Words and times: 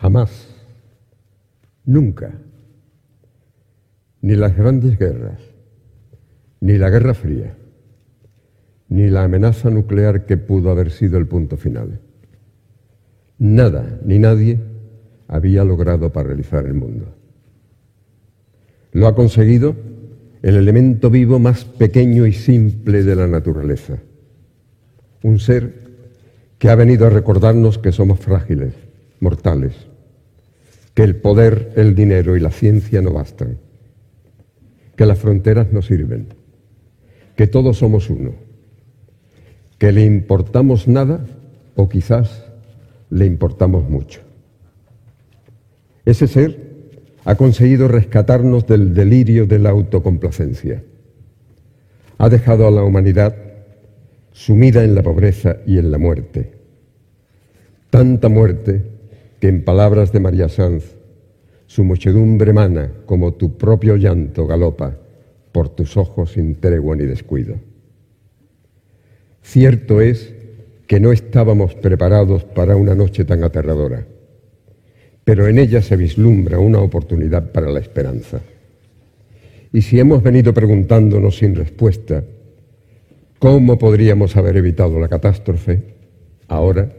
Jamás, 0.00 0.48
nunca, 1.84 2.32
ni 4.22 4.34
las 4.34 4.56
grandes 4.56 4.98
guerras, 4.98 5.40
ni 6.60 6.78
la 6.78 6.88
Guerra 6.88 7.12
Fría, 7.12 7.54
ni 8.88 9.10
la 9.10 9.24
amenaza 9.24 9.68
nuclear 9.68 10.24
que 10.24 10.38
pudo 10.38 10.70
haber 10.70 10.90
sido 10.90 11.18
el 11.18 11.26
punto 11.26 11.58
final. 11.58 12.00
Nada 13.38 14.00
ni 14.02 14.18
nadie 14.18 14.58
había 15.28 15.64
logrado 15.64 16.10
paralizar 16.10 16.64
el 16.64 16.74
mundo. 16.74 17.14
Lo 18.92 19.06
ha 19.06 19.14
conseguido 19.14 19.76
el 20.40 20.56
elemento 20.56 21.10
vivo 21.10 21.38
más 21.38 21.66
pequeño 21.66 22.24
y 22.24 22.32
simple 22.32 23.02
de 23.04 23.16
la 23.16 23.26
naturaleza. 23.26 23.98
Un 25.22 25.38
ser 25.38 25.74
que 26.58 26.70
ha 26.70 26.74
venido 26.74 27.06
a 27.06 27.10
recordarnos 27.10 27.76
que 27.76 27.92
somos 27.92 28.18
frágiles, 28.18 28.72
mortales, 29.20 29.89
que 30.94 31.02
el 31.02 31.16
poder, 31.16 31.72
el 31.76 31.94
dinero 31.94 32.36
y 32.36 32.40
la 32.40 32.50
ciencia 32.50 33.00
no 33.00 33.12
bastan, 33.12 33.58
que 34.96 35.06
las 35.06 35.18
fronteras 35.18 35.72
no 35.72 35.82
sirven, 35.82 36.28
que 37.36 37.46
todos 37.46 37.78
somos 37.78 38.10
uno, 38.10 38.34
que 39.78 39.92
le 39.92 40.04
importamos 40.04 40.88
nada 40.88 41.24
o 41.76 41.88
quizás 41.88 42.44
le 43.08 43.26
importamos 43.26 43.88
mucho. 43.88 44.20
Ese 46.04 46.26
ser 46.26 46.70
ha 47.24 47.34
conseguido 47.34 47.88
rescatarnos 47.88 48.66
del 48.66 48.94
delirio 48.94 49.46
de 49.46 49.58
la 49.58 49.70
autocomplacencia. 49.70 50.82
Ha 52.18 52.28
dejado 52.28 52.66
a 52.66 52.70
la 52.70 52.82
humanidad 52.82 53.36
sumida 54.32 54.84
en 54.84 54.94
la 54.94 55.02
pobreza 55.02 55.58
y 55.66 55.78
en 55.78 55.90
la 55.90 55.98
muerte. 55.98 56.52
Tanta 57.90 58.28
muerte 58.28 58.82
que 59.40 59.48
en 59.48 59.64
palabras 59.64 60.12
de 60.12 60.20
María 60.20 60.48
Sanz, 60.48 60.96
su 61.66 61.84
muchedumbre 61.84 62.52
mana 62.52 62.92
como 63.06 63.34
tu 63.34 63.56
propio 63.56 63.96
llanto 63.96 64.46
galopa 64.46 64.96
por 65.52 65.68
tus 65.68 65.96
ojos 65.96 66.32
sin 66.32 66.56
tregua 66.56 66.96
ni 66.96 67.06
descuido. 67.06 67.56
Cierto 69.42 70.00
es 70.00 70.34
que 70.86 71.00
no 71.00 71.12
estábamos 71.12 71.74
preparados 71.74 72.44
para 72.44 72.76
una 72.76 72.94
noche 72.94 73.24
tan 73.24 73.42
aterradora 73.42 74.06
pero 75.30 75.46
en 75.46 75.58
ella 75.58 75.80
se 75.80 75.94
vislumbra 75.96 76.58
una 76.58 76.80
oportunidad 76.80 77.52
para 77.52 77.70
la 77.70 77.78
esperanza. 77.78 78.40
Y 79.72 79.82
si 79.82 80.00
hemos 80.00 80.24
venido 80.24 80.52
preguntándonos 80.52 81.38
sin 81.38 81.54
respuesta 81.54 82.24
cómo 83.38 83.78
podríamos 83.78 84.36
haber 84.36 84.56
evitado 84.56 84.98
la 84.98 85.06
catástrofe, 85.06 85.82
ahora 86.48 86.92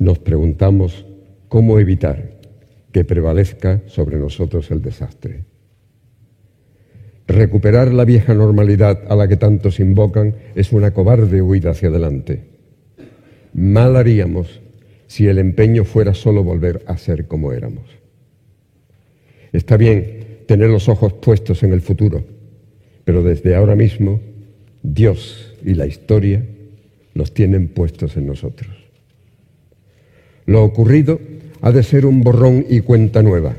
nos 0.00 0.18
preguntamos 0.18 1.06
cómo 1.50 1.80
evitar 1.80 2.38
que 2.92 3.04
prevalezca 3.04 3.82
sobre 3.86 4.16
nosotros 4.18 4.70
el 4.70 4.80
desastre. 4.80 5.44
Recuperar 7.26 7.92
la 7.92 8.04
vieja 8.04 8.34
normalidad 8.34 9.02
a 9.08 9.16
la 9.16 9.26
que 9.26 9.36
tantos 9.36 9.80
invocan 9.80 10.36
es 10.54 10.72
una 10.72 10.92
cobarde 10.92 11.42
huida 11.42 11.70
hacia 11.70 11.88
adelante. 11.88 12.44
Mal 13.52 13.96
haríamos 13.96 14.60
si 15.08 15.26
el 15.26 15.38
empeño 15.38 15.84
fuera 15.84 16.14
solo 16.14 16.44
volver 16.44 16.84
a 16.86 16.96
ser 16.96 17.26
como 17.26 17.52
éramos. 17.52 17.90
Está 19.52 19.76
bien 19.76 20.44
tener 20.46 20.70
los 20.70 20.88
ojos 20.88 21.14
puestos 21.14 21.64
en 21.64 21.72
el 21.72 21.80
futuro, 21.80 22.24
pero 23.04 23.24
desde 23.24 23.56
ahora 23.56 23.74
mismo 23.74 24.20
Dios 24.84 25.56
y 25.64 25.74
la 25.74 25.88
historia 25.88 26.44
los 27.14 27.34
tienen 27.34 27.68
puestos 27.68 28.16
en 28.16 28.26
nosotros. 28.26 28.79
Lo 30.50 30.64
ocurrido 30.64 31.20
ha 31.60 31.70
de 31.70 31.84
ser 31.84 32.04
un 32.06 32.22
borrón 32.22 32.66
y 32.68 32.80
cuenta 32.80 33.22
nueva, 33.22 33.54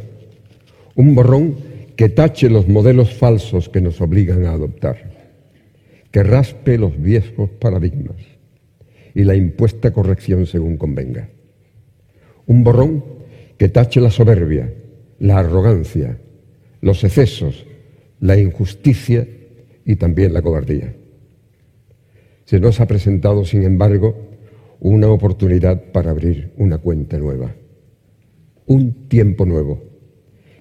un 0.95 1.15
borrón 1.15 1.55
que 1.95 2.09
tache 2.09 2.49
los 2.49 2.67
modelos 2.67 3.13
falsos 3.13 3.69
que 3.69 3.79
nos 3.79 4.01
obligan 4.01 4.45
a 4.45 4.51
adoptar, 4.51 4.97
que 6.11 6.21
raspe 6.21 6.77
los 6.77 7.01
viejos 7.01 7.49
paradigmas 7.49 8.17
y 9.15 9.23
la 9.23 9.35
impuesta 9.35 9.91
corrección 9.91 10.45
según 10.45 10.75
convenga 10.75 11.29
un 12.45 12.65
borrón 12.65 13.05
que 13.57 13.69
tache 13.69 14.01
la 14.01 14.11
soberbia, 14.11 14.73
la 15.19 15.39
arrogancia, 15.39 16.17
los 16.81 17.05
excesos, 17.05 17.65
la 18.19 18.37
injusticia 18.37 19.25
y 19.85 19.95
también 19.95 20.33
la 20.33 20.41
cobardía. 20.41 20.93
Se 22.43 22.59
nos 22.59 22.81
ha 22.81 22.87
presentado, 22.87 23.45
sin 23.45 23.63
embargo, 23.63 24.30
una 24.81 25.07
oportunidad 25.07 25.91
para 25.93 26.11
abrir 26.11 26.51
una 26.57 26.77
cuenta 26.77 27.17
nueva, 27.17 27.55
un 28.65 29.07
tiempo 29.07 29.45
nuevo, 29.45 29.81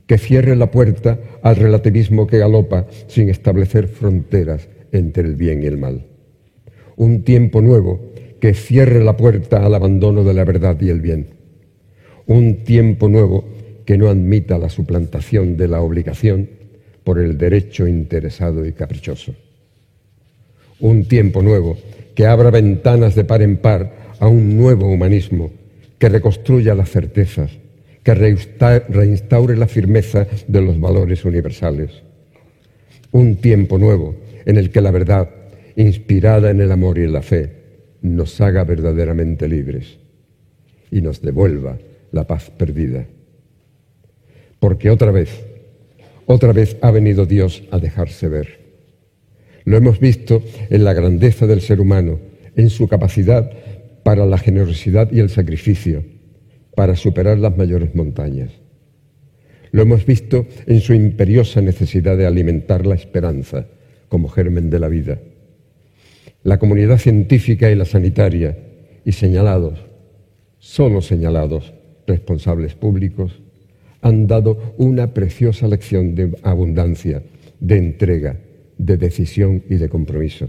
que 0.06 0.16
cierre 0.16 0.54
la 0.54 0.70
puerta 0.70 1.18
al 1.42 1.56
relativismo 1.56 2.28
que 2.28 2.38
galopa 2.38 2.86
sin 3.08 3.28
establecer 3.28 3.88
fronteras 3.88 4.68
entre 4.92 5.26
el 5.26 5.34
bien 5.34 5.62
y 5.64 5.66
el 5.66 5.78
mal. 5.78 6.06
Un 6.96 7.24
tiempo 7.24 7.60
nuevo 7.60 8.12
que 8.40 8.54
cierre 8.54 9.02
la 9.02 9.16
puerta 9.16 9.66
al 9.66 9.74
abandono 9.74 10.22
de 10.22 10.34
la 10.34 10.44
verdad 10.44 10.80
y 10.80 10.90
el 10.90 11.00
bien 11.00 11.40
un 12.30 12.62
tiempo 12.62 13.08
nuevo 13.08 13.44
que 13.84 13.98
no 13.98 14.08
admita 14.08 14.56
la 14.56 14.68
suplantación 14.68 15.56
de 15.56 15.66
la 15.66 15.80
obligación 15.80 16.48
por 17.02 17.18
el 17.18 17.36
derecho 17.36 17.88
interesado 17.88 18.64
y 18.64 18.72
caprichoso. 18.72 19.34
Un 20.78 21.06
tiempo 21.06 21.42
nuevo 21.42 21.76
que 22.14 22.26
abra 22.26 22.52
ventanas 22.52 23.16
de 23.16 23.24
par 23.24 23.42
en 23.42 23.56
par 23.56 24.09
a 24.20 24.28
un 24.28 24.56
nuevo 24.56 24.86
humanismo 24.86 25.50
que 25.98 26.08
reconstruya 26.08 26.74
las 26.74 26.90
certezas, 26.90 27.50
que 28.04 28.14
reinstaure 28.14 29.56
la 29.56 29.66
firmeza 29.66 30.26
de 30.46 30.60
los 30.60 30.78
valores 30.78 31.24
universales. 31.24 31.90
Un 33.12 33.36
tiempo 33.36 33.78
nuevo 33.78 34.14
en 34.46 34.56
el 34.56 34.70
que 34.70 34.80
la 34.80 34.90
verdad, 34.90 35.28
inspirada 35.74 36.50
en 36.50 36.60
el 36.60 36.70
amor 36.70 36.98
y 36.98 37.04
en 37.04 37.12
la 37.12 37.22
fe, 37.22 37.50
nos 38.02 38.40
haga 38.40 38.64
verdaderamente 38.64 39.48
libres 39.48 39.98
y 40.90 41.00
nos 41.00 41.20
devuelva 41.22 41.78
la 42.12 42.26
paz 42.26 42.50
perdida. 42.50 43.06
Porque 44.58 44.90
otra 44.90 45.10
vez, 45.10 45.30
otra 46.26 46.52
vez 46.52 46.76
ha 46.82 46.90
venido 46.90 47.24
Dios 47.24 47.62
a 47.70 47.78
dejarse 47.78 48.28
ver. 48.28 48.60
Lo 49.64 49.76
hemos 49.76 49.98
visto 49.98 50.42
en 50.68 50.84
la 50.84 50.92
grandeza 50.92 51.46
del 51.46 51.60
ser 51.60 51.80
humano, 51.80 52.18
en 52.56 52.70
su 52.70 52.88
capacidad 52.88 53.50
para 54.02 54.26
la 54.26 54.38
generosidad 54.38 55.10
y 55.12 55.20
el 55.20 55.30
sacrificio, 55.30 56.04
para 56.74 56.96
superar 56.96 57.38
las 57.38 57.56
mayores 57.56 57.94
montañas. 57.94 58.50
Lo 59.72 59.82
hemos 59.82 60.04
visto 60.04 60.46
en 60.66 60.80
su 60.80 60.94
imperiosa 60.94 61.60
necesidad 61.60 62.16
de 62.16 62.26
alimentar 62.26 62.86
la 62.86 62.94
esperanza 62.94 63.66
como 64.08 64.28
germen 64.28 64.70
de 64.70 64.80
la 64.80 64.88
vida. 64.88 65.20
La 66.42 66.58
comunidad 66.58 66.98
científica 66.98 67.70
y 67.70 67.76
la 67.76 67.84
sanitaria, 67.84 68.58
y 69.04 69.12
señalados, 69.12 69.78
solo 70.58 71.02
señalados, 71.02 71.72
responsables 72.06 72.74
públicos, 72.74 73.40
han 74.02 74.26
dado 74.26 74.74
una 74.78 75.12
preciosa 75.12 75.68
lección 75.68 76.14
de 76.14 76.36
abundancia, 76.42 77.22
de 77.60 77.76
entrega, 77.76 78.38
de 78.78 78.96
decisión 78.96 79.62
y 79.68 79.76
de 79.76 79.88
compromiso. 79.88 80.48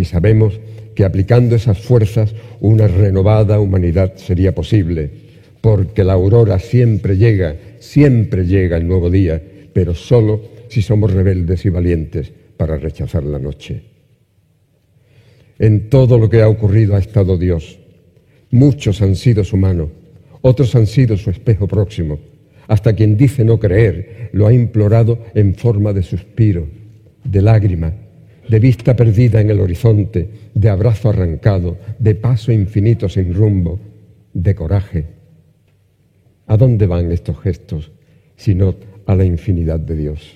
Y 0.00 0.06
sabemos 0.06 0.58
que 0.94 1.04
aplicando 1.04 1.54
esas 1.54 1.78
fuerzas 1.78 2.34
una 2.60 2.88
renovada 2.88 3.60
humanidad 3.60 4.16
sería 4.16 4.54
posible, 4.54 5.10
porque 5.60 6.04
la 6.04 6.14
aurora 6.14 6.58
siempre 6.58 7.18
llega, 7.18 7.54
siempre 7.80 8.46
llega 8.46 8.78
el 8.78 8.88
nuevo 8.88 9.10
día, 9.10 9.42
pero 9.74 9.94
solo 9.94 10.40
si 10.68 10.80
somos 10.80 11.12
rebeldes 11.12 11.66
y 11.66 11.68
valientes 11.68 12.32
para 12.56 12.78
rechazar 12.78 13.24
la 13.24 13.38
noche. 13.38 13.82
En 15.58 15.90
todo 15.90 16.16
lo 16.16 16.30
que 16.30 16.40
ha 16.40 16.48
ocurrido 16.48 16.96
ha 16.96 16.98
estado 16.98 17.36
Dios. 17.36 17.78
Muchos 18.50 19.02
han 19.02 19.16
sido 19.16 19.44
su 19.44 19.58
mano, 19.58 19.90
otros 20.40 20.74
han 20.76 20.86
sido 20.86 21.18
su 21.18 21.28
espejo 21.28 21.68
próximo. 21.68 22.18
Hasta 22.68 22.94
quien 22.94 23.18
dice 23.18 23.44
no 23.44 23.60
creer 23.60 24.30
lo 24.32 24.46
ha 24.46 24.52
implorado 24.54 25.18
en 25.34 25.54
forma 25.54 25.92
de 25.92 26.02
suspiro, 26.02 26.68
de 27.22 27.42
lágrima, 27.42 27.92
de 28.50 28.58
vista 28.58 28.96
perdida 28.96 29.40
en 29.40 29.48
el 29.48 29.60
horizonte, 29.60 30.28
de 30.52 30.68
abrazo 30.68 31.08
arrancado, 31.08 31.78
de 32.00 32.16
paso 32.16 32.50
infinito 32.50 33.08
sin 33.08 33.32
rumbo, 33.32 33.78
de 34.34 34.56
coraje. 34.56 35.04
¿A 36.48 36.56
dónde 36.56 36.88
van 36.88 37.12
estos 37.12 37.38
gestos 37.40 37.92
sino 38.34 38.74
a 39.06 39.14
la 39.14 39.24
infinidad 39.24 39.78
de 39.78 39.94
Dios? 39.94 40.34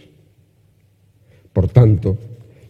Por 1.53 1.67
tanto, 1.67 2.17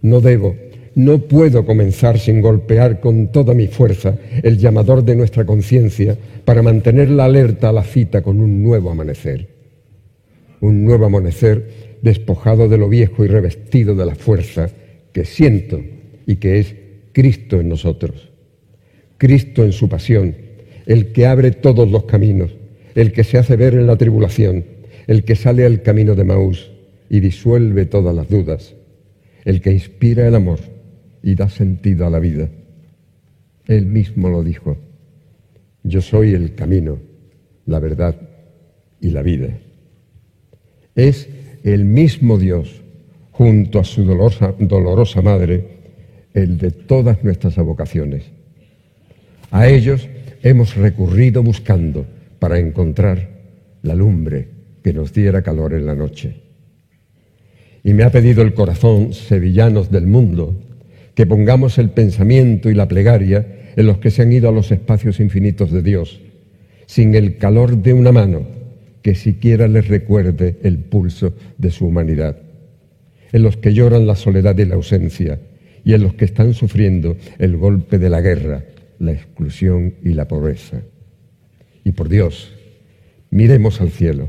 no 0.00 0.22
debo 0.22 0.56
no 0.94 1.18
puedo 1.18 1.66
comenzar 1.66 2.20
sin 2.20 2.40
golpear 2.40 3.00
con 3.00 3.32
toda 3.32 3.52
mi 3.52 3.66
fuerza 3.66 4.16
el 4.42 4.58
llamador 4.58 5.04
de 5.04 5.16
nuestra 5.16 5.44
conciencia 5.44 6.16
para 6.44 6.62
mantenerla 6.62 7.24
alerta 7.24 7.70
a 7.70 7.72
la 7.72 7.82
cita 7.82 8.22
con 8.22 8.40
un 8.40 8.62
nuevo 8.62 8.90
amanecer. 8.90 9.48
Un 10.60 10.84
nuevo 10.84 11.06
amanecer 11.06 11.98
despojado 12.00 12.68
de 12.68 12.78
lo 12.78 12.88
viejo 12.88 13.24
y 13.24 13.28
revestido 13.28 13.96
de 13.96 14.06
la 14.06 14.14
fuerza 14.14 14.70
que 15.14 15.24
siento 15.24 15.80
y 16.26 16.36
que 16.36 16.58
es 16.58 16.74
Cristo 17.12 17.60
en 17.60 17.70
nosotros. 17.70 18.30
Cristo 19.16 19.64
en 19.64 19.72
su 19.72 19.88
pasión, 19.88 20.36
el 20.84 21.12
que 21.12 21.24
abre 21.24 21.52
todos 21.52 21.90
los 21.90 22.04
caminos, 22.04 22.54
el 22.94 23.12
que 23.12 23.24
se 23.24 23.38
hace 23.38 23.56
ver 23.56 23.74
en 23.74 23.86
la 23.86 23.96
tribulación, 23.96 24.64
el 25.06 25.24
que 25.24 25.36
sale 25.36 25.64
al 25.64 25.82
camino 25.82 26.16
de 26.16 26.24
Maús 26.24 26.72
y 27.08 27.20
disuelve 27.20 27.86
todas 27.86 28.14
las 28.14 28.28
dudas, 28.28 28.74
el 29.44 29.60
que 29.60 29.72
inspira 29.72 30.26
el 30.26 30.34
amor 30.34 30.58
y 31.22 31.36
da 31.36 31.48
sentido 31.48 32.06
a 32.06 32.10
la 32.10 32.18
vida. 32.18 32.50
Él 33.66 33.86
mismo 33.86 34.28
lo 34.28 34.42
dijo, 34.42 34.76
yo 35.84 36.00
soy 36.00 36.34
el 36.34 36.56
camino, 36.56 36.98
la 37.66 37.78
verdad 37.78 38.16
y 39.00 39.10
la 39.10 39.22
vida. 39.22 39.58
Es 40.96 41.28
el 41.62 41.84
mismo 41.84 42.36
Dios, 42.36 42.83
junto 43.34 43.80
a 43.80 43.84
su 43.84 44.04
dolorosa, 44.04 45.22
madre, 45.22 45.64
el 46.32 46.56
de 46.56 46.70
todas 46.70 47.24
nuestras 47.24 47.58
avocaciones. 47.58 48.30
A 49.50 49.66
ellos 49.68 50.08
hemos 50.42 50.76
recurrido 50.76 51.42
buscando 51.42 52.06
para 52.38 52.60
encontrar 52.60 53.28
la 53.82 53.96
lumbre 53.96 54.48
que 54.84 54.92
nos 54.92 55.12
diera 55.12 55.42
calor 55.42 55.74
en 55.74 55.84
la 55.84 55.96
noche. 55.96 56.42
Y 57.82 57.92
me 57.92 58.04
ha 58.04 58.12
pedido 58.12 58.42
el 58.42 58.54
corazón, 58.54 59.12
sevillanos 59.12 59.90
del 59.90 60.06
mundo, 60.06 60.54
que 61.14 61.26
pongamos 61.26 61.78
el 61.78 61.90
pensamiento 61.90 62.70
y 62.70 62.74
la 62.74 62.86
plegaria 62.86 63.72
en 63.74 63.86
los 63.86 63.98
que 63.98 64.12
se 64.12 64.22
han 64.22 64.32
ido 64.32 64.48
a 64.48 64.52
los 64.52 64.70
espacios 64.70 65.18
infinitos 65.18 65.72
de 65.72 65.82
Dios, 65.82 66.20
sin 66.86 67.16
el 67.16 67.36
calor 67.38 67.82
de 67.82 67.94
una 67.94 68.12
mano 68.12 68.46
que 69.02 69.16
siquiera 69.16 69.66
les 69.66 69.88
recuerde 69.88 70.56
el 70.62 70.78
pulso 70.78 71.34
de 71.58 71.70
su 71.70 71.86
humanidad, 71.86 72.43
en 73.34 73.42
los 73.42 73.56
que 73.56 73.74
lloran 73.74 74.06
la 74.06 74.14
soledad 74.14 74.56
y 74.58 74.64
la 74.64 74.76
ausencia, 74.76 75.40
y 75.84 75.92
en 75.92 76.04
los 76.04 76.14
que 76.14 76.24
están 76.24 76.54
sufriendo 76.54 77.16
el 77.40 77.56
golpe 77.56 77.98
de 77.98 78.08
la 78.08 78.20
guerra, 78.20 78.64
la 79.00 79.10
exclusión 79.10 79.94
y 80.04 80.10
la 80.10 80.28
pobreza. 80.28 80.82
Y 81.82 81.90
por 81.90 82.08
Dios, 82.08 82.54
miremos 83.30 83.80
al 83.80 83.90
cielo 83.90 84.28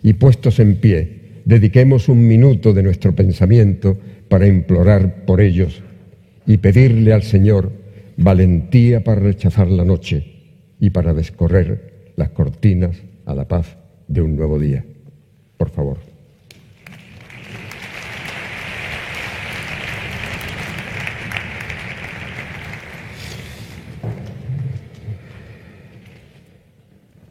y 0.00 0.12
puestos 0.12 0.60
en 0.60 0.76
pie, 0.76 1.42
dediquemos 1.44 2.08
un 2.08 2.28
minuto 2.28 2.72
de 2.72 2.84
nuestro 2.84 3.16
pensamiento 3.16 3.98
para 4.28 4.46
implorar 4.46 5.24
por 5.24 5.40
ellos 5.40 5.82
y 6.46 6.58
pedirle 6.58 7.12
al 7.12 7.24
Señor 7.24 7.72
valentía 8.16 9.02
para 9.02 9.22
rechazar 9.22 9.68
la 9.68 9.84
noche 9.84 10.24
y 10.78 10.90
para 10.90 11.14
descorrer 11.14 12.12
las 12.14 12.28
cortinas 12.28 12.96
a 13.24 13.34
la 13.34 13.48
paz 13.48 13.76
de 14.06 14.22
un 14.22 14.36
nuevo 14.36 14.60
día. 14.60 14.84
Por 15.56 15.70
favor. 15.70 16.05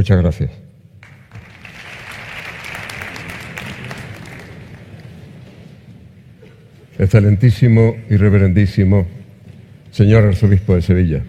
Muchas 0.00 0.16
gracias. 0.16 0.50
Excelentísimo 6.98 7.96
y 8.08 8.16
reverendísimo 8.16 9.06
señor 9.90 10.24
arzobispo 10.24 10.74
de 10.74 10.80
Sevilla. 10.80 11.22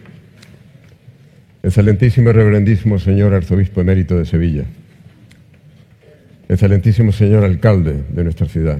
Excelentísimo 1.61 2.29
y 2.29 2.31
reverendísimo 2.31 2.97
señor 2.97 3.33
arzobispo 3.33 3.81
emérito 3.81 4.17
de 4.17 4.23
Sevilla. 4.23 4.63
Excelentísimo 6.47 7.11
señor 7.11 7.43
alcalde 7.43 8.05
de 8.07 8.23
nuestra 8.23 8.47
ciudad. 8.47 8.79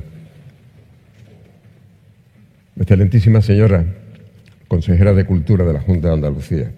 Excelentísima 2.80 3.42
señora 3.42 3.84
consejera 4.70 5.12
de 5.12 5.26
Cultura 5.26 5.66
de 5.66 5.74
la 5.74 5.82
Junta 5.82 6.08
de 6.08 6.14
Andalucía. 6.14 6.72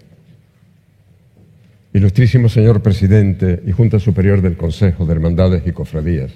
Ilustrísimo 1.94 2.48
señor 2.48 2.82
presidente 2.82 3.62
y 3.64 3.70
Junta 3.70 4.00
Superior 4.00 4.42
del 4.42 4.56
Consejo 4.56 5.06
de 5.06 5.12
Hermandades 5.12 5.64
y 5.64 5.70
Cofradías, 5.70 6.32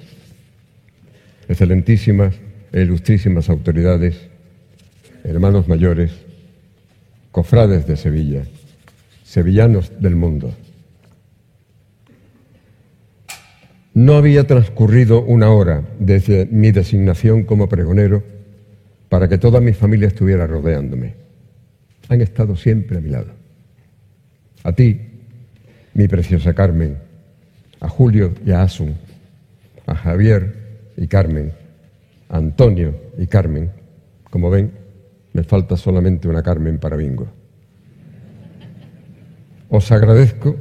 excelentísimas 1.49 2.37
e 2.71 2.83
ilustrísimas 2.83 3.51
autoridades, 3.51 4.29
hermanos 5.25 5.67
mayores, 5.67 6.13
cofrades 7.33 7.89
de 7.89 7.97
Sevilla, 7.97 8.45
sevillanos 9.25 9.91
del 10.01 10.15
mundo. 10.15 10.55
No 13.95 14.15
había 14.15 14.47
transcurrido 14.47 15.25
una 15.25 15.51
hora 15.51 15.83
desde 15.99 16.47
mi 16.47 16.71
designación 16.71 17.43
como 17.43 17.69
pregonero 17.69 18.23
para 19.09 19.29
que 19.29 19.39
toda 19.39 19.61
mi 19.61 19.73
familia 19.73 20.07
estuviera 20.07 20.47
rodeándome. 20.47 21.17
Han 22.09 22.21
estado 22.21 22.55
siempre 22.55 22.99
a 22.99 23.01
mi 23.01 23.11
lado. 23.11 23.33
A 24.63 24.73
ti, 24.73 25.08
mi 25.99 26.07
preciosa 26.07 26.55
Carmen, 26.55 26.97
a 27.81 27.89
Julio 27.89 28.33
y 28.47 28.53
a 28.53 28.63
Asun, 28.63 28.95
a 29.85 29.97
Javier 29.97 30.93
y 30.97 31.09
Carmen, 31.09 31.51
a 32.29 32.37
Antonio 32.37 32.95
y 33.19 33.27
Carmen. 33.27 33.73
Como 34.31 34.49
ven, 34.49 34.71
me 35.33 35.43
falta 35.43 35.77
solamente 35.77 36.29
una 36.29 36.45
Carmen 36.45 36.79
para 36.79 36.95
bingo. 36.95 37.27
Os 39.71 39.91
agradezco 39.91 40.55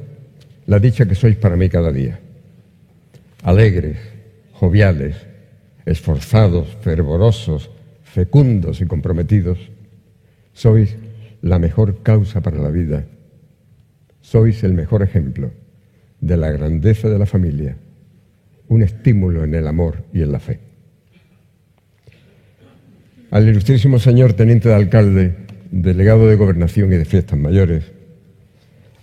la 0.65 0.79
dicha 0.79 1.05
que 1.05 1.13
sois 1.13 1.35
para 1.35 1.55
mí 1.55 1.69
cada 1.69 1.91
día. 1.91 2.19
Alegres, 3.43 3.99
joviales, 4.53 5.17
esforzados, 5.85 6.75
fervorosos, 6.81 7.69
fecundos 8.01 8.81
y 8.81 8.87
comprometidos, 8.87 9.59
sois 10.53 10.97
la 11.43 11.59
mejor 11.59 12.01
causa 12.01 12.41
para 12.41 12.57
la 12.57 12.71
vida 12.71 13.05
sois 14.29 14.61
el 14.65 14.73
mejor 14.73 15.03
ejemplo 15.03 15.51
de 16.19 16.35
la 16.35 16.51
grandeza 16.51 17.07
de 17.07 17.17
la 17.17 17.25
familia, 17.25 17.77
un 18.67 18.81
estímulo 18.81 19.45
en 19.45 19.55
el 19.55 19.65
amor 19.65 20.03
y 20.13 20.21
en 20.21 20.33
la 20.33 20.39
fe. 20.39 20.59
Al 23.31 23.47
ilustrísimo 23.47 23.99
señor 23.99 24.33
teniente 24.33 24.67
de 24.67 24.75
alcalde, 24.75 25.33
delegado 25.71 26.27
de 26.27 26.35
gobernación 26.35 26.91
y 26.91 26.97
de 26.97 27.05
fiestas 27.05 27.39
mayores, 27.39 27.85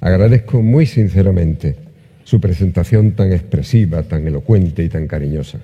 agradezco 0.00 0.60
muy 0.60 0.84
sinceramente 0.84 1.76
su 2.24 2.38
presentación 2.38 3.12
tan 3.12 3.32
expresiva, 3.32 4.02
tan 4.02 4.26
elocuente 4.26 4.84
y 4.84 4.90
tan 4.90 5.06
cariñosa. 5.06 5.58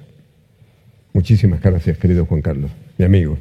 Muchísimas 1.13 1.61
gracias, 1.61 1.99
querido 1.99 2.25
Juan 2.25 2.41
Carlos, 2.41 2.71
mi 2.97 3.05
amigo. 3.05 3.37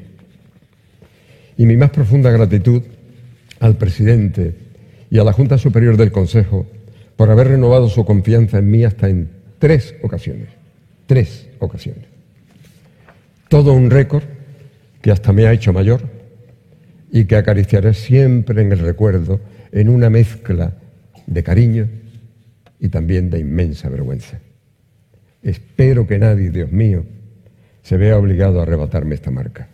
Y 1.55 1.65
mi 1.65 1.77
más 1.77 1.91
profunda 1.91 2.29
gratitud 2.29 2.81
al 3.61 3.77
presidente 3.77 4.68
y 5.09 5.19
a 5.19 5.23
la 5.23 5.33
Junta 5.33 5.57
Superior 5.57 5.97
del 5.97 6.11
Consejo 6.11 6.67
por 7.15 7.29
haber 7.29 7.49
renovado 7.49 7.89
su 7.89 8.05
confianza 8.05 8.59
en 8.59 8.69
mí 8.69 8.83
hasta 8.83 9.09
en 9.09 9.29
tres 9.57 9.95
ocasiones. 10.03 10.49
Tres 11.05 11.49
ocasiones. 11.59 12.05
Todo 13.47 13.73
un 13.73 13.89
récord 13.89 14.23
que 15.01 15.11
hasta 15.11 15.33
me 15.33 15.47
ha 15.47 15.53
hecho 15.53 15.73
mayor 15.73 16.01
y 17.11 17.25
que 17.25 17.35
acariciaré 17.35 17.93
siempre 17.93 18.61
en 18.61 18.71
el 18.71 18.79
recuerdo 18.79 19.39
en 19.71 19.89
una 19.89 20.09
mezcla 20.09 20.73
de 21.25 21.43
cariño 21.43 21.87
y 22.79 22.89
también 22.89 23.29
de 23.29 23.39
inmensa 23.39 23.89
vergüenza. 23.89 24.39
Espero 25.41 26.05
que 26.05 26.19
nadie, 26.19 26.51
Dios 26.51 26.71
mío, 26.71 27.05
se 27.81 27.97
vea 27.97 28.17
obligado 28.17 28.59
a 28.59 28.63
arrebatarme 28.63 29.15
esta 29.15 29.31
marca. 29.31 29.67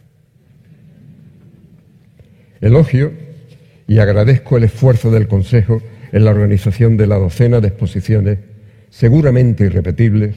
Elogio 2.61 3.11
y 3.87 3.99
agradezco 3.99 4.57
el 4.57 4.63
esfuerzo 4.63 5.11
del 5.11 5.27
Consejo 5.27 5.81
en 6.11 6.25
la 6.25 6.31
organización 6.31 6.97
de 6.97 7.07
la 7.07 7.17
docena 7.17 7.61
de 7.61 7.67
exposiciones, 7.67 8.39
seguramente 8.89 9.65
irrepetibles, 9.65 10.35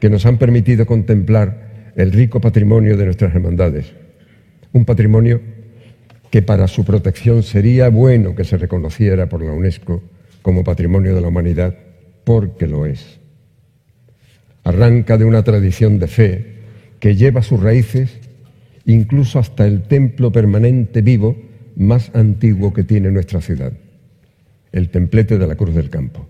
que 0.00 0.10
nos 0.10 0.26
han 0.26 0.38
permitido 0.38 0.86
contemplar 0.86 1.92
el 1.96 2.12
rico 2.12 2.40
patrimonio 2.40 2.96
de 2.96 3.06
nuestras 3.06 3.34
hermandades. 3.34 3.86
Un 4.72 4.84
patrimonio 4.84 5.40
que 6.30 6.42
para 6.42 6.68
su 6.68 6.84
protección 6.84 7.42
sería 7.42 7.88
bueno 7.88 8.34
que 8.34 8.44
se 8.44 8.58
reconociera 8.58 9.28
por 9.28 9.42
la 9.42 9.52
UNESCO 9.52 10.02
como 10.42 10.64
patrimonio 10.64 11.14
de 11.14 11.20
la 11.20 11.28
humanidad, 11.28 11.74
porque 12.24 12.66
lo 12.66 12.86
es. 12.86 13.18
Arranca 14.64 15.16
de 15.16 15.24
una 15.24 15.42
tradición 15.42 15.98
de 15.98 16.06
fe 16.08 16.56
que 17.00 17.16
lleva 17.16 17.42
sus 17.42 17.62
raíces 17.62 18.18
incluso 18.84 19.38
hasta 19.38 19.66
el 19.66 19.82
templo 19.82 20.30
permanente 20.30 21.02
vivo 21.02 21.36
más 21.76 22.10
antiguo 22.14 22.72
que 22.72 22.82
tiene 22.82 23.10
nuestra 23.10 23.40
ciudad. 23.40 23.72
el 24.72 24.90
templete 24.90 25.38
de 25.38 25.46
la 25.46 25.54
Cruz 25.54 25.74
del 25.74 25.88
Campo, 25.88 26.26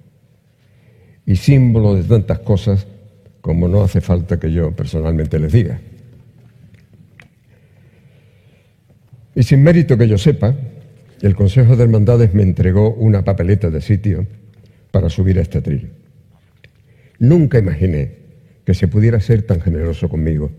y 1.24 1.34
símbolo 1.34 1.96
de 1.96 2.04
tantas 2.04 2.38
cosas 2.40 2.86
como 3.40 3.66
no 3.66 3.82
hace 3.82 4.00
falta 4.00 4.38
que 4.38 4.52
yo 4.52 4.70
personalmente 4.70 5.40
les 5.40 5.52
diga. 5.52 5.80
Y 9.34 9.42
sin 9.42 9.64
mérito 9.64 9.98
que 9.98 10.06
yo 10.06 10.16
sepa, 10.16 10.54
el 11.22 11.34
Consejo 11.34 11.76
de 11.76 11.84
Hermandades 11.84 12.34
me 12.34 12.42
entregó 12.42 12.94
una 12.94 13.24
papeleta 13.24 13.68
de 13.68 13.80
sitio 13.80 14.26
para 14.92 15.10
subir 15.10 15.38
a 15.38 15.42
este 15.42 15.58
atril. 15.58 15.90
Nunca 17.18 17.58
imaginé 17.58 18.12
que 18.64 18.74
se 18.74 18.86
pudiera 18.86 19.20
ser 19.20 19.42
tan 19.42 19.60
generoso 19.60 20.08
conmigo. 20.08 20.50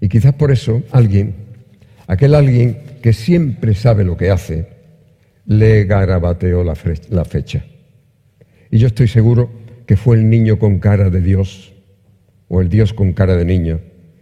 Y 0.00 0.08
quizás 0.08 0.34
por 0.34 0.50
eso 0.50 0.82
alguien, 0.90 1.34
aquel 2.06 2.34
alguien 2.34 2.91
que 3.02 3.12
siempre 3.12 3.74
sabe 3.74 4.04
lo 4.04 4.16
que 4.16 4.30
hace, 4.30 4.66
le 5.44 5.84
garabateó 5.84 6.64
la, 6.64 6.74
fecha. 6.74 7.64
Y 8.70 8.78
yo 8.78 8.86
estoy 8.86 9.08
seguro 9.08 9.50
que 9.86 9.96
fue 9.96 10.16
el 10.16 10.30
niño 10.30 10.58
con 10.58 10.78
cara 10.78 11.10
de 11.10 11.20
Dios 11.20 11.74
o 12.48 12.60
el 12.60 12.68
Dios 12.68 12.94
con 12.94 13.12
cara 13.12 13.36
de 13.36 13.44
niño 13.44 13.80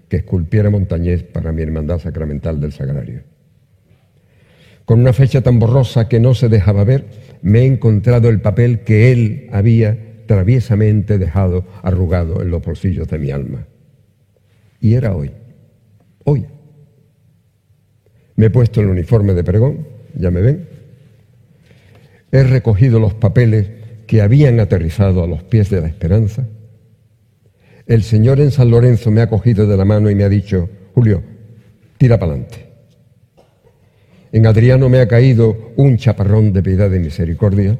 que 0.08 0.16
esculpiera 0.16 0.70
Montañés 0.70 1.22
para 1.22 1.52
mi 1.52 1.62
hermandad 1.62 1.98
sacramental 1.98 2.60
del 2.60 2.72
Sagrario. 2.72 3.22
Con 4.84 5.00
una 5.00 5.12
fecha 5.12 5.40
tan 5.40 5.60
borrosa 5.60 6.08
que 6.08 6.18
no 6.18 6.34
se 6.34 6.48
dejaba 6.48 6.82
ver, 6.82 7.04
me 7.42 7.60
he 7.60 7.66
encontrado 7.66 8.28
el 8.28 8.40
papel 8.40 8.80
que 8.80 9.12
él 9.12 9.48
había 9.52 10.24
traviesamente 10.26 11.18
dejado 11.18 11.64
arrugado 11.82 12.42
en 12.42 12.50
los 12.50 12.62
bolsillos 12.62 13.06
de 13.08 13.18
mi 13.18 13.30
alma. 13.30 13.66
Y 14.80 14.94
era 14.94 15.14
hoy, 15.14 15.30
hoy. 16.24 16.46
Me 18.40 18.46
he 18.46 18.50
puesto 18.50 18.80
el 18.80 18.88
uniforme 18.88 19.34
de 19.34 19.44
pregón, 19.44 19.86
ya 20.14 20.30
me 20.30 20.40
ven. 20.40 20.66
He 22.32 22.42
recogido 22.42 22.98
los 22.98 23.12
papeles 23.12 23.68
que 24.06 24.22
habían 24.22 24.60
aterrizado 24.60 25.22
a 25.22 25.26
los 25.26 25.42
pies 25.42 25.68
de 25.68 25.82
la 25.82 25.88
esperanza. 25.88 26.46
El 27.86 28.02
Señor 28.02 28.40
en 28.40 28.50
San 28.50 28.70
Lorenzo 28.70 29.10
me 29.10 29.20
ha 29.20 29.28
cogido 29.28 29.66
de 29.66 29.76
la 29.76 29.84
mano 29.84 30.08
y 30.08 30.14
me 30.14 30.24
ha 30.24 30.30
dicho, 30.30 30.70
Julio, 30.94 31.22
tira 31.98 32.18
para 32.18 32.32
adelante. 32.32 32.66
En 34.32 34.46
Adriano 34.46 34.88
me 34.88 35.00
ha 35.00 35.06
caído 35.06 35.74
un 35.76 35.98
chaparrón 35.98 36.54
de 36.54 36.62
piedad 36.62 36.90
y 36.90 36.98
misericordia. 36.98 37.78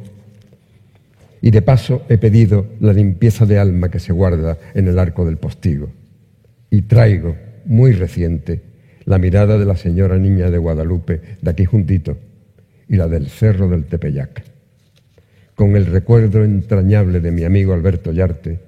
Y 1.40 1.52
de 1.52 1.62
paso 1.62 2.02
he 2.10 2.18
pedido 2.18 2.66
la 2.80 2.92
limpieza 2.92 3.46
de 3.46 3.58
alma 3.58 3.90
que 3.90 3.98
se 3.98 4.12
guarda 4.12 4.58
en 4.74 4.88
el 4.88 4.98
arco 4.98 5.24
del 5.24 5.38
postigo. 5.38 5.88
Y 6.68 6.82
traigo, 6.82 7.34
muy 7.64 7.92
reciente, 7.92 8.69
la 9.10 9.18
mirada 9.18 9.58
de 9.58 9.66
la 9.66 9.76
señora 9.76 10.16
niña 10.18 10.52
de 10.52 10.58
Guadalupe, 10.58 11.20
de 11.42 11.50
aquí 11.50 11.64
juntito, 11.64 12.16
y 12.88 12.94
la 12.94 13.08
del 13.08 13.26
cerro 13.26 13.68
del 13.68 13.86
Tepeyac. 13.86 14.44
Con 15.56 15.74
el 15.74 15.86
recuerdo 15.86 16.44
entrañable 16.44 17.18
de 17.18 17.32
mi 17.32 17.42
amigo 17.42 17.72
Alberto 17.72 18.12
Yarte, 18.12 18.60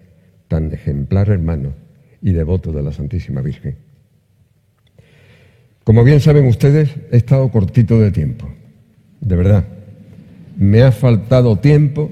tan 0.49 0.72
ejemplar 0.72 1.28
hermano 1.28 1.75
y 2.20 2.32
devoto 2.32 2.72
de 2.72 2.82
la 2.82 2.90
Santísima 2.90 3.40
Virgen. 3.40 3.76
Como 5.84 6.02
bien 6.02 6.18
saben 6.18 6.46
ustedes, 6.46 6.90
he 7.12 7.18
estado 7.18 7.49
cortito 7.49 8.00
de 8.00 8.11
tiempo, 8.11 8.49
de 9.20 9.37
verdad. 9.37 9.64
Me 10.56 10.82
ha 10.82 10.90
faltado 10.90 11.61
tiempo 11.61 12.11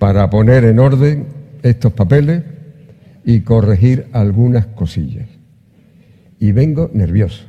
para 0.00 0.28
poner 0.28 0.64
en 0.64 0.80
orden 0.80 1.26
estos 1.62 1.92
papeles 1.92 2.42
y 3.24 3.42
corregir 3.42 4.06
algunas 4.10 4.66
cosillas. 4.66 5.37
Y 6.38 6.52
vengo 6.52 6.90
nervioso, 6.92 7.44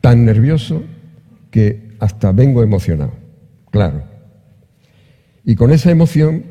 tan 0.00 0.24
nervioso 0.24 0.82
que 1.50 1.88
hasta 1.98 2.32
vengo 2.32 2.62
emocionado, 2.62 3.12
claro. 3.70 4.02
Y 5.44 5.54
con 5.54 5.72
esa 5.72 5.90
emoción 5.90 6.44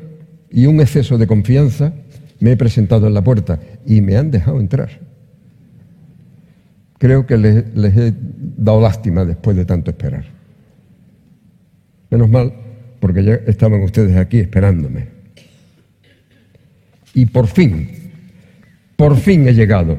y 0.50 0.66
un 0.66 0.80
exceso 0.80 1.18
de 1.18 1.26
confianza 1.26 1.92
me 2.40 2.52
he 2.52 2.56
presentado 2.56 3.06
en 3.06 3.14
la 3.14 3.22
puerta 3.22 3.60
y 3.86 4.00
me 4.00 4.16
han 4.16 4.30
dejado 4.30 4.58
entrar 4.60 5.08
creo 6.98 7.26
que 7.26 7.38
les, 7.38 7.96
he 7.96 8.12
dado 8.56 8.80
lástima 8.80 9.24
después 9.24 9.56
de 9.56 9.64
tanto 9.64 9.90
esperar. 9.90 10.24
Menos 12.10 12.28
mal, 12.28 12.52
porque 13.00 13.22
ya 13.22 13.34
estaban 13.46 13.82
ustedes 13.82 14.16
aquí 14.16 14.40
esperándome. 14.40 15.06
Y 17.14 17.26
por 17.26 17.46
fin, 17.46 17.88
por 18.96 19.16
fin 19.16 19.48
he 19.48 19.54
llegado 19.54 19.96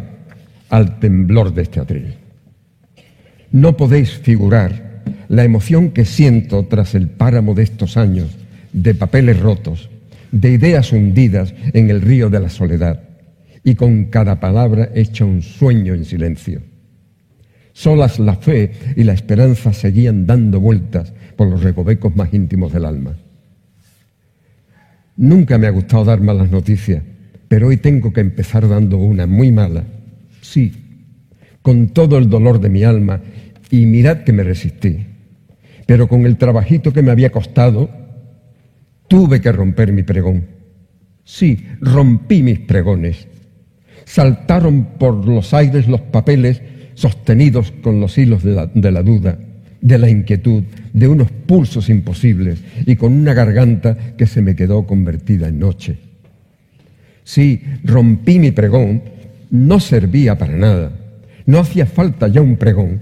al 0.69 0.99
temblor 0.99 1.53
de 1.53 1.63
este 1.63 1.79
atril. 1.79 2.15
No 3.51 3.75
podéis 3.75 4.11
figurar 4.11 5.03
la 5.27 5.43
emoción 5.43 5.91
que 5.91 6.05
siento 6.05 6.65
tras 6.65 6.95
el 6.95 7.09
páramo 7.09 7.53
de 7.53 7.63
estos 7.63 7.97
años 7.97 8.29
de 8.73 8.95
papeles 8.95 9.39
rotos, 9.39 9.89
de 10.31 10.51
ideas 10.51 10.91
hundidas 10.91 11.53
en 11.73 11.89
el 11.89 12.01
río 12.01 12.29
de 12.29 12.39
la 12.39 12.49
soledad 12.49 13.01
y 13.63 13.75
con 13.75 14.05
cada 14.05 14.39
palabra 14.39 14.89
hecha 14.93 15.25
un 15.25 15.41
sueño 15.41 15.93
en 15.93 16.05
silencio. 16.05 16.61
Solas 17.73 18.19
la 18.19 18.35
fe 18.35 18.71
y 18.95 19.03
la 19.03 19.13
esperanza 19.13 19.73
seguían 19.73 20.25
dando 20.25 20.59
vueltas 20.59 21.13
por 21.35 21.47
los 21.47 21.63
recovecos 21.63 22.15
más 22.15 22.33
íntimos 22.33 22.73
del 22.73 22.85
alma. 22.85 23.15
Nunca 25.15 25.57
me 25.57 25.67
ha 25.67 25.71
gustado 25.71 26.05
dar 26.05 26.21
malas 26.21 26.51
noticias, 26.51 27.03
pero 27.47 27.67
hoy 27.67 27.77
tengo 27.77 28.13
que 28.13 28.21
empezar 28.21 28.67
dando 28.67 28.97
una 28.97 29.27
muy 29.27 29.51
mala. 29.51 29.83
Sí, 30.49 30.71
con 31.61 31.89
todo 31.89 32.17
el 32.17 32.27
dolor 32.27 32.59
de 32.59 32.69
mi 32.69 32.83
alma, 32.83 33.21
y 33.69 33.85
mirad 33.85 34.23
que 34.23 34.33
me 34.33 34.41
resistí. 34.41 35.05
Pero 35.85 36.07
con 36.07 36.25
el 36.25 36.37
trabajito 36.37 36.91
que 36.91 37.03
me 37.03 37.11
había 37.11 37.31
costado, 37.31 37.87
tuve 39.07 39.41
que 39.41 39.51
romper 39.51 39.93
mi 39.93 40.01
pregón. 40.01 40.47
Sí, 41.23 41.67
rompí 41.81 42.41
mis 42.41 42.61
pregones. 42.61 43.27
Saltaron 44.05 44.97
por 44.97 45.27
los 45.27 45.53
aires 45.53 45.87
los 45.87 46.01
papeles 46.01 46.63
sostenidos 46.95 47.71
con 47.83 47.99
los 47.99 48.17
hilos 48.17 48.41
de 48.43 48.91
la, 48.91 49.03
duda, 49.03 49.37
de 49.81 49.97
la 49.99 50.09
inquietud, 50.09 50.63
de 50.93 51.07
unos 51.07 51.29
pulsos 51.29 51.89
imposibles 51.89 52.57
y 52.87 52.95
con 52.95 53.13
una 53.13 53.35
garganta 53.35 54.15
que 54.17 54.25
se 54.25 54.41
me 54.41 54.55
quedó 54.55 54.87
convertida 54.87 55.47
en 55.47 55.59
noche. 55.59 55.99
Sí, 57.23 57.61
rompí 57.83 58.39
mi 58.39 58.49
pregón, 58.49 59.18
no 59.49 59.79
servía 59.79 60.37
para 60.37 60.55
nada, 60.55 60.91
no 61.45 61.59
hacía 61.59 61.85
falta 61.85 62.27
ya 62.27 62.41
un 62.41 62.57
pregón. 62.57 63.01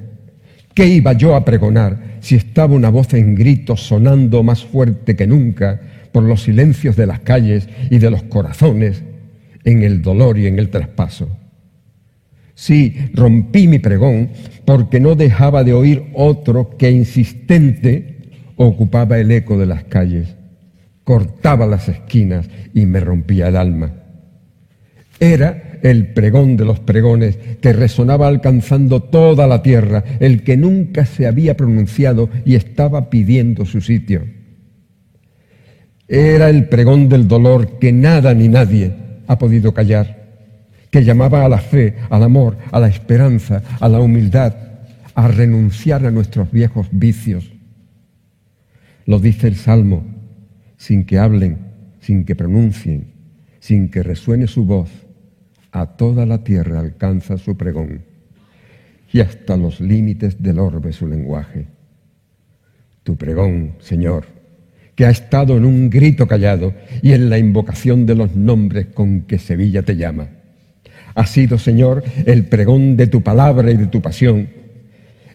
¿Qué 0.74 0.88
iba 0.88 1.14
yo 1.14 1.36
a 1.36 1.44
pregonar 1.44 2.18
si 2.20 2.36
estaba 2.36 2.76
una 2.76 2.90
voz 2.90 3.14
en 3.14 3.36
grito 3.36 3.76
sonando 3.76 4.44
más 4.44 4.64
fuerte 4.64 5.16
que 5.16 5.28
nunca 5.28 5.82
por 6.12 6.24
los 6.24 6.44
silencios 6.44 6.96
de 6.96 7.08
las 7.08 7.22
calles 7.22 7.68
y 7.90 7.98
de 7.98 8.12
los 8.12 8.24
corazones 8.24 9.04
en 9.64 9.84
el 9.84 10.02
dolor 10.02 10.38
y 10.38 10.48
en 10.48 10.60
el 10.60 10.70
traspaso? 10.70 11.30
Sí, 12.54 12.96
rompí 13.14 13.68
mi 13.68 13.80
pregón 13.80 14.30
porque 14.66 15.00
no 15.00 15.16
dejaba 15.16 15.64
de 15.64 15.74
oír 15.74 16.06
otro 16.14 16.76
que 16.78 16.90
insistente 16.90 18.18
ocupaba 18.56 19.20
el 19.20 19.32
eco 19.32 19.58
de 19.58 19.66
las 19.66 19.84
calles, 19.84 20.36
cortaba 21.04 21.66
las 21.68 21.88
esquinas 21.90 22.50
y 22.74 22.86
me 22.86 23.00
rompía 23.00 23.48
el 23.48 23.58
alma. 23.58 23.94
Era 25.20 25.67
el 25.84 26.14
pregón 26.14 26.58
de 26.58 26.66
los 26.66 26.80
pregones 26.80 27.38
que 27.62 27.74
resonaba 27.74 28.28
alcanzando 28.28 29.02
toda 29.02 29.48
la 29.48 29.62
tierra, 29.62 30.04
el 30.20 30.44
que 30.44 30.58
nunca 30.58 31.06
se 31.06 31.28
había 31.28 31.58
pronunciado 31.58 32.30
y 32.46 32.56
estaba 32.56 33.10
pidiendo 33.10 33.66
su 33.66 33.82
sitio. 33.82 34.26
Era 36.08 36.50
el 36.50 36.70
pregón 36.70 37.10
del 37.10 37.28
dolor 37.28 37.80
que 37.80 37.92
nada 37.92 38.34
ni 38.34 38.48
nadie 38.48 38.94
ha 39.28 39.38
podido 39.38 39.74
callar 39.74 40.18
que 40.92 41.04
llamaba 41.04 41.46
a 41.46 41.50
la 41.50 41.60
fe, 41.60 41.96
al 42.10 42.24
amor, 42.24 42.58
a 42.72 42.80
la 42.80 42.88
esperanza, 42.88 43.62
a 43.80 43.90
la 43.90 44.00
humildad, 44.00 44.56
a 45.14 45.28
renunciar 45.28 46.06
a 46.06 46.12
nuestros 46.12 46.52
viejos 46.52 46.88
vicios. 46.92 47.52
Lo 49.06 49.20
dice 49.20 49.48
el 49.48 49.56
Salmo, 49.56 50.04
sin 50.78 51.06
que 51.06 51.18
hablen, 51.18 51.60
sin 52.00 52.24
que 52.24 52.36
pronuncien, 52.36 53.14
sin 53.60 53.90
que 53.90 54.04
resuene 54.04 54.48
su 54.48 54.66
voz, 54.66 54.90
a 55.80 55.98
toda 55.98 56.26
la 56.26 56.44
tierra 56.44 56.80
alcanza 56.80 57.38
su 57.38 57.56
pregón 57.58 58.02
y 59.12 59.22
hasta 59.22 59.58
los 59.58 59.80
límites 59.80 60.42
del 60.42 60.60
orbe 60.60 60.94
su 60.94 61.08
lenguaje. 61.08 61.68
Tu 63.04 63.16
pregón, 63.16 63.74
Señor, 63.80 64.26
que 64.96 65.06
ha 65.06 65.10
estado 65.10 65.58
en 65.58 65.66
un 65.66 65.90
grito 65.90 66.28
callado 66.28 66.74
y 67.02 67.14
en 67.14 67.30
la 67.30 67.38
invocación 67.38 68.06
de 68.06 68.16
los 68.16 68.36
nombres 68.36 68.88
con 68.88 69.22
que 69.22 69.38
Sevilla 69.40 69.84
te 69.84 69.96
llama 69.96 70.30
ha 71.18 71.26
sido, 71.26 71.58
Señor, 71.58 72.04
el 72.28 72.46
pregón 72.46 72.96
de 72.96 73.08
tu 73.08 73.24
palabra 73.24 73.72
y 73.72 73.76
de 73.76 73.88
tu 73.88 74.02
pasión. 74.04 74.50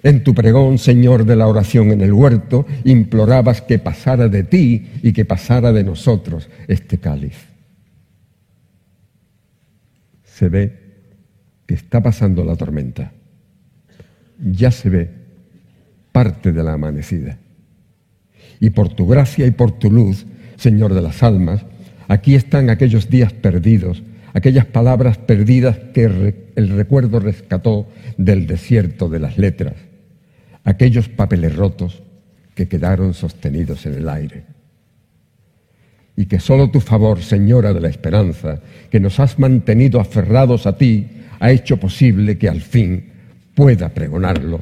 En 0.05 0.23
tu 0.23 0.33
pregón, 0.33 0.79
Señor, 0.79 1.27
de 1.27 1.35
la 1.35 1.49
oración 1.49 1.91
en 1.91 2.03
el 2.03 2.13
huerto, 2.13 2.65
implorabas 2.85 3.63
que 3.63 3.81
pasara 3.81 4.29
de 4.29 4.45
ti 4.45 4.87
y 5.03 5.13
que 5.13 5.25
pasara 5.25 5.73
de 5.73 5.83
nosotros 5.83 6.49
este 6.69 6.99
cáliz. 6.99 7.51
Se 10.43 10.49
ve 10.49 10.73
que 11.69 11.75
está 11.75 12.03
pasando 12.03 12.45
la 12.45 12.57
tormenta. 12.57 13.13
Ya 14.41 14.73
se 14.73 14.91
ve 14.91 15.09
parte 16.11 16.51
de 16.51 16.65
la 16.65 16.73
amanecida. 16.73 17.39
Y 18.59 18.71
por 18.71 18.89
tu 18.89 19.07
gracia 19.07 19.47
y 19.47 19.53
por 19.53 19.79
tu 19.79 19.89
luz, 19.89 20.27
Señor 20.57 20.95
de 20.95 21.01
las 21.01 21.23
almas, 21.23 21.65
aquí 22.09 22.35
están 22.35 22.71
aquellos 22.71 23.09
días 23.09 23.33
perdidos, 23.33 24.03
aquellas 24.35 24.67
palabras 24.67 25.17
perdidas 25.17 25.79
que 25.95 26.07
el 26.57 26.69
recuerdo 26.71 27.21
rescató 27.21 27.87
del 28.19 28.49
desierto 28.49 29.09
de 29.09 29.21
las 29.21 29.39
letras, 29.39 29.75
aquellos 30.65 31.09
papeles 31.09 31.55
rotos 31.55 32.03
que 32.57 32.67
quedaron 32.67 33.15
sostenidos 33.15 33.87
en 33.87 33.95
el 33.95 34.09
aire. 34.09 34.43
Y 36.16 36.26
que 36.26 36.38
solo 36.38 36.71
tu 36.71 36.81
favor, 36.81 37.23
Señora 37.23 37.73
de 37.73 37.81
la 37.81 37.88
Esperanza, 37.88 38.61
que 38.90 39.00
nos 39.00 39.19
has 39.19 39.38
mantenido 39.38 40.00
aferrados 40.00 40.66
a 40.66 40.76
ti, 40.76 41.09
ha 41.40 41.50
hecho 41.50 41.78
posible 41.78 42.38
que 42.38 42.49
al 42.49 42.61
fin 42.61 43.11
pueda 43.54 43.88
pregonarlos 43.88 44.61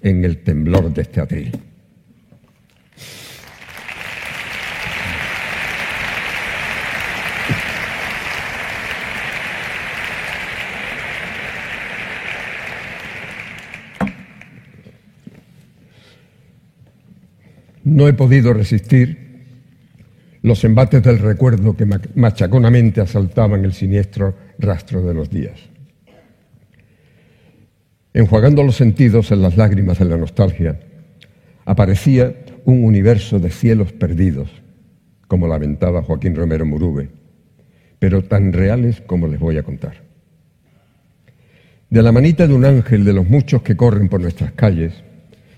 en 0.00 0.24
el 0.24 0.38
temblor 0.38 0.92
de 0.92 1.02
este 1.02 1.20
atril. 1.20 1.52
No 17.84 18.08
he 18.08 18.12
podido 18.14 18.54
resistir 18.54 19.21
los 20.42 20.64
embates 20.64 21.02
del 21.02 21.20
recuerdo 21.20 21.76
que 21.76 21.86
machaconamente 22.14 23.00
asaltaban 23.00 23.64
el 23.64 23.72
siniestro 23.72 24.34
rastro 24.58 25.02
de 25.02 25.14
los 25.14 25.30
días. 25.30 25.58
Enjuagando 28.12 28.62
los 28.62 28.76
sentidos 28.76 29.30
en 29.30 29.40
las 29.40 29.56
lágrimas 29.56 29.98
de 30.00 30.04
la 30.04 30.16
nostalgia, 30.16 30.78
aparecía 31.64 32.34
un 32.64 32.84
universo 32.84 33.38
de 33.38 33.50
cielos 33.50 33.92
perdidos, 33.92 34.50
como 35.28 35.46
lamentaba 35.46 36.02
Joaquín 36.02 36.34
Romero 36.34 36.66
Murube, 36.66 37.08
pero 37.98 38.24
tan 38.24 38.52
reales 38.52 39.00
como 39.00 39.28
les 39.28 39.38
voy 39.38 39.58
a 39.58 39.62
contar. 39.62 40.02
De 41.88 42.02
la 42.02 42.10
manita 42.10 42.46
de 42.46 42.54
un 42.54 42.64
ángel 42.64 43.04
de 43.04 43.12
los 43.12 43.28
muchos 43.28 43.62
que 43.62 43.76
corren 43.76 44.08
por 44.08 44.20
nuestras 44.20 44.52
calles, 44.52 44.92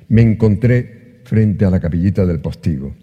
me 0.08 0.20
encontré 0.20 1.20
frente 1.24 1.64
a 1.64 1.70
la 1.70 1.80
capillita 1.80 2.26
del 2.26 2.40
postigo, 2.40 2.94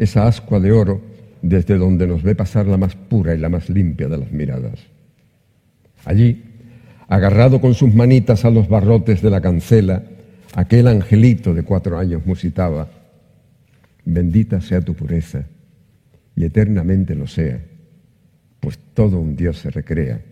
esa 0.00 0.26
ascua 0.26 0.58
de 0.60 0.72
oro 0.72 1.02
desde 1.42 1.76
donde 1.76 2.06
nos 2.06 2.22
ve 2.22 2.34
pasar 2.34 2.66
la 2.66 2.78
más 2.78 2.96
pura 2.96 3.34
y 3.34 3.38
la 3.38 3.50
más 3.50 3.68
limpia 3.68 4.08
de 4.08 4.16
las 4.16 4.32
miradas. 4.32 4.80
Allí, 6.06 6.42
agarrado 7.06 7.60
con 7.60 7.74
sus 7.74 7.94
manitas 7.94 8.46
a 8.46 8.50
los 8.50 8.66
barrotes 8.66 9.20
de 9.20 9.28
la 9.28 9.42
cancela, 9.42 10.02
aquel 10.54 10.88
angelito 10.88 11.52
de 11.52 11.64
cuatro 11.64 11.98
años 11.98 12.24
musitaba, 12.24 12.88
bendita 14.06 14.62
sea 14.62 14.80
tu 14.80 14.94
pureza 14.94 15.44
y 16.34 16.44
eternamente 16.44 17.14
lo 17.14 17.26
sea, 17.26 17.60
pues 18.58 18.78
todo 18.94 19.18
un 19.18 19.36
Dios 19.36 19.58
se 19.58 19.70
recrea 19.70 20.22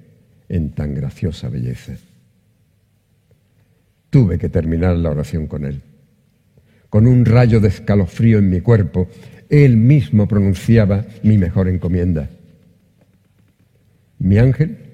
en 0.49 0.71
tan 0.71 0.95
graciosa 0.95 1.51
belleza. 1.51 1.93
Tuve 4.09 4.39
que 4.39 4.49
terminar 4.49 4.97
la 4.97 5.11
oración 5.11 5.47
con 5.47 5.67
él. 5.67 5.83
Con 6.89 7.07
un 7.07 7.27
rayo 7.27 7.61
de 7.61 7.69
escalofrío 7.69 8.39
en 8.39 8.49
mi 8.49 8.63
cuerpo, 8.63 9.09
él 9.49 9.77
mismo 9.77 10.29
pronunciaba 10.29 11.07
mi 11.23 11.39
mejor 11.39 11.69
encomienda. 11.69 12.29
Mi 14.19 14.39
ángel 14.39 14.89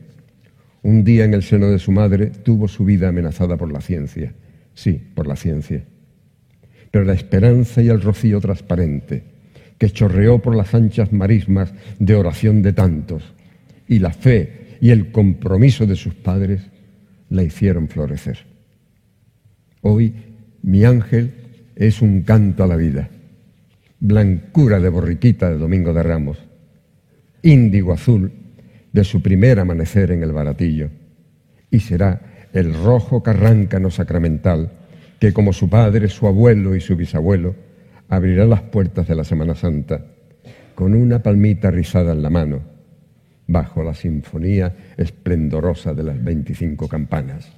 un 0.84 1.02
día 1.02 1.24
en 1.24 1.32
el 1.32 1.42
seno 1.42 1.70
de 1.70 1.78
su 1.78 1.92
madre 1.92 2.26
tuvo 2.26 2.68
su 2.68 2.84
vida 2.84 3.08
amenazada 3.08 3.56
por 3.56 3.72
la 3.72 3.80
ciencia. 3.80 4.34
Sí, 4.74 5.00
por 5.14 5.26
la 5.26 5.34
ciencia. 5.34 5.82
Pero 6.90 7.06
la 7.06 7.14
esperanza 7.14 7.80
y 7.80 7.88
el 7.88 8.02
rocío 8.02 8.38
transparente, 8.38 9.24
que 9.78 9.88
chorreó 9.88 10.40
por 10.40 10.54
las 10.54 10.74
anchas 10.74 11.10
marismas 11.10 11.72
de 11.98 12.14
oración 12.14 12.60
de 12.60 12.74
tantos, 12.74 13.22
y 13.88 13.98
la 13.98 14.10
fe 14.10 14.76
y 14.80 14.90
el 14.90 15.10
compromiso 15.10 15.86
de 15.86 15.96
sus 15.96 16.14
padres, 16.14 16.60
la 17.30 17.42
hicieron 17.42 17.88
florecer. 17.88 18.40
Hoy 19.80 20.12
mi 20.62 20.84
ángel 20.84 21.32
es 21.76 22.02
un 22.02 22.22
canto 22.22 22.62
a 22.62 22.66
la 22.66 22.76
vida, 22.76 23.08
blancura 24.04 24.80
de 24.80 24.90
borriquita 24.90 25.48
de 25.48 25.56
Domingo 25.56 25.94
de 25.94 26.02
Ramos, 26.02 26.36
índigo 27.40 27.90
azul 27.90 28.30
de 28.92 29.02
su 29.02 29.22
primer 29.22 29.58
amanecer 29.58 30.10
en 30.10 30.22
el 30.22 30.30
baratillo, 30.30 30.90
y 31.70 31.80
será 31.80 32.20
el 32.52 32.74
rojo 32.74 33.22
carráncano 33.22 33.90
sacramental 33.90 34.72
que, 35.18 35.32
como 35.32 35.54
su 35.54 35.70
padre, 35.70 36.10
su 36.10 36.26
abuelo 36.26 36.76
y 36.76 36.82
su 36.82 36.96
bisabuelo, 36.96 37.54
abrirá 38.10 38.44
las 38.44 38.60
puertas 38.60 39.08
de 39.08 39.14
la 39.14 39.24
Semana 39.24 39.54
Santa 39.54 40.04
con 40.74 40.94
una 40.94 41.22
palmita 41.22 41.70
rizada 41.70 42.12
en 42.12 42.20
la 42.20 42.28
mano, 42.28 42.60
bajo 43.46 43.82
la 43.82 43.94
sinfonía 43.94 44.76
esplendorosa 44.98 45.94
de 45.94 46.02
las 46.02 46.22
veinticinco 46.22 46.88
campanas. 46.88 47.50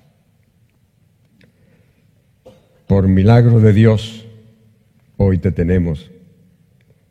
Por 2.87 3.09
milagro 3.09 3.59
de 3.59 3.73
Dios, 3.73 4.29
hoy 5.17 5.39
te 5.39 5.51
tenemos. 5.51 6.13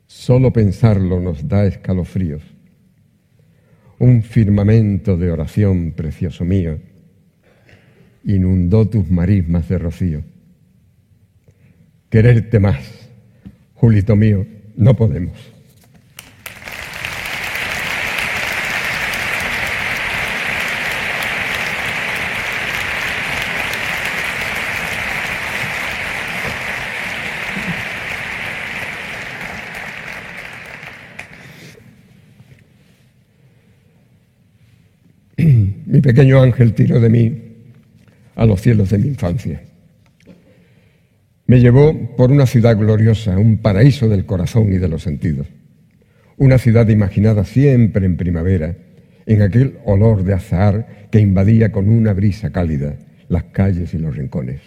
Solo 0.06 0.52
pensarlo 0.52 1.20
nos 1.20 1.46
da 1.48 1.66
escalofríos 1.66 2.42
un 3.98 4.22
firmamento 4.22 5.16
de 5.16 5.30
oración, 5.30 5.92
precioso 5.92 6.44
mío, 6.44 6.78
inundó 8.24 8.88
tus 8.88 9.10
marismas 9.10 9.68
de 9.68 9.78
rocío. 9.78 10.22
Quererte 12.10 12.60
más, 12.60 13.10
Julito 13.74 14.16
mío, 14.16 14.46
no 14.76 14.94
podemos. 14.94 15.55
Pequeño 36.06 36.40
ángel 36.40 36.72
tiró 36.72 37.00
de 37.00 37.08
mí 37.08 37.42
a 38.36 38.46
los 38.46 38.60
cielos 38.60 38.90
de 38.90 38.98
mi 38.98 39.08
infancia. 39.08 39.60
Me 41.48 41.58
llevó 41.58 42.14
por 42.14 42.30
una 42.30 42.46
ciudad 42.46 42.78
gloriosa, 42.78 43.36
un 43.36 43.58
paraíso 43.58 44.08
del 44.08 44.24
corazón 44.24 44.72
y 44.72 44.78
de 44.78 44.86
los 44.86 45.02
sentidos. 45.02 45.48
Una 46.36 46.58
ciudad 46.58 46.86
imaginada 46.86 47.44
siempre 47.44 48.06
en 48.06 48.16
primavera, 48.16 48.76
en 49.26 49.42
aquel 49.42 49.78
olor 49.84 50.22
de 50.22 50.34
azahar 50.34 51.08
que 51.10 51.18
invadía 51.18 51.72
con 51.72 51.88
una 51.88 52.12
brisa 52.12 52.52
cálida 52.52 53.00
las 53.28 53.42
calles 53.42 53.92
y 53.92 53.98
los 53.98 54.16
rincones. 54.16 54.60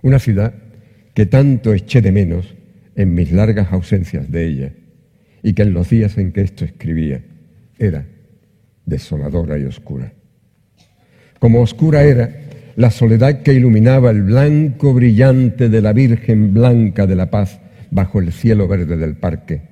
Una 0.00 0.18
ciudad 0.18 0.54
que 1.12 1.26
tanto 1.26 1.74
eché 1.74 2.00
de 2.00 2.12
menos 2.12 2.54
en 2.94 3.12
mis 3.12 3.32
largas 3.32 3.70
ausencias 3.70 4.30
de 4.30 4.46
ella 4.46 4.72
y 5.42 5.52
que 5.52 5.60
en 5.60 5.74
los 5.74 5.90
días 5.90 6.16
en 6.16 6.32
que 6.32 6.40
esto 6.40 6.64
escribía 6.64 7.20
era 7.78 8.06
desoladora 8.86 9.58
y 9.58 9.64
oscura. 9.64 10.12
Como 11.38 11.60
oscura 11.60 12.04
era 12.04 12.30
la 12.76 12.90
soledad 12.90 13.42
que 13.42 13.52
iluminaba 13.52 14.10
el 14.10 14.22
blanco 14.22 14.94
brillante 14.94 15.68
de 15.68 15.80
la 15.82 15.92
Virgen 15.92 16.54
Blanca 16.54 17.06
de 17.06 17.16
la 17.16 17.30
Paz 17.30 17.60
bajo 17.90 18.20
el 18.20 18.32
cielo 18.32 18.68
verde 18.68 18.96
del 18.96 19.16
parque, 19.16 19.62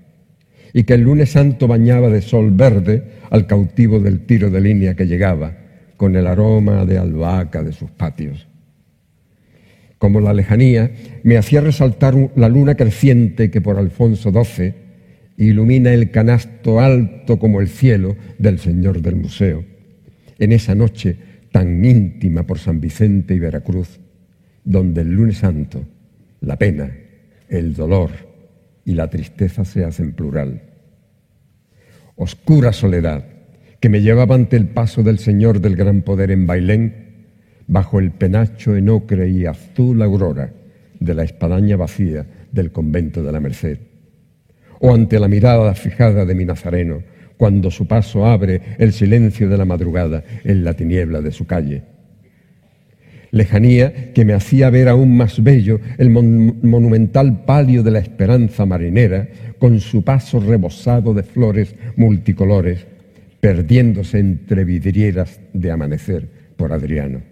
y 0.73 0.85
que 0.85 0.95
el 0.95 1.03
lunes 1.03 1.31
santo 1.31 1.69
bañaba 1.69 2.09
de 2.09 2.21
sol 2.21 2.51
verde 2.51 3.03
al 3.31 3.47
cautivo 3.47 4.01
del 4.01 4.21
tiro 4.21 4.51
de 4.51 4.61
línea 4.61 4.95
que 4.95 5.07
llegaba 5.07 5.57
con 5.97 6.17
el 6.17 6.27
aroma 6.27 6.85
de 6.85 6.99
albahaca 6.99 7.63
de 7.63 7.73
sus 7.73 7.91
patios. 7.91 8.49
Como 9.99 10.21
la 10.21 10.35
lejanía 10.35 10.91
me 11.23 11.39
hacía 11.39 11.61
resaltar 11.61 12.15
la 12.37 12.49
luna 12.49 12.75
creciente 12.75 13.51
que 13.51 13.61
por 13.61 13.79
Alfonso 13.79 14.31
XII 14.33 14.84
ilumina 15.37 15.93
el 15.93 16.11
canasto 16.11 16.81
alto 16.81 17.39
como 17.39 17.61
el 17.61 17.69
cielo 17.69 18.17
del 18.39 18.59
Señor 18.59 19.01
del 19.01 19.17
Museo. 19.17 19.65
En 20.39 20.53
esa 20.53 20.75
noche 20.75 21.17
tan 21.51 21.85
íntima 21.85 22.45
por 22.45 22.59
San 22.59 22.81
Vicente 22.81 23.35
y 23.35 23.39
Veracruz, 23.39 24.01
donde 24.65 25.03
el 25.03 25.13
lunes 25.13 25.39
santo, 25.39 25.85
la 26.41 26.59
pena, 26.59 26.93
el 27.49 27.75
dolor 27.75 28.11
y 28.85 28.95
la 28.95 29.09
tristeza 29.09 29.65
se 29.65 29.85
hacen 29.85 30.13
plural. 30.13 30.63
Oscura 32.17 32.73
soledad 32.73 33.25
que 33.81 33.89
me 33.89 34.03
llevaba 34.03 34.35
ante 34.35 34.57
el 34.57 34.69
paso 34.69 35.03
del 35.03 35.19
Señor 35.19 35.61
del 35.61 35.77
gran 35.77 36.03
poder 36.03 36.31
en 36.31 36.47
Bailén, 36.47 37.27
bajo 37.67 37.99
el 37.99 38.13
penacho 38.13 38.77
en 38.77 38.89
ocre 38.89 39.29
y 39.29 39.47
azul 39.47 40.01
aurora 40.03 40.53
de 41.01 41.15
la 41.15 41.25
espadaña 41.25 41.77
vacía 41.77 42.27
del 42.53 42.73
convento 42.73 43.23
de 43.23 43.33
la 43.33 43.41
Merced 43.41 43.94
o 44.85 44.93
ante 44.93 45.19
la 45.19 45.29
mirada 45.29 45.75
fijada 45.75 46.27
de 46.27 46.35
mi 46.35 46.45
Nazareno, 46.45 47.03
cuando 47.39 47.71
su 47.71 47.87
paso 47.87 48.27
abre 48.27 48.61
el 48.77 48.93
silencio 48.93 49.49
de 49.49 49.57
la 49.57 49.65
madrugada 49.65 50.23
en 50.45 50.63
la 50.63 50.75
tiniebla 50.75 51.23
de 51.23 51.33
su 51.33 51.47
calle. 51.47 51.85
lejanía 53.31 54.13
que 54.13 54.27
me 54.27 54.35
hacía 54.35 54.69
ver 54.69 54.91
aún 54.91 55.17
más 55.17 55.43
bello 55.43 55.81
el 55.97 56.11
monumental 56.11 57.47
palio 57.47 57.83
de 57.83 57.93
la 57.93 57.99
esperanza 57.99 58.67
marinera 58.67 59.27
con 59.59 59.81
su 59.81 60.05
paso 60.05 60.39
rebosado 60.39 61.15
de 61.15 61.23
flores 61.23 61.75
multicolores, 61.97 62.87
perdiéndose 63.41 64.19
entre 64.19 64.67
vidrieras 64.67 65.41
de 65.55 65.71
amanecer 65.71 66.29
por 66.59 66.75
Adriano. 66.75 67.23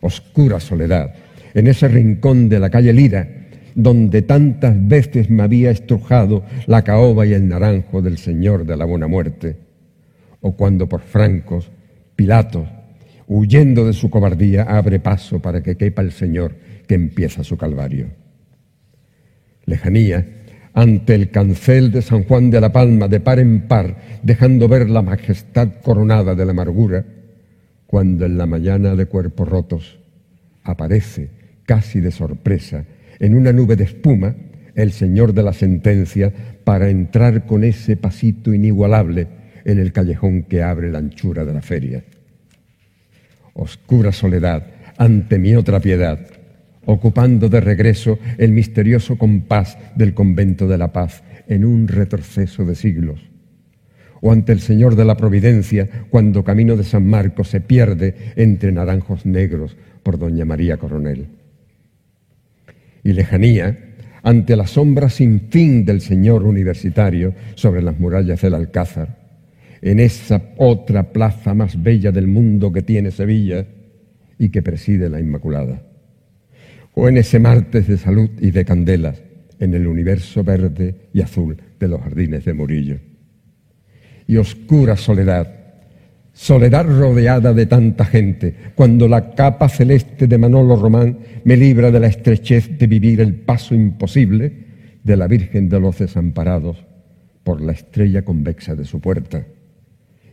Oscura 0.00 0.58
soledad, 0.58 1.14
en 1.52 1.66
ese 1.66 1.86
rincón 1.86 2.48
de 2.48 2.60
la 2.60 2.70
calle 2.70 2.94
Lira, 2.94 3.37
donde 3.74 4.22
tantas 4.22 4.74
veces 4.86 5.30
me 5.30 5.42
había 5.42 5.70
estrujado 5.70 6.44
la 6.66 6.82
caoba 6.82 7.26
y 7.26 7.32
el 7.32 7.48
naranjo 7.48 8.02
del 8.02 8.18
Señor 8.18 8.66
de 8.66 8.76
la 8.76 8.84
Buena 8.84 9.06
Muerte, 9.06 9.56
o 10.40 10.52
cuando 10.52 10.88
por 10.88 11.00
francos, 11.00 11.70
Pilato, 12.16 12.66
huyendo 13.26 13.86
de 13.86 13.92
su 13.92 14.10
cobardía, 14.10 14.62
abre 14.62 15.00
paso 15.00 15.40
para 15.40 15.62
que 15.62 15.76
quepa 15.76 16.02
el 16.02 16.12
Señor 16.12 16.56
que 16.86 16.94
empieza 16.94 17.44
su 17.44 17.56
calvario. 17.56 18.08
Lejanía, 19.66 20.26
ante 20.72 21.14
el 21.14 21.30
cancel 21.30 21.90
de 21.90 22.02
San 22.02 22.24
Juan 22.24 22.50
de 22.50 22.60
la 22.60 22.72
Palma, 22.72 23.08
de 23.08 23.20
par 23.20 23.38
en 23.38 23.66
par, 23.68 23.96
dejando 24.22 24.68
ver 24.68 24.88
la 24.88 25.02
majestad 25.02 25.68
coronada 25.82 26.34
de 26.34 26.44
la 26.44 26.52
amargura, 26.52 27.04
cuando 27.86 28.26
en 28.26 28.38
la 28.38 28.46
mañana 28.46 28.94
de 28.94 29.06
cuerpos 29.06 29.48
rotos 29.48 29.98
aparece, 30.62 31.30
casi 31.64 32.00
de 32.00 32.10
sorpresa, 32.10 32.84
en 33.20 33.34
una 33.34 33.52
nube 33.52 33.76
de 33.76 33.84
espuma, 33.84 34.34
el 34.74 34.92
Señor 34.92 35.32
de 35.34 35.42
la 35.42 35.52
sentencia 35.52 36.32
para 36.64 36.88
entrar 36.88 37.46
con 37.46 37.64
ese 37.64 37.96
pasito 37.96 38.54
inigualable 38.54 39.26
en 39.64 39.78
el 39.78 39.92
callejón 39.92 40.44
que 40.44 40.62
abre 40.62 40.90
la 40.90 40.98
anchura 40.98 41.44
de 41.44 41.52
la 41.52 41.62
feria. 41.62 42.04
Oscura 43.54 44.12
soledad 44.12 44.66
ante 44.96 45.38
mi 45.38 45.54
otra 45.56 45.80
piedad, 45.80 46.20
ocupando 46.84 47.48
de 47.48 47.60
regreso 47.60 48.18
el 48.38 48.52
misterioso 48.52 49.18
compás 49.18 49.76
del 49.96 50.14
convento 50.14 50.68
de 50.68 50.78
la 50.78 50.92
paz 50.92 51.22
en 51.48 51.64
un 51.64 51.88
retroceso 51.88 52.64
de 52.64 52.74
siglos 52.74 53.28
o 54.20 54.32
ante 54.32 54.52
el 54.52 54.60
Señor 54.60 54.96
de 54.96 55.04
la 55.04 55.16
Providencia 55.16 55.88
cuando 56.10 56.44
camino 56.44 56.76
de 56.76 56.84
San 56.84 57.06
Marcos 57.06 57.48
se 57.48 57.60
pierde 57.60 58.32
entre 58.36 58.72
naranjos 58.72 59.26
negros 59.26 59.76
por 60.02 60.18
Doña 60.18 60.44
María 60.44 60.76
Coronel. 60.76 61.26
Y 63.04 63.12
lejanía 63.12 63.78
ante 64.22 64.56
la 64.56 64.66
sombra 64.66 65.08
sin 65.08 65.48
fin 65.50 65.84
del 65.84 66.00
Señor 66.00 66.44
universitario 66.44 67.34
sobre 67.54 67.82
las 67.82 67.98
murallas 67.98 68.40
del 68.42 68.54
Alcázar, 68.54 69.16
en 69.80 70.00
esa 70.00 70.42
otra 70.56 71.12
plaza 71.12 71.54
más 71.54 71.82
bella 71.82 72.10
del 72.10 72.26
mundo 72.26 72.72
que 72.72 72.82
tiene 72.82 73.10
Sevilla 73.10 73.64
y 74.38 74.50
que 74.50 74.62
preside 74.62 75.08
la 75.08 75.20
Inmaculada, 75.20 75.82
o 76.94 77.08
en 77.08 77.16
ese 77.16 77.38
martes 77.38 77.86
de 77.86 77.96
salud 77.96 78.30
y 78.40 78.50
de 78.50 78.64
candelas 78.64 79.22
en 79.60 79.74
el 79.74 79.86
universo 79.86 80.42
verde 80.44 80.94
y 81.12 81.20
azul 81.20 81.56
de 81.78 81.88
los 81.88 82.00
jardines 82.00 82.44
de 82.44 82.52
Murillo 82.54 82.98
y 84.28 84.36
oscura 84.36 84.96
soledad. 84.96 85.57
Soledad 86.38 86.86
rodeada 86.86 87.52
de 87.52 87.66
tanta 87.66 88.04
gente, 88.04 88.54
cuando 88.76 89.08
la 89.08 89.34
capa 89.34 89.68
celeste 89.68 90.28
de 90.28 90.38
Manolo 90.38 90.76
Román 90.76 91.18
me 91.42 91.56
libra 91.56 91.90
de 91.90 91.98
la 91.98 92.06
estrechez 92.06 92.78
de 92.78 92.86
vivir 92.86 93.20
el 93.20 93.34
paso 93.34 93.74
imposible 93.74 94.52
de 95.02 95.16
la 95.16 95.26
Virgen 95.26 95.68
de 95.68 95.80
los 95.80 95.98
Desamparados 95.98 96.86
por 97.42 97.60
la 97.60 97.72
estrella 97.72 98.24
convexa 98.24 98.76
de 98.76 98.84
su 98.84 99.00
puerta. 99.00 99.48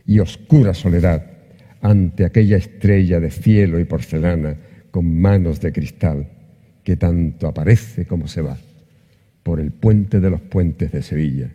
Y 0.06 0.20
oscura 0.20 0.74
soledad 0.74 1.26
ante 1.82 2.24
aquella 2.24 2.56
estrella 2.56 3.18
de 3.18 3.32
cielo 3.32 3.80
y 3.80 3.84
porcelana 3.84 4.58
con 4.92 5.12
manos 5.12 5.60
de 5.60 5.72
cristal 5.72 6.28
que 6.84 6.96
tanto 6.96 7.48
aparece 7.48 8.06
como 8.06 8.28
se 8.28 8.42
va 8.42 8.56
por 9.42 9.58
el 9.58 9.72
puente 9.72 10.20
de 10.20 10.30
los 10.30 10.40
puentes 10.40 10.92
de 10.92 11.02
Sevilla 11.02 11.50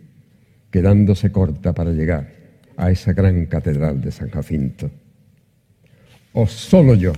quedándose 0.70 1.32
corta 1.32 1.72
para 1.72 1.92
llegar 1.92 2.41
a 2.82 2.90
esa 2.90 3.12
gran 3.12 3.46
catedral 3.46 4.00
de 4.00 4.10
San 4.10 4.28
Jacinto. 4.30 4.90
O 6.32 6.46
solo 6.48 6.94
yo, 6.94 7.12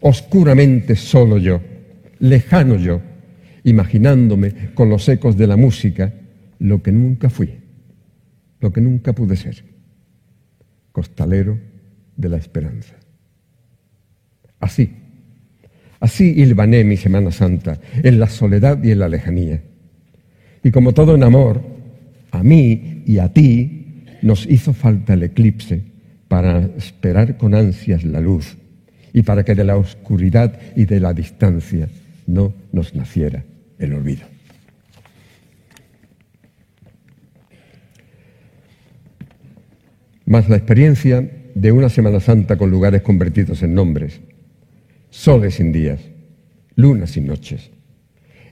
oscuramente 0.00 0.96
solo 0.96 1.36
yo, 1.36 1.60
lejano 2.20 2.76
yo, 2.76 3.02
imaginándome 3.64 4.72
con 4.72 4.88
los 4.88 5.06
ecos 5.08 5.36
de 5.36 5.46
la 5.46 5.56
música 5.56 6.14
lo 6.58 6.82
que 6.82 6.90
nunca 6.90 7.28
fui, 7.28 7.50
lo 8.60 8.72
que 8.72 8.80
nunca 8.80 9.12
pude 9.12 9.36
ser, 9.36 9.62
costalero 10.90 11.58
de 12.16 12.28
la 12.30 12.38
esperanza. 12.38 12.94
Así, 14.58 14.90
así 16.00 16.32
hilvané 16.34 16.82
mi 16.84 16.96
Semana 16.96 17.30
Santa, 17.30 17.78
en 18.02 18.18
la 18.18 18.28
soledad 18.28 18.82
y 18.82 18.92
en 18.92 19.00
la 19.00 19.10
lejanía. 19.10 19.62
Y 20.62 20.70
como 20.70 20.94
todo 20.94 21.14
en 21.14 21.24
amor, 21.24 21.60
a 22.30 22.42
mí 22.42 23.02
y 23.04 23.18
a 23.18 23.30
ti 23.30 23.83
nos 24.24 24.46
hizo 24.46 24.72
falta 24.72 25.12
el 25.12 25.22
eclipse 25.22 25.82
para 26.28 26.60
esperar 26.78 27.36
con 27.36 27.54
ansias 27.54 28.04
la 28.04 28.20
luz 28.20 28.56
y 29.12 29.20
para 29.20 29.44
que 29.44 29.54
de 29.54 29.64
la 29.64 29.76
oscuridad 29.76 30.58
y 30.74 30.86
de 30.86 30.98
la 30.98 31.12
distancia 31.12 31.90
no 32.26 32.54
nos 32.72 32.94
naciera 32.94 33.44
el 33.78 33.92
olvido. 33.92 34.22
Más 40.24 40.48
la 40.48 40.56
experiencia 40.56 41.30
de 41.54 41.72
una 41.72 41.90
Semana 41.90 42.18
Santa 42.18 42.56
con 42.56 42.70
lugares 42.70 43.02
convertidos 43.02 43.62
en 43.62 43.74
nombres, 43.74 44.22
soles 45.10 45.56
sin 45.56 45.70
días, 45.70 46.00
lunas 46.76 47.10
sin 47.10 47.26
noches, 47.26 47.70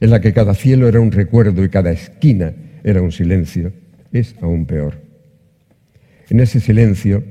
en 0.02 0.10
la 0.10 0.20
que 0.20 0.34
cada 0.34 0.52
cielo 0.52 0.86
era 0.86 1.00
un 1.00 1.12
recuerdo 1.12 1.64
y 1.64 1.70
cada 1.70 1.92
esquina 1.92 2.52
era 2.84 3.00
un 3.00 3.10
silencio, 3.10 3.72
es 4.12 4.34
aún 4.42 4.66
peor. 4.66 5.01
En 6.32 6.40
ese 6.40 6.60
silencio 6.60 7.22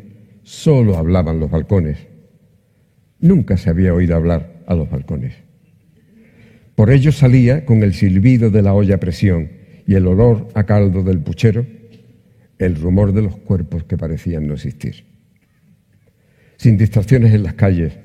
solo 0.43 0.95
hablaban 0.95 1.39
los 1.39 1.49
balcones. 1.49 1.97
Nunca 3.19 3.57
se 3.57 3.71
había 3.71 3.95
oído 3.95 4.15
hablar 4.15 4.61
a 4.67 4.75
los 4.75 4.91
balcones. 4.91 5.33
Por 6.75 6.91
ello 6.91 7.11
salía 7.11 7.65
con 7.65 7.81
el 7.81 7.95
silbido 7.95 8.51
de 8.51 8.61
la 8.61 8.75
olla 8.75 8.97
a 8.97 8.99
presión 8.99 9.49
y 9.87 9.95
el 9.95 10.05
olor 10.05 10.49
a 10.53 10.65
caldo 10.65 11.01
del 11.01 11.17
puchero, 11.17 11.65
el 12.59 12.75
rumor 12.75 13.11
de 13.11 13.23
los 13.23 13.37
cuerpos 13.37 13.85
que 13.85 13.97
parecían 13.97 14.45
no 14.45 14.53
existir. 14.53 15.03
Sin 16.57 16.77
distracciones 16.77 17.33
en 17.33 17.41
las 17.41 17.55
calles, 17.55 17.97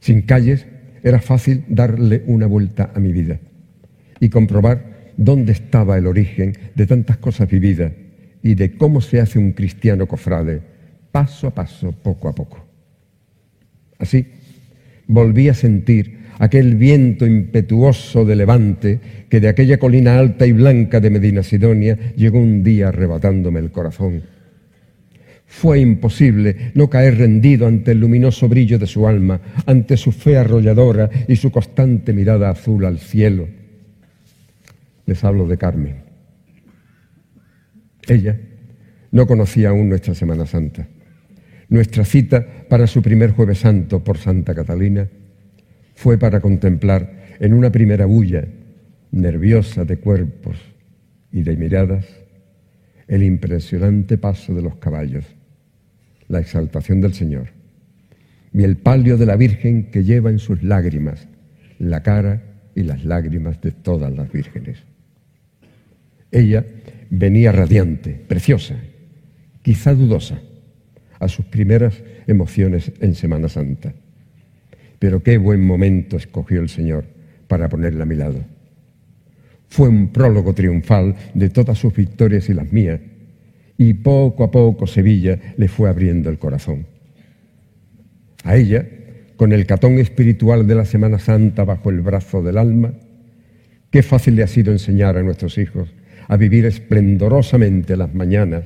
sin 0.00 0.22
calles, 0.22 0.66
era 1.04 1.20
fácil 1.20 1.62
darle 1.68 2.24
una 2.26 2.46
vuelta 2.46 2.90
a 2.92 2.98
mi 2.98 3.12
vida 3.12 3.38
y 4.18 4.28
comprobar 4.28 5.12
dónde 5.16 5.52
estaba 5.52 5.96
el 5.96 6.08
origen 6.08 6.52
de 6.74 6.86
tantas 6.88 7.18
cosas 7.18 7.48
vividas 7.48 7.92
y 8.46 8.54
de 8.54 8.76
cómo 8.76 9.00
se 9.00 9.20
hace 9.20 9.38
un 9.38 9.52
cristiano 9.52 10.06
cofrade, 10.06 10.60
paso 11.10 11.48
a 11.48 11.50
paso, 11.50 11.90
poco 11.90 12.28
a 12.28 12.34
poco. 12.34 12.64
Así, 13.98 14.24
volví 15.08 15.48
a 15.48 15.54
sentir 15.54 16.18
aquel 16.38 16.76
viento 16.76 17.26
impetuoso 17.26 18.24
de 18.24 18.36
levante 18.36 19.00
que 19.28 19.40
de 19.40 19.48
aquella 19.48 19.78
colina 19.78 20.18
alta 20.18 20.46
y 20.46 20.52
blanca 20.52 21.00
de 21.00 21.10
Medina 21.10 21.42
Sidonia 21.42 21.98
llegó 22.14 22.38
un 22.38 22.62
día 22.62 22.88
arrebatándome 22.88 23.58
el 23.58 23.72
corazón. 23.72 24.22
Fue 25.46 25.80
imposible 25.80 26.70
no 26.74 26.88
caer 26.88 27.18
rendido 27.18 27.66
ante 27.66 27.92
el 27.92 28.00
luminoso 28.00 28.48
brillo 28.48 28.78
de 28.78 28.86
su 28.86 29.08
alma, 29.08 29.40
ante 29.66 29.96
su 29.96 30.12
fe 30.12 30.36
arrolladora 30.36 31.10
y 31.26 31.34
su 31.36 31.50
constante 31.50 32.12
mirada 32.12 32.50
azul 32.50 32.84
al 32.84 32.98
cielo 32.98 33.48
les 35.06 35.22
hablo 35.22 35.46
de 35.46 35.56
Carmen. 35.56 36.05
Ella 38.08 38.38
no 39.10 39.26
conocía 39.26 39.70
aún 39.70 39.88
nuestra 39.88 40.14
Semana 40.14 40.46
Santa. 40.46 40.86
Nuestra 41.68 42.04
cita 42.04 42.46
para 42.68 42.86
su 42.86 43.02
primer 43.02 43.30
jueves 43.32 43.58
santo 43.58 44.04
por 44.04 44.18
Santa 44.18 44.54
Catalina 44.54 45.08
fue 45.94 46.18
para 46.18 46.40
contemplar 46.40 47.36
en 47.40 47.52
una 47.52 47.70
primera 47.70 48.06
bulla 48.06 48.46
nerviosa 49.10 49.84
de 49.84 49.98
cuerpos 49.98 50.56
y 51.32 51.42
de 51.42 51.56
miradas 51.56 52.06
el 53.08 53.22
impresionante 53.22 54.18
paso 54.18 54.54
de 54.54 54.62
los 54.62 54.76
caballos, 54.76 55.24
la 56.28 56.40
exaltación 56.40 57.00
del 57.00 57.14
Señor 57.14 57.48
y 58.52 58.64
el 58.64 58.76
palio 58.76 59.16
de 59.16 59.26
la 59.26 59.36
Virgen 59.36 59.90
que 59.90 60.04
lleva 60.04 60.30
en 60.30 60.38
sus 60.38 60.62
lágrimas 60.62 61.28
la 61.78 62.02
cara 62.02 62.42
y 62.74 62.82
las 62.82 63.04
lágrimas 63.04 63.60
de 63.60 63.72
todas 63.72 64.14
las 64.14 64.30
vírgenes. 64.32 64.78
Ella 66.30 66.64
venía 67.10 67.52
radiante, 67.52 68.10
preciosa, 68.10 68.76
quizá 69.62 69.94
dudosa, 69.94 70.40
a 71.18 71.28
sus 71.28 71.46
primeras 71.46 72.02
emociones 72.26 72.92
en 73.00 73.14
Semana 73.14 73.48
Santa. 73.48 73.94
Pero 74.98 75.22
qué 75.22 75.38
buen 75.38 75.64
momento 75.64 76.16
escogió 76.16 76.60
el 76.60 76.68
Señor 76.68 77.04
para 77.48 77.68
ponerla 77.68 78.02
a 78.02 78.06
mi 78.06 78.16
lado. 78.16 78.40
Fue 79.68 79.88
un 79.88 80.08
prólogo 80.08 80.54
triunfal 80.54 81.14
de 81.34 81.50
todas 81.50 81.78
sus 81.78 81.94
victorias 81.94 82.48
y 82.48 82.54
las 82.54 82.72
mías, 82.72 83.00
y 83.78 83.94
poco 83.94 84.44
a 84.44 84.50
poco 84.50 84.86
Sevilla 84.86 85.38
le 85.56 85.68
fue 85.68 85.88
abriendo 85.88 86.30
el 86.30 86.38
corazón. 86.38 86.86
A 88.44 88.56
ella, 88.56 88.86
con 89.36 89.52
el 89.52 89.66
catón 89.66 89.98
espiritual 89.98 90.66
de 90.66 90.74
la 90.74 90.84
Semana 90.84 91.18
Santa 91.18 91.64
bajo 91.64 91.90
el 91.90 92.00
brazo 92.00 92.42
del 92.42 92.56
alma, 92.56 92.94
qué 93.90 94.02
fácil 94.02 94.36
le 94.36 94.42
ha 94.42 94.46
sido 94.46 94.72
enseñar 94.72 95.16
a 95.16 95.22
nuestros 95.22 95.58
hijos 95.58 95.88
a 96.28 96.36
vivir 96.36 96.66
esplendorosamente 96.66 97.96
las 97.96 98.14
mañanas, 98.14 98.64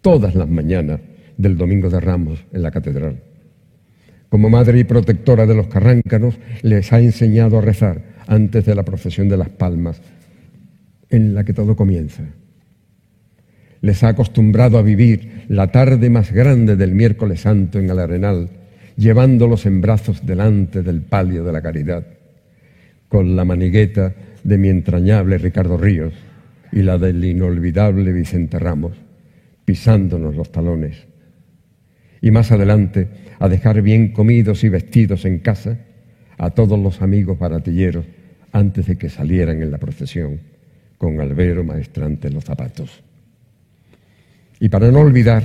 todas 0.00 0.34
las 0.34 0.48
mañanas 0.48 1.00
del 1.36 1.56
Domingo 1.56 1.88
de 1.88 2.00
Ramos 2.00 2.44
en 2.52 2.62
la 2.62 2.70
catedral. 2.70 3.22
Como 4.28 4.48
madre 4.48 4.78
y 4.78 4.84
protectora 4.84 5.46
de 5.46 5.54
los 5.54 5.66
carráncanos, 5.66 6.38
les 6.62 6.92
ha 6.92 7.00
enseñado 7.00 7.58
a 7.58 7.62
rezar 7.62 8.02
antes 8.26 8.64
de 8.64 8.74
la 8.74 8.84
procesión 8.84 9.28
de 9.28 9.36
las 9.36 9.48
palmas, 9.48 10.00
en 11.08 11.34
la 11.34 11.44
que 11.44 11.52
todo 11.52 11.74
comienza. 11.74 12.22
Les 13.80 14.04
ha 14.04 14.08
acostumbrado 14.08 14.78
a 14.78 14.82
vivir 14.82 15.44
la 15.48 15.72
tarde 15.72 16.10
más 16.10 16.30
grande 16.32 16.76
del 16.76 16.94
miércoles 16.94 17.40
santo 17.40 17.78
en 17.78 17.90
el 17.90 17.98
Arenal, 17.98 18.50
llevándolos 18.96 19.66
en 19.66 19.80
brazos 19.80 20.24
delante 20.24 20.82
del 20.82 21.00
palio 21.00 21.42
de 21.42 21.52
la 21.52 21.62
caridad, 21.62 22.06
con 23.08 23.34
la 23.34 23.44
manigueta 23.44 24.14
de 24.44 24.58
mi 24.58 24.68
entrañable 24.68 25.38
Ricardo 25.38 25.76
Ríos 25.76 26.12
y 26.72 26.82
la 26.82 26.98
del 26.98 27.24
inolvidable 27.24 28.12
Vicente 28.12 28.58
Ramos, 28.58 28.96
pisándonos 29.64 30.36
los 30.36 30.52
talones. 30.52 31.06
Y 32.20 32.30
más 32.30 32.52
adelante, 32.52 33.08
a 33.38 33.48
dejar 33.48 33.82
bien 33.82 34.12
comidos 34.12 34.62
y 34.64 34.68
vestidos 34.68 35.24
en 35.24 35.38
casa 35.38 35.78
a 36.38 36.50
todos 36.50 36.78
los 36.78 37.02
amigos 37.02 37.38
baratilleros 37.38 38.04
antes 38.52 38.86
de 38.86 38.96
que 38.96 39.08
salieran 39.08 39.62
en 39.62 39.70
la 39.70 39.78
procesión, 39.78 40.40
con 40.98 41.20
albero 41.20 41.64
maestrante 41.64 42.28
en 42.28 42.34
los 42.34 42.44
zapatos. 42.44 43.02
Y 44.58 44.68
para 44.68 44.90
no 44.90 45.00
olvidar, 45.00 45.44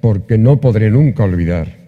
porque 0.00 0.38
no 0.38 0.60
podré 0.60 0.90
nunca 0.90 1.24
olvidar, 1.24 1.86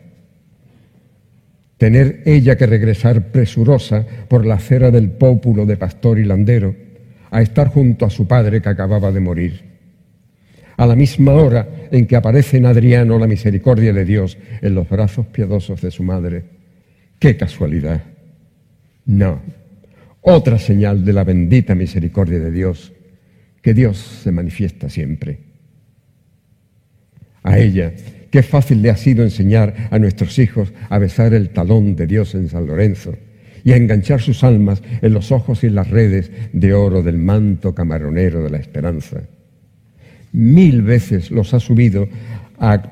tener 1.76 2.22
ella 2.26 2.56
que 2.56 2.66
regresar 2.66 3.30
presurosa 3.30 4.06
por 4.28 4.44
la 4.44 4.54
acera 4.54 4.90
del 4.90 5.10
pópulo 5.10 5.66
de 5.66 5.76
pastor 5.76 6.18
y 6.18 6.24
landero, 6.24 6.74
a 7.30 7.42
estar 7.42 7.68
junto 7.68 8.06
a 8.06 8.10
su 8.10 8.26
padre 8.26 8.60
que 8.60 8.68
acababa 8.68 9.12
de 9.12 9.20
morir. 9.20 9.62
A 10.76 10.86
la 10.86 10.94
misma 10.94 11.32
hora 11.32 11.68
en 11.90 12.06
que 12.06 12.16
aparece 12.16 12.56
en 12.56 12.66
Adriano 12.66 13.18
la 13.18 13.26
misericordia 13.26 13.92
de 13.92 14.04
Dios 14.04 14.38
en 14.62 14.74
los 14.74 14.88
brazos 14.88 15.26
piadosos 15.26 15.80
de 15.80 15.90
su 15.90 16.02
madre. 16.02 16.44
¡Qué 17.18 17.36
casualidad! 17.36 18.02
No, 19.04 19.40
otra 20.20 20.58
señal 20.58 21.04
de 21.04 21.12
la 21.12 21.24
bendita 21.24 21.74
misericordia 21.74 22.38
de 22.38 22.52
Dios, 22.52 22.92
que 23.62 23.74
Dios 23.74 23.98
se 23.98 24.30
manifiesta 24.30 24.88
siempre. 24.88 25.40
A 27.42 27.58
ella 27.58 27.92
Qué 28.30 28.42
fácil 28.42 28.82
le 28.82 28.90
ha 28.90 28.96
sido 28.96 29.24
enseñar 29.24 29.88
a 29.90 29.98
nuestros 29.98 30.38
hijos 30.38 30.72
a 30.90 30.98
besar 30.98 31.32
el 31.32 31.50
talón 31.50 31.96
de 31.96 32.06
Dios 32.06 32.34
en 32.34 32.48
San 32.48 32.66
Lorenzo 32.66 33.16
y 33.64 33.72
a 33.72 33.76
enganchar 33.76 34.20
sus 34.20 34.44
almas 34.44 34.82
en 35.02 35.12
los 35.12 35.32
ojos 35.32 35.64
y 35.64 35.70
las 35.70 35.90
redes 35.90 36.30
de 36.52 36.74
oro 36.74 37.02
del 37.02 37.18
manto 37.18 37.74
camaronero 37.74 38.42
de 38.42 38.50
la 38.50 38.58
esperanza. 38.58 39.22
Mil 40.32 40.82
veces 40.82 41.30
los 41.30 41.54
ha 41.54 41.60
subido 41.60 42.08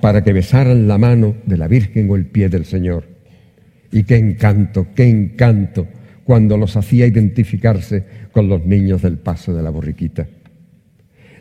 para 0.01 0.23
que 0.23 0.33
besaran 0.33 0.89
la 0.89 0.99
mano 0.99 1.35
de 1.45 1.57
la 1.57 1.69
Virgen 1.69 2.11
o 2.11 2.17
el 2.17 2.27
pie 2.27 2.49
del 2.49 2.65
Señor. 2.65 3.05
Y 3.93 4.05
qué 4.05 4.17
encanto, 4.17 4.89
qué 4.95 5.09
encanto 5.09 5.87
cuando 6.25 6.57
los 6.57 6.77
hacía 6.77 7.07
identificarse 7.07 8.05
con 8.33 8.49
los 8.49 8.65
niños 8.65 9.03
del 9.03 9.19
paso 9.19 9.55
de 9.55 9.63
la 9.63 9.71
borriquita. 9.71 10.27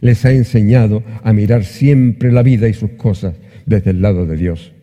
Les 0.02 0.24
ha 0.26 0.32
enseñado 0.32 1.04
a 1.24 1.34
mirar 1.34 1.64
siempre 1.64 2.32
la 2.32 2.44
vida 2.44 2.68
y 2.68 2.74
sus 2.74 2.92
cosas 2.92 3.36
desde 3.66 3.92
el 3.92 4.02
lado 4.02 4.26
de 4.26 4.38
Dios. 4.38 4.74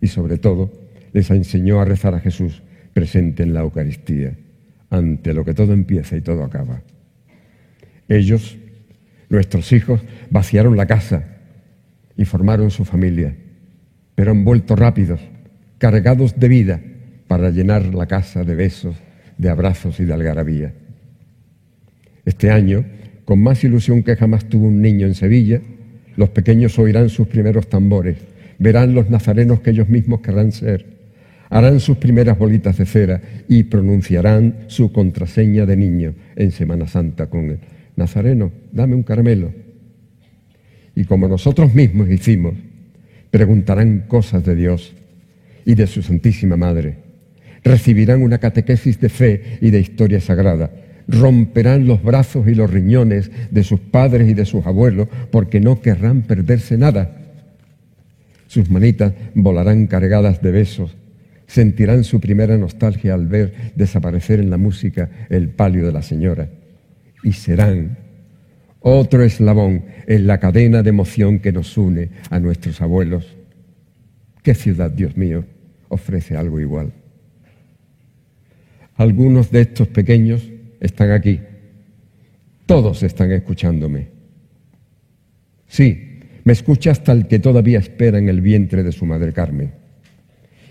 Y 0.00 0.08
sobre 0.08 0.38
todo, 0.38 0.72
les 1.12 1.30
enseñó 1.30 1.80
a 1.80 1.84
rezar 1.84 2.14
a 2.14 2.20
Jesús 2.20 2.62
presente 2.96 3.42
en 3.42 3.52
la 3.52 3.60
Eucaristía, 3.60 4.32
ante 4.88 5.34
lo 5.34 5.44
que 5.44 5.52
todo 5.52 5.74
empieza 5.74 6.16
y 6.16 6.22
todo 6.22 6.42
acaba. 6.42 6.80
Ellos, 8.08 8.56
nuestros 9.28 9.70
hijos, 9.74 10.00
vaciaron 10.30 10.78
la 10.78 10.86
casa 10.86 11.36
y 12.16 12.24
formaron 12.24 12.70
su 12.70 12.86
familia, 12.86 13.36
pero 14.14 14.30
han 14.30 14.46
vuelto 14.46 14.76
rápidos, 14.76 15.20
cargados 15.76 16.40
de 16.40 16.48
vida, 16.48 16.80
para 17.28 17.50
llenar 17.50 17.94
la 17.94 18.06
casa 18.06 18.44
de 18.44 18.54
besos, 18.54 18.96
de 19.36 19.50
abrazos 19.50 20.00
y 20.00 20.06
de 20.06 20.14
algarabía. 20.14 20.72
Este 22.24 22.50
año, 22.50 22.86
con 23.26 23.42
más 23.42 23.62
ilusión 23.62 24.02
que 24.04 24.16
jamás 24.16 24.46
tuvo 24.46 24.68
un 24.68 24.80
niño 24.80 25.06
en 25.06 25.14
Sevilla, 25.14 25.60
los 26.16 26.30
pequeños 26.30 26.78
oirán 26.78 27.10
sus 27.10 27.28
primeros 27.28 27.68
tambores, 27.68 28.16
verán 28.58 28.94
los 28.94 29.10
nazarenos 29.10 29.60
que 29.60 29.72
ellos 29.72 29.90
mismos 29.90 30.22
querrán 30.22 30.50
ser, 30.50 30.95
harán 31.50 31.80
sus 31.80 31.96
primeras 31.98 32.38
bolitas 32.38 32.78
de 32.78 32.86
cera 32.86 33.20
y 33.48 33.64
pronunciarán 33.64 34.64
su 34.68 34.92
contraseña 34.92 35.66
de 35.66 35.76
niño 35.76 36.14
en 36.34 36.50
Semana 36.50 36.86
Santa 36.86 37.26
con 37.26 37.50
el 37.50 37.58
Nazareno, 37.96 38.52
dame 38.72 38.94
un 38.94 39.02
caramelo. 39.02 39.52
Y 40.94 41.04
como 41.04 41.28
nosotros 41.28 41.74
mismos 41.74 42.10
hicimos, 42.10 42.54
preguntarán 43.30 44.04
cosas 44.08 44.44
de 44.44 44.54
Dios 44.54 44.94
y 45.64 45.74
de 45.74 45.86
su 45.86 46.02
Santísima 46.02 46.56
Madre. 46.56 46.96
Recibirán 47.64 48.22
una 48.22 48.38
catequesis 48.38 49.00
de 49.00 49.08
fe 49.08 49.58
y 49.60 49.70
de 49.70 49.80
historia 49.80 50.20
sagrada 50.20 50.70
romperán 51.08 51.86
los 51.86 52.02
brazos 52.02 52.48
y 52.48 52.54
los 52.54 52.70
riñones 52.70 53.30
de 53.50 53.64
sus 53.64 53.80
padres 53.80 54.28
y 54.28 54.34
de 54.34 54.44
sus 54.44 54.66
abuelos 54.66 55.08
porque 55.30 55.60
no 55.60 55.80
querrán 55.80 56.22
perderse 56.22 56.76
nada. 56.76 57.16
Sus 58.48 58.70
manitas 58.70 59.12
volarán 59.34 59.86
cargadas 59.86 60.42
de 60.42 60.50
besos, 60.50 60.96
sentirán 61.46 62.04
su 62.04 62.20
primera 62.20 62.56
nostalgia 62.56 63.14
al 63.14 63.26
ver 63.26 63.72
desaparecer 63.74 64.40
en 64.40 64.50
la 64.50 64.56
música 64.56 65.10
el 65.28 65.48
palio 65.50 65.86
de 65.86 65.92
la 65.92 66.02
señora 66.02 66.48
y 67.22 67.32
serán 67.32 67.98
otro 68.80 69.22
eslabón 69.22 69.84
en 70.06 70.26
la 70.26 70.38
cadena 70.38 70.82
de 70.82 70.90
emoción 70.90 71.40
que 71.40 71.52
nos 71.52 71.76
une 71.76 72.10
a 72.30 72.38
nuestros 72.38 72.80
abuelos. 72.80 73.36
¿Qué 74.42 74.54
ciudad, 74.54 74.90
Dios 74.90 75.16
mío, 75.16 75.44
ofrece 75.88 76.36
algo 76.36 76.60
igual? 76.60 76.92
Algunos 78.94 79.50
de 79.50 79.62
estos 79.62 79.88
pequeños 79.88 80.48
están 80.80 81.10
aquí. 81.10 81.40
Todos 82.64 83.02
están 83.02 83.32
escuchándome. 83.32 84.08
Sí, 85.66 86.20
me 86.44 86.52
escucha 86.52 86.92
hasta 86.92 87.12
el 87.12 87.26
que 87.26 87.40
todavía 87.40 87.80
espera 87.80 88.18
en 88.18 88.28
el 88.28 88.40
vientre 88.40 88.82
de 88.84 88.92
su 88.92 89.04
madre 89.04 89.32
Carmen. 89.32 89.72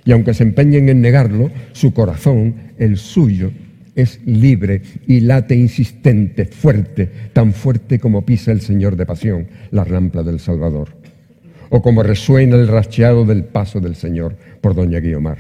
Y 0.06 0.12
aunque 0.12 0.36
se 0.36 0.44
empeñen 0.44 0.88
en 0.88 1.02
negarlo, 1.02 1.52
su 1.74 1.94
corazón, 1.94 2.56
el 2.78 2.98
suyo, 2.98 3.52
es 3.96 4.20
libre 4.26 4.82
y 5.08 5.22
late 5.22 5.56
insistente, 5.56 6.46
fuerte, 6.46 7.10
tan 7.34 7.54
fuerte 7.54 7.98
como 7.98 8.26
pisa 8.26 8.52
el 8.52 8.62
Señor 8.62 8.98
de 8.98 9.06
Pasión, 9.06 9.48
la 9.72 9.84
rampa 9.84 10.22
del 10.22 10.40
Salvador, 10.40 10.90
o 11.70 11.82
como 11.82 12.04
resuena 12.04 12.56
el 12.56 12.68
racheado 12.68 13.26
del 13.26 13.46
paso 13.46 13.80
del 13.80 13.96
Señor 13.96 14.36
por 14.62 14.76
Doña 14.76 15.00
Guiomar. 15.00 15.38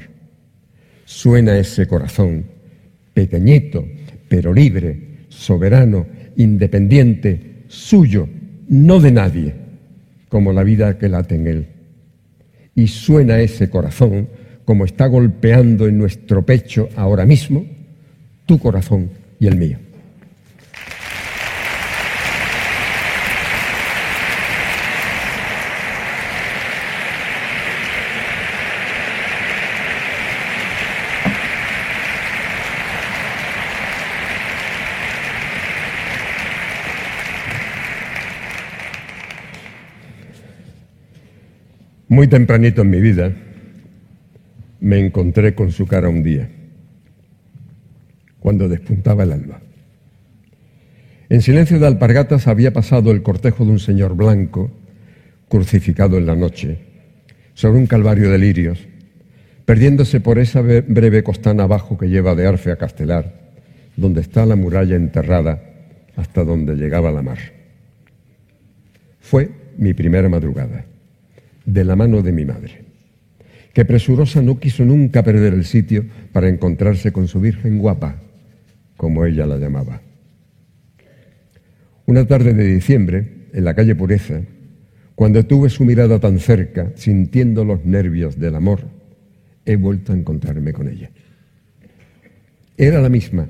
Suena 1.03 1.57
ese 1.57 1.85
corazón, 1.85 2.45
pequeñito, 3.13 3.85
pero 4.27 4.51
libre, 4.51 5.27
soberano, 5.29 6.07
independiente, 6.37 7.65
suyo, 7.67 8.27
no 8.67 8.99
de 8.99 9.11
nadie, 9.11 9.53
como 10.29 10.53
la 10.53 10.63
vida 10.63 10.97
que 10.97 11.09
late 11.09 11.35
en 11.35 11.47
él. 11.47 11.67
Y 12.73 12.87
suena 12.87 13.39
ese 13.39 13.69
corazón 13.69 14.27
como 14.65 14.83
está 14.83 15.05
golpeando 15.05 15.87
en 15.87 15.97
nuestro 15.97 16.43
pecho 16.43 16.89
ahora 16.95 17.25
mismo, 17.25 17.65
tu 18.47 18.59
corazón 18.59 19.11
y 19.39 19.47
el 19.47 19.57
mío. 19.57 19.77
Muy 42.07 42.27
tempranito 42.27 42.81
en 42.81 42.89
mi 42.89 43.01
vida 43.01 43.33
me 44.79 44.99
encontré 44.99 45.55
con 45.55 45.71
su 45.71 45.87
cara 45.87 46.09
un 46.09 46.23
día, 46.23 46.49
cuando 48.39 48.67
despuntaba 48.67 49.23
el 49.23 49.31
alba. 49.31 49.61
En 51.29 51.41
silencio 51.41 51.79
de 51.79 51.87
alpargatas 51.87 52.47
había 52.47 52.73
pasado 52.73 53.11
el 53.11 53.23
cortejo 53.23 53.65
de 53.65 53.71
un 53.71 53.79
señor 53.79 54.15
blanco, 54.15 54.71
crucificado 55.49 56.17
en 56.17 56.25
la 56.25 56.35
noche, 56.35 56.79
sobre 57.53 57.79
un 57.79 57.87
calvario 57.87 58.29
de 58.29 58.37
lirios, 58.37 58.87
perdiéndose 59.65 60.19
por 60.19 60.37
esa 60.37 60.61
breve 60.61 61.23
costana 61.23 61.63
abajo 61.63 61.97
que 61.97 62.09
lleva 62.09 62.35
de 62.35 62.45
Arfe 62.45 62.71
a 62.71 62.77
Castelar, 62.77 63.33
donde 63.95 64.21
está 64.21 64.45
la 64.45 64.55
muralla 64.55 64.95
enterrada 64.95 65.61
hasta 66.15 66.43
donde 66.43 66.75
llegaba 66.75 67.11
la 67.11 67.21
mar. 67.21 67.39
Fue 69.19 69.49
mi 69.77 69.93
primera 69.93 70.29
madrugada 70.29 70.85
de 71.65 71.83
la 71.83 71.95
mano 71.95 72.21
de 72.21 72.31
mi 72.31 72.45
madre, 72.45 72.84
que 73.75 73.83
presurosa 73.83 74.41
no 74.41 74.57
quiso 74.57 74.85
nunca 74.85 75.21
perder 75.21 75.53
el 75.53 75.65
sitio 75.65 76.05
para 76.31 76.47
encontrarse 76.47 77.11
con 77.11 77.27
su 77.27 77.41
Virgen 77.41 77.77
guapa, 77.77 78.21
como 78.95 79.25
ella 79.25 79.45
la 79.45 79.57
llamaba. 79.57 80.01
Una 82.05 82.25
tarde 82.25 82.53
de 82.53 82.73
diciembre, 82.73 83.49
en 83.51 83.65
la 83.65 83.73
calle 83.73 83.93
Pureza, 83.93 84.39
cuando 85.13 85.45
tuve 85.45 85.69
su 85.69 85.83
mirada 85.83 86.19
tan 86.19 86.39
cerca, 86.39 86.93
sintiendo 86.95 87.65
los 87.65 87.83
nervios 87.83 88.39
del 88.39 88.55
amor, 88.55 88.79
he 89.65 89.75
vuelto 89.75 90.13
a 90.13 90.15
encontrarme 90.15 90.71
con 90.71 90.87
ella. 90.87 91.09
Era 92.77 93.01
la 93.01 93.09
misma, 93.09 93.49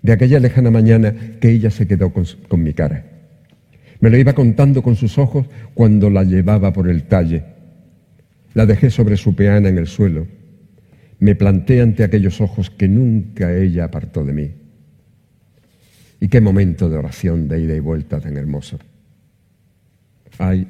de 0.00 0.12
aquella 0.12 0.38
lejana 0.38 0.70
mañana 0.70 1.12
que 1.40 1.50
ella 1.50 1.72
se 1.72 1.88
quedó 1.88 2.12
con, 2.12 2.24
con 2.46 2.62
mi 2.62 2.72
cara. 2.72 3.04
Me 3.98 4.10
lo 4.10 4.16
iba 4.16 4.32
contando 4.32 4.80
con 4.80 4.94
sus 4.94 5.18
ojos 5.18 5.48
cuando 5.74 6.08
la 6.08 6.22
llevaba 6.22 6.72
por 6.72 6.88
el 6.88 7.02
talle. 7.08 7.55
La 8.56 8.64
dejé 8.64 8.88
sobre 8.88 9.18
su 9.18 9.36
peana 9.36 9.68
en 9.68 9.76
el 9.76 9.86
suelo. 9.86 10.26
Me 11.18 11.34
planté 11.34 11.82
ante 11.82 12.04
aquellos 12.04 12.40
ojos 12.40 12.70
que 12.70 12.88
nunca 12.88 13.54
ella 13.54 13.84
apartó 13.84 14.24
de 14.24 14.32
mí. 14.32 14.50
Y 16.20 16.28
qué 16.28 16.40
momento 16.40 16.88
de 16.88 16.96
oración 16.96 17.48
de 17.48 17.60
ida 17.60 17.76
y 17.76 17.80
vuelta 17.80 18.18
tan 18.18 18.34
hermoso. 18.38 18.78
Ay, 20.38 20.66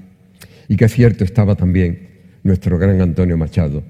y 0.67 0.77
qué 0.77 0.89
cierto 0.89 1.23
estaba 1.23 1.55
también 1.55 2.09
nuestro 2.43 2.77
gran 2.77 3.01
Antonio 3.01 3.37
Machado 3.37 3.85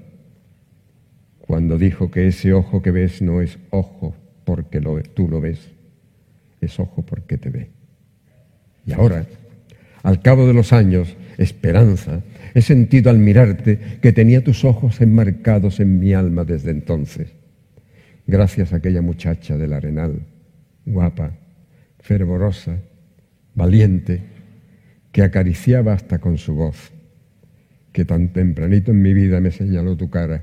cuando 1.39 1.79
dijo 1.79 2.11
que 2.11 2.27
ese 2.27 2.53
ojo 2.53 2.83
que 2.83 2.91
ves 2.91 3.23
no 3.23 3.41
es 3.41 3.57
ojo 3.71 4.13
porque 4.45 4.79
tú 5.15 5.27
lo 5.27 5.41
ves, 5.41 5.71
es 6.61 6.79
ojo 6.79 7.03
porque 7.03 7.39
te 7.39 7.49
ve. 7.49 7.71
Y 8.85 8.93
ahora, 8.93 9.25
al 10.03 10.21
cabo 10.21 10.45
de 10.45 10.53
los 10.53 10.71
años, 10.71 11.17
esperanza, 11.39 12.21
he 12.57 12.61
sentido 12.63 13.11
al 13.11 13.19
mirarte 13.19 13.77
que 14.01 14.11
tenía 14.11 14.43
tus 14.43 14.65
ojos 14.65 14.99
enmarcados 14.99 15.79
en 15.79 15.99
mi 15.99 16.15
alma 16.15 16.43
desde 16.43 16.71
entonces, 16.71 17.35
gracias 18.25 18.73
a 18.73 18.77
aquella 18.77 19.03
muchacha 19.03 19.59
del 19.59 19.73
arenal, 19.73 20.25
guapa, 20.83 21.37
fervorosa, 21.99 22.79
valiente, 23.53 24.23
que 25.11 25.21
acariciaba 25.21 25.93
hasta 25.93 26.17
con 26.17 26.39
su 26.39 26.55
voz, 26.55 26.91
que 27.91 28.05
tan 28.05 28.33
tempranito 28.33 28.89
en 28.89 29.03
mi 29.03 29.13
vida 29.13 29.39
me 29.39 29.51
señaló 29.51 29.95
tu 29.95 30.09
cara. 30.09 30.41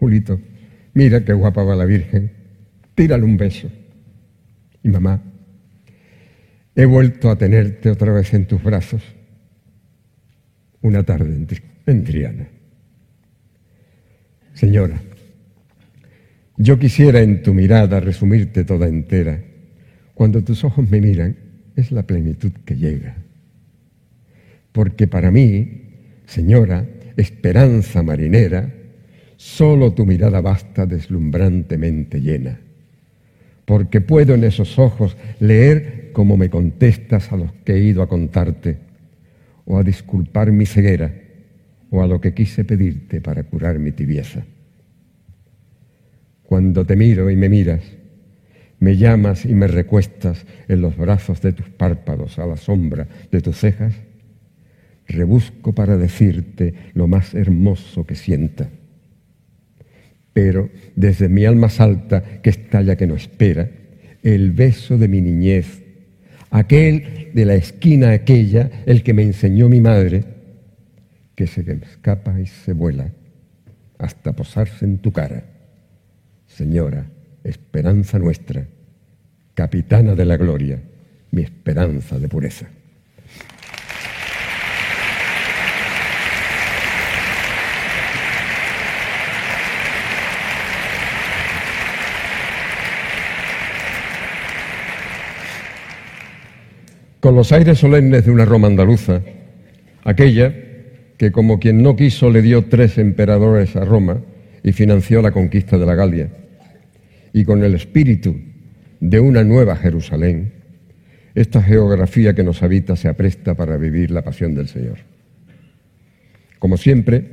Julito, 0.00 0.40
mira 0.92 1.24
qué 1.24 1.34
guapa 1.34 1.62
va 1.62 1.76
la 1.76 1.84
Virgen, 1.84 2.32
tírale 2.96 3.22
un 3.22 3.36
beso. 3.36 3.70
Y 4.82 4.88
mamá, 4.88 5.22
he 6.74 6.84
vuelto 6.84 7.30
a 7.30 7.38
tenerte 7.38 7.90
otra 7.90 8.12
vez 8.12 8.34
en 8.34 8.46
tus 8.46 8.60
brazos 8.60 9.15
una 10.82 11.02
tarde 11.02 11.46
en 11.86 12.04
Triana. 12.04 12.48
Señora, 14.54 15.00
yo 16.56 16.78
quisiera 16.78 17.20
en 17.20 17.42
tu 17.42 17.52
mirada 17.52 18.00
resumirte 18.00 18.64
toda 18.64 18.88
entera. 18.88 19.42
Cuando 20.14 20.42
tus 20.42 20.64
ojos 20.64 20.90
me 20.90 21.00
miran, 21.00 21.36
es 21.76 21.92
la 21.92 22.04
plenitud 22.04 22.52
que 22.64 22.76
llega. 22.76 23.16
Porque 24.72 25.06
para 25.06 25.30
mí, 25.30 25.82
señora, 26.26 26.86
esperanza 27.16 28.02
marinera, 28.02 28.72
Solo 29.36 29.92
tu 29.92 30.06
mirada 30.06 30.40
basta 30.40 30.86
deslumbrantemente 30.86 32.20
llena, 32.20 32.58
porque 33.66 34.00
puedo 34.00 34.34
en 34.34 34.44
esos 34.44 34.78
ojos 34.78 35.16
leer 35.40 36.10
como 36.12 36.38
me 36.38 36.48
contestas 36.48 37.32
a 37.32 37.36
los 37.36 37.52
que 37.64 37.74
he 37.74 37.80
ido 37.80 38.02
a 38.02 38.08
contarte, 38.08 38.78
o 39.66 39.78
a 39.78 39.82
disculpar 39.82 40.50
mi 40.50 40.64
ceguera, 40.64 41.12
o 41.90 42.02
a 42.02 42.06
lo 42.06 42.20
que 42.20 42.32
quise 42.32 42.64
pedirte 42.64 43.20
para 43.20 43.42
curar 43.44 43.78
mi 43.78 43.92
tibieza. 43.92 44.44
Cuando 46.42 46.86
te 46.86 46.96
miro 46.96 47.30
y 47.30 47.36
me 47.36 47.50
miras, 47.50 47.82
me 48.78 48.96
llamas 48.96 49.44
y 49.44 49.54
me 49.54 49.66
recuestas 49.66 50.46
en 50.68 50.80
los 50.80 50.96
brazos 50.96 51.42
de 51.42 51.52
tus 51.52 51.68
párpados 51.68 52.38
a 52.38 52.46
la 52.46 52.56
sombra 52.56 53.06
de 53.30 53.42
tus 53.42 53.58
cejas, 53.58 53.94
rebusco 55.06 55.74
para 55.74 55.98
decirte 55.98 56.72
lo 56.94 57.06
más 57.06 57.34
hermoso 57.34 58.06
que 58.06 58.14
sienta 58.14 58.70
pero 60.36 60.68
desde 60.96 61.30
mi 61.30 61.46
alma 61.46 61.70
salta 61.70 62.42
que 62.42 62.50
estalla 62.50 62.96
que 62.96 63.06
no 63.06 63.14
espera, 63.14 63.70
el 64.22 64.50
beso 64.50 64.98
de 64.98 65.08
mi 65.08 65.22
niñez, 65.22 65.82
aquel 66.58 67.30
de 67.34 67.44
la 67.44 67.54
esquina 67.54 68.12
aquella, 68.12 68.70
el 68.86 69.02
que 69.02 69.12
me 69.12 69.22
enseñó 69.22 69.68
mi 69.68 69.80
madre, 69.80 70.24
que 71.34 71.46
se 71.46 71.60
escapa 71.60 72.40
y 72.40 72.46
se 72.46 72.72
vuela 72.72 73.10
hasta 73.98 74.32
posarse 74.32 74.84
en 74.84 74.98
tu 74.98 75.12
cara. 75.12 75.44
Señora, 76.46 77.06
esperanza 77.44 78.18
nuestra, 78.18 78.66
capitana 79.54 80.14
de 80.14 80.24
la 80.24 80.36
gloria, 80.36 80.80
mi 81.30 81.42
esperanza 81.42 82.18
de 82.18 82.28
pureza. 82.28 82.66
Con 97.26 97.34
los 97.34 97.50
aires 97.50 97.78
solemnes 97.80 98.24
de 98.24 98.30
una 98.30 98.44
Roma 98.44 98.68
andaluza, 98.68 99.20
aquella 100.04 100.54
que 101.16 101.32
como 101.32 101.58
quien 101.58 101.82
no 101.82 101.96
quiso 101.96 102.30
le 102.30 102.40
dio 102.40 102.66
tres 102.66 102.98
emperadores 102.98 103.74
a 103.74 103.84
Roma 103.84 104.20
y 104.62 104.70
financió 104.70 105.20
la 105.22 105.32
conquista 105.32 105.76
de 105.76 105.86
la 105.86 105.96
Galia, 105.96 106.28
y 107.32 107.44
con 107.44 107.64
el 107.64 107.74
espíritu 107.74 108.36
de 109.00 109.18
una 109.18 109.42
nueva 109.42 109.74
Jerusalén, 109.74 110.52
esta 111.34 111.60
geografía 111.60 112.32
que 112.32 112.44
nos 112.44 112.62
habita 112.62 112.94
se 112.94 113.08
apresta 113.08 113.54
para 113.54 113.76
vivir 113.76 114.12
la 114.12 114.22
pasión 114.22 114.54
del 114.54 114.68
Señor. 114.68 114.98
Como 116.60 116.76
siempre, 116.76 117.24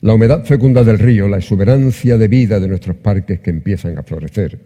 la 0.00 0.14
humedad 0.14 0.44
fecunda 0.44 0.84
del 0.84 1.00
río, 1.00 1.26
la 1.26 1.38
exuberancia 1.38 2.16
de 2.18 2.28
vida 2.28 2.60
de 2.60 2.68
nuestros 2.68 2.94
parques 2.94 3.40
que 3.40 3.50
empiezan 3.50 3.98
a 3.98 4.04
florecer 4.04 4.60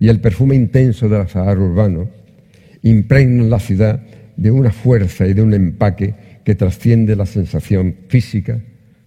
y 0.00 0.08
el 0.08 0.18
perfume 0.18 0.56
intenso 0.56 1.08
del 1.08 1.20
azahar 1.20 1.60
urbano 1.60 2.18
impregnan 2.82 3.50
la 3.50 3.58
ciudad 3.58 4.00
de 4.36 4.50
una 4.50 4.70
fuerza 4.70 5.26
y 5.26 5.34
de 5.34 5.42
un 5.42 5.54
empaque 5.54 6.14
que 6.44 6.54
trasciende 6.54 7.16
la 7.16 7.26
sensación 7.26 7.96
física 8.08 8.60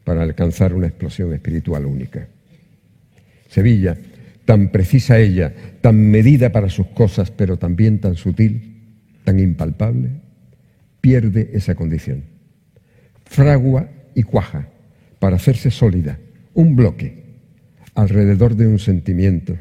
para 0.04 0.22
alcanzar 0.24 0.74
una 0.74 0.88
explosión 0.88 1.34
espiritual 1.34 1.86
única. 1.86 2.28
Sevilla, 3.48 3.98
tan 4.46 4.70
precisa 4.70 5.20
ella, 5.20 5.54
tan 5.82 6.12
medida 6.12 6.52
para 6.52 6.70
sus 6.70 6.88
cosas, 6.88 7.32
pero 7.32 7.58
también 7.58 8.00
tan 8.00 8.16
sutil, 8.16 8.76
tan 9.24 9.40
impalpable, 9.40 10.10
pierde 11.00 11.52
esa 11.54 11.76
condición. 11.76 12.24
Fragua 13.26 13.90
y 14.16 14.24
cuaja 14.24 14.68
para 15.20 15.38
hacerse 15.38 15.72
sólida, 15.72 16.20
un 16.54 16.76
bloque, 16.76 17.24
alrededor 17.96 18.56
de 18.56 18.68
un 18.68 18.80
sentimiento 18.80 19.56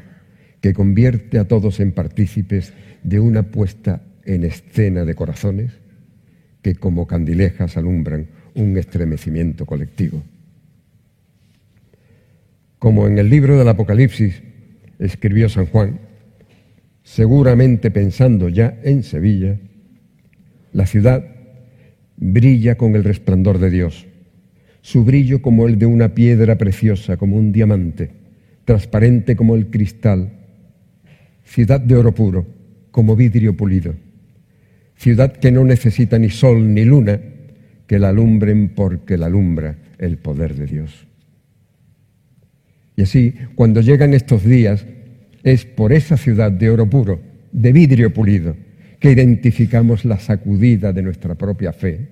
que 0.61 0.73
convierte 0.73 1.39
a 1.39 1.47
todos 1.47 1.79
en 1.79 1.91
partícipes 1.91 2.73
de 3.03 3.19
una 3.19 3.43
puesta 3.43 4.01
en 4.25 4.43
escena 4.43 5.05
de 5.05 5.15
corazones 5.15 5.71
que 6.61 6.75
como 6.75 7.07
candilejas 7.07 7.77
alumbran 7.77 8.27
un 8.55 8.77
estremecimiento 8.77 9.65
colectivo. 9.65 10.21
Como 12.79 13.07
en 13.07 13.17
el 13.17 13.29
libro 13.29 13.57
del 13.57 13.67
Apocalipsis 13.67 14.41
escribió 14.99 15.49
San 15.49 15.65
Juan, 15.67 15.99
seguramente 17.03 17.91
pensando 17.91 18.49
ya 18.49 18.79
en 18.83 19.03
Sevilla, 19.03 19.57
la 20.73 20.85
ciudad 20.85 21.23
brilla 22.17 22.77
con 22.77 22.95
el 22.95 23.03
resplandor 23.03 23.59
de 23.59 23.69
Dios, 23.69 24.07
su 24.81 25.03
brillo 25.03 25.41
como 25.41 25.67
el 25.67 25.77
de 25.77 25.85
una 25.85 26.13
piedra 26.13 26.57
preciosa, 26.57 27.17
como 27.17 27.35
un 27.35 27.51
diamante, 27.51 28.11
transparente 28.65 29.35
como 29.35 29.55
el 29.55 29.67
cristal, 29.67 30.31
ciudad 31.43 31.79
de 31.79 31.95
oro 31.95 32.13
puro, 32.13 32.60
como 32.91 33.15
vidrio 33.15 33.55
pulido, 33.55 33.95
ciudad 34.95 35.33
que 35.33 35.51
no 35.51 35.63
necesita 35.63 36.19
ni 36.19 36.29
sol 36.29 36.73
ni 36.73 36.85
luna, 36.85 37.19
que 37.87 37.99
la 37.99 38.09
alumbren 38.09 38.69
porque 38.69 39.17
la 39.17 39.25
alumbra 39.25 39.77
el 39.97 40.17
poder 40.17 40.55
de 40.55 40.65
Dios. 40.65 41.07
Y 42.95 43.03
así, 43.03 43.33
cuando 43.55 43.81
llegan 43.81 44.13
estos 44.13 44.43
días, 44.43 44.85
es 45.43 45.65
por 45.65 45.91
esa 45.91 46.17
ciudad 46.17 46.51
de 46.51 46.69
oro 46.69 46.89
puro, 46.89 47.21
de 47.51 47.71
vidrio 47.71 48.13
pulido, 48.13 48.55
que 48.99 49.11
identificamos 49.11 50.05
la 50.05 50.19
sacudida 50.19 50.93
de 50.93 51.01
nuestra 51.01 51.35
propia 51.35 51.73
fe 51.73 52.09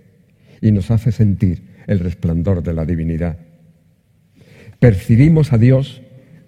y 0.62 0.72
nos 0.72 0.90
hace 0.90 1.12
sentir 1.12 1.62
el 1.86 2.00
resplandor 2.00 2.64
de 2.64 2.74
la 2.74 2.86
divinidad. 2.86 3.38
Percibimos 4.80 5.54
a 5.54 5.58
Dios 5.58 6.02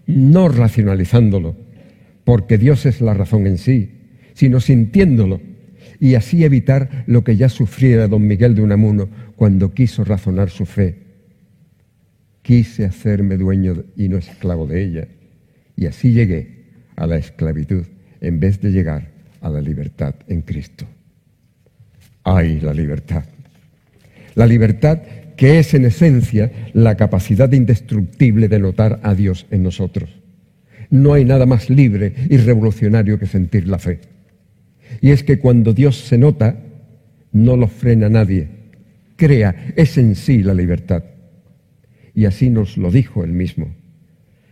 no 0.08 0.50
racionalizándolo, 0.50 1.56
porque 2.24 2.58
Dios 2.58 2.86
es 2.86 3.02
la 3.02 3.14
razón 3.14 3.46
en 3.46 3.58
sí, 3.58 4.01
sino 4.42 4.60
sintiéndolo, 4.60 5.40
y 6.00 6.16
así 6.16 6.44
evitar 6.44 7.04
lo 7.06 7.24
que 7.24 7.38
ya 7.38 7.48
sufriera 7.48 8.08
don 8.08 8.26
Miguel 8.26 8.56
de 8.56 8.64
Unamuno 8.64 9.08
cuando 9.36 9.72
quiso 9.72 10.04
razonar 10.04 10.50
su 10.50 10.66
fe. 10.66 10.98
quise 12.42 12.86
hacerme 12.86 13.38
dueño 13.38 13.84
y 13.96 14.10
no 14.10 14.18
esclavo 14.18 14.66
de 14.66 14.82
ella, 14.82 15.08
y 15.76 15.86
así 15.86 16.12
llegué 16.12 16.64
a 16.96 17.06
la 17.06 17.18
esclavitud 17.18 17.86
en 18.20 18.40
vez 18.40 18.60
de 18.60 18.72
llegar 18.72 19.12
a 19.42 19.50
la 19.52 19.62
libertad 19.62 20.16
en 20.28 20.42
Cristo. 20.42 20.88
¡Ay, 22.24 22.62
la 22.62 22.74
libertad! 22.74 23.26
La 24.34 24.48
libertad 24.48 25.04
que 25.38 25.60
es 25.60 25.76
en 25.76 25.86
esencia 25.86 26.52
la 26.74 26.98
capacidad 26.98 27.52
indestructible 27.52 28.48
de 28.48 28.58
notar 28.58 29.02
a 29.04 29.14
Dios 29.14 29.46
en 29.52 29.62
nosotros. 29.62 30.10
No 30.90 31.14
hay 31.14 31.26
nada 31.26 31.46
más 31.46 31.70
libre 31.70 32.16
y 32.28 32.38
revolucionario 32.38 33.20
que 33.20 33.28
sentir 33.28 33.68
la 33.68 33.78
fe. 33.78 34.00
Y 35.02 35.10
es 35.10 35.24
que 35.24 35.40
cuando 35.40 35.74
Dios 35.74 35.98
se 35.98 36.18
nota, 36.18 36.56
no 37.32 37.58
lo 37.58 37.68
frena 37.68 38.08
nadie. 38.08 38.48
Crea, 39.16 39.74
es 39.76 39.98
en 39.98 40.16
sí 40.16 40.44
la 40.44 40.54
libertad. 40.54 41.04
Y 42.14 42.26
así 42.26 42.50
nos 42.50 42.78
lo 42.78 42.92
dijo 42.92 43.24
él 43.24 43.32
mismo. 43.32 43.74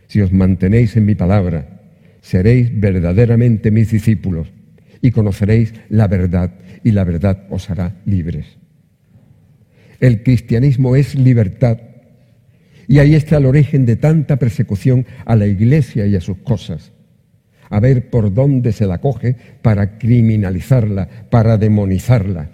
Si 0.08 0.20
os 0.20 0.32
mantenéis 0.32 0.96
en 0.96 1.06
mi 1.06 1.14
palabra, 1.14 1.80
seréis 2.20 2.68
verdaderamente 2.78 3.70
mis 3.70 3.92
discípulos 3.92 4.48
y 5.00 5.12
conoceréis 5.12 5.72
la 5.88 6.08
verdad 6.08 6.52
y 6.82 6.90
la 6.90 7.04
verdad 7.04 7.46
os 7.50 7.70
hará 7.70 7.96
libres. 8.04 8.58
El 10.00 10.22
cristianismo 10.22 10.96
es 10.96 11.14
libertad 11.14 11.78
y 12.88 12.98
ahí 12.98 13.14
está 13.14 13.36
el 13.36 13.46
origen 13.46 13.86
de 13.86 13.96
tanta 13.96 14.36
persecución 14.36 15.06
a 15.24 15.36
la 15.36 15.46
iglesia 15.46 16.06
y 16.06 16.16
a 16.16 16.20
sus 16.20 16.38
cosas. 16.38 16.92
A 17.70 17.80
ver 17.80 18.10
por 18.10 18.34
dónde 18.34 18.72
se 18.72 18.86
la 18.86 18.98
coge 18.98 19.36
para 19.62 19.98
criminalizarla, 19.98 21.08
para 21.30 21.56
demonizarla. 21.56 22.50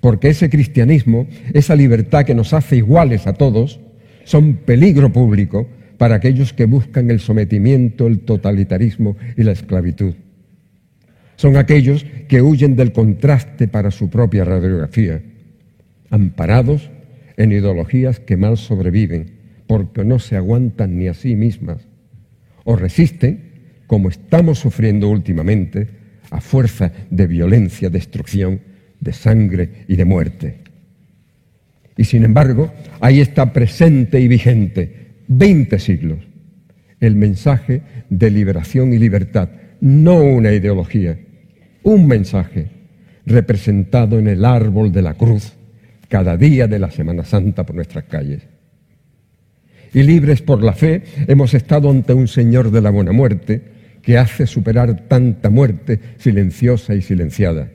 Porque 0.00 0.28
ese 0.28 0.48
cristianismo, 0.48 1.26
esa 1.52 1.76
libertad 1.76 2.24
que 2.24 2.34
nos 2.34 2.54
hace 2.54 2.76
iguales 2.76 3.26
a 3.26 3.34
todos, 3.34 3.80
son 4.24 4.54
peligro 4.54 5.12
público 5.12 5.68
para 5.98 6.16
aquellos 6.16 6.52
que 6.52 6.64
buscan 6.64 7.10
el 7.10 7.20
sometimiento, 7.20 8.06
el 8.06 8.20
totalitarismo 8.20 9.16
y 9.36 9.42
la 9.42 9.52
esclavitud. 9.52 10.14
Son 11.36 11.56
aquellos 11.56 12.06
que 12.28 12.42
huyen 12.42 12.76
del 12.76 12.92
contraste 12.92 13.68
para 13.68 13.90
su 13.90 14.08
propia 14.08 14.44
radiografía, 14.44 15.22
amparados 16.10 16.90
en 17.36 17.52
ideologías 17.52 18.20
que 18.20 18.36
mal 18.36 18.56
sobreviven 18.56 19.42
porque 19.66 20.04
no 20.04 20.18
se 20.18 20.36
aguantan 20.36 20.98
ni 20.98 21.08
a 21.08 21.14
sí 21.14 21.34
mismas 21.34 21.86
o 22.64 22.76
resisten, 22.76 23.51
como 23.92 24.08
estamos 24.08 24.58
sufriendo 24.58 25.10
últimamente, 25.10 25.86
a 26.30 26.40
fuerza 26.40 26.90
de 27.10 27.26
violencia, 27.26 27.90
destrucción, 27.90 28.58
de 28.98 29.12
sangre 29.12 29.84
y 29.86 29.96
de 29.96 30.06
muerte. 30.06 30.60
Y 31.98 32.04
sin 32.04 32.24
embargo, 32.24 32.72
ahí 33.00 33.20
está 33.20 33.52
presente 33.52 34.18
y 34.18 34.28
vigente, 34.28 35.16
20 35.28 35.78
siglos, 35.78 36.20
el 37.00 37.16
mensaje 37.16 37.82
de 38.08 38.30
liberación 38.30 38.94
y 38.94 38.98
libertad, 38.98 39.50
no 39.82 40.22
una 40.22 40.52
ideología, 40.52 41.18
un 41.82 42.06
mensaje 42.06 42.68
representado 43.26 44.18
en 44.18 44.26
el 44.26 44.46
árbol 44.46 44.90
de 44.90 45.02
la 45.02 45.12
cruz 45.12 45.52
cada 46.08 46.38
día 46.38 46.66
de 46.66 46.78
la 46.78 46.90
Semana 46.90 47.24
Santa 47.26 47.66
por 47.66 47.76
nuestras 47.76 48.04
calles. 48.04 48.40
Y 49.92 50.02
libres 50.02 50.40
por 50.40 50.62
la 50.62 50.72
fe 50.72 51.02
hemos 51.28 51.52
estado 51.52 51.90
ante 51.90 52.14
un 52.14 52.26
Señor 52.26 52.70
de 52.70 52.80
la 52.80 52.88
buena 52.88 53.12
muerte 53.12 53.81
que 54.02 54.18
hace 54.18 54.46
superar 54.46 55.08
tanta 55.08 55.48
muerte 55.48 56.00
silenciosa 56.18 56.94
y 56.94 57.02
silenciada 57.02 57.68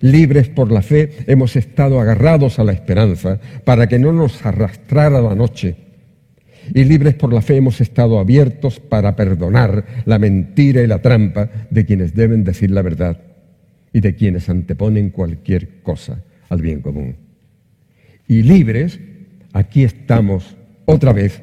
Libres 0.00 0.48
por 0.48 0.72
la 0.72 0.82
fe 0.82 1.10
hemos 1.26 1.56
estado 1.56 2.00
agarrados 2.00 2.58
a 2.58 2.64
la 2.64 2.72
esperanza 2.72 3.40
para 3.64 3.86
que 3.88 3.98
no 3.98 4.12
nos 4.12 4.44
arrastrara 4.44 5.20
la 5.20 5.34
noche. 5.34 5.76
Y 6.74 6.84
libres 6.84 7.14
por 7.14 7.32
la 7.32 7.42
fe 7.42 7.56
hemos 7.56 7.80
estado 7.80 8.18
abiertos 8.18 8.78
para 8.78 9.16
perdonar 9.16 9.84
la 10.04 10.18
mentira 10.18 10.82
y 10.82 10.86
la 10.86 11.02
trampa 11.02 11.50
de 11.70 11.84
quienes 11.84 12.14
deben 12.14 12.44
decir 12.44 12.70
la 12.70 12.82
verdad 12.82 13.20
y 13.92 14.00
de 14.00 14.14
quienes 14.14 14.48
anteponen 14.48 15.10
cualquier 15.10 15.82
cosa 15.82 16.22
al 16.48 16.62
bien 16.62 16.80
común. 16.80 17.16
Y 18.28 18.42
libres, 18.42 19.00
aquí 19.52 19.82
estamos 19.82 20.56
otra 20.84 21.12
vez 21.12 21.42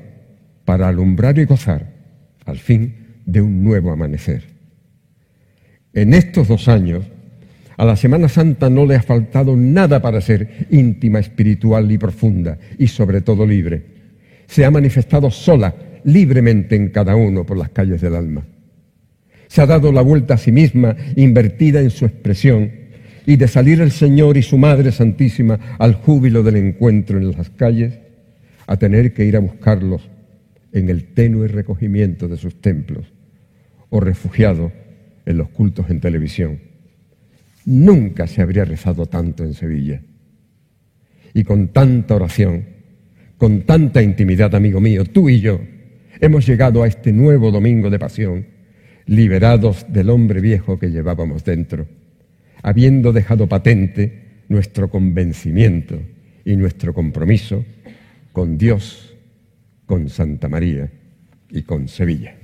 para 0.64 0.88
alumbrar 0.88 1.38
y 1.38 1.46
gozar 1.46 1.94
al 2.46 2.58
fin 2.58 2.99
de 3.32 3.42
un 3.42 3.64
nuevo 3.64 3.92
amanecer. 3.92 4.44
En 5.94 6.14
estos 6.14 6.48
dos 6.48 6.68
años, 6.68 7.06
a 7.78 7.86
la 7.86 7.96
Semana 7.96 8.28
Santa 8.28 8.70
no 8.70 8.86
le 8.86 8.96
ha 8.96 9.02
faltado 9.02 9.56
nada 9.56 10.02
para 10.02 10.20
ser 10.20 10.68
íntima, 10.72 11.20
espiritual 11.20 11.92
y 11.92 11.98
profunda, 11.98 12.58
y 12.78 12.88
sobre 12.88 13.22
todo 13.22 13.46
libre. 13.46 13.84
Se 14.48 14.66
ha 14.66 14.72
manifestado 14.72 15.30
sola, 15.30 15.76
libremente 16.04 16.76
en 16.76 16.90
cada 16.90 17.16
uno 17.16 17.46
por 17.46 17.58
las 17.58 17.70
calles 17.70 18.02
del 18.02 18.16
alma. 18.16 18.46
Se 19.48 19.62
ha 19.62 19.66
dado 19.66 19.92
la 19.92 20.02
vuelta 20.02 20.34
a 20.34 20.38
sí 20.38 20.52
misma, 20.52 20.96
invertida 21.16 21.80
en 21.80 21.90
su 21.90 22.06
expresión, 22.06 22.72
y 23.26 23.36
de 23.36 23.48
salir 23.48 23.80
el 23.82 23.92
Señor 23.92 24.38
y 24.38 24.44
su 24.44 24.58
Madre 24.58 24.92
Santísima 24.92 25.78
al 25.78 25.94
júbilo 25.94 26.42
del 26.42 26.56
encuentro 26.56 27.20
en 27.20 27.32
las 27.32 27.50
calles, 27.52 28.00
a 28.66 28.78
tener 28.78 29.14
que 29.14 29.26
ir 29.26 29.36
a 29.36 29.40
buscarlos 29.40 30.02
en 30.74 30.90
el 30.90 31.14
tenue 31.14 31.48
recogimiento 31.48 32.28
de 32.28 32.38
sus 32.38 32.60
templos, 32.62 33.12
o 33.90 34.00
refugiado 34.00 34.72
en 35.26 35.38
los 35.38 35.50
cultos 35.50 35.90
en 35.90 36.00
televisión 36.00 36.70
Nunca 37.70 38.26
se 38.26 38.42
habría 38.42 38.66
rezado 38.66 39.06
tanto 39.06 39.44
en 39.44 39.54
Sevilla. 39.54 40.02
Y 41.36 41.44
con 41.44 41.68
tanta 41.68 42.16
oración, 42.16 42.66
con 43.38 43.62
tanta 43.62 44.02
intimidad, 44.02 44.56
amigo 44.56 44.80
mío, 44.80 45.06
tú 45.06 45.30
y 45.30 45.40
yo, 45.40 45.62
hemos 46.20 46.48
llegado 46.48 46.82
a 46.82 46.88
este 46.88 47.12
nuevo 47.12 47.52
domingo 47.52 47.92
de 47.92 48.00
pasión, 48.00 48.48
liberados 49.06 49.86
del 49.88 50.10
hombre 50.10 50.42
viejo 50.42 50.80
que 50.80 50.90
llevábamos 50.90 51.44
dentro, 51.44 51.88
habiendo 52.64 53.14
dejado 53.14 53.48
patente 53.48 54.44
nuestro 54.48 54.90
convencimiento 54.90 56.02
y 56.46 56.56
nuestro 56.56 56.96
compromiso 56.96 57.64
con 58.32 58.58
Dios, 58.58 59.16
con 59.86 60.10
Santa 60.10 60.50
María 60.50 60.90
y 61.52 61.62
con 61.62 61.88
Sevilla. 61.88 62.39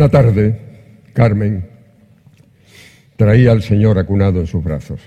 Una 0.00 0.08
tarde, 0.08 0.58
Carmen 1.12 1.66
traía 3.16 3.52
al 3.52 3.60
Señor 3.60 3.98
acunado 3.98 4.40
en 4.40 4.46
sus 4.46 4.64
brazos. 4.64 4.98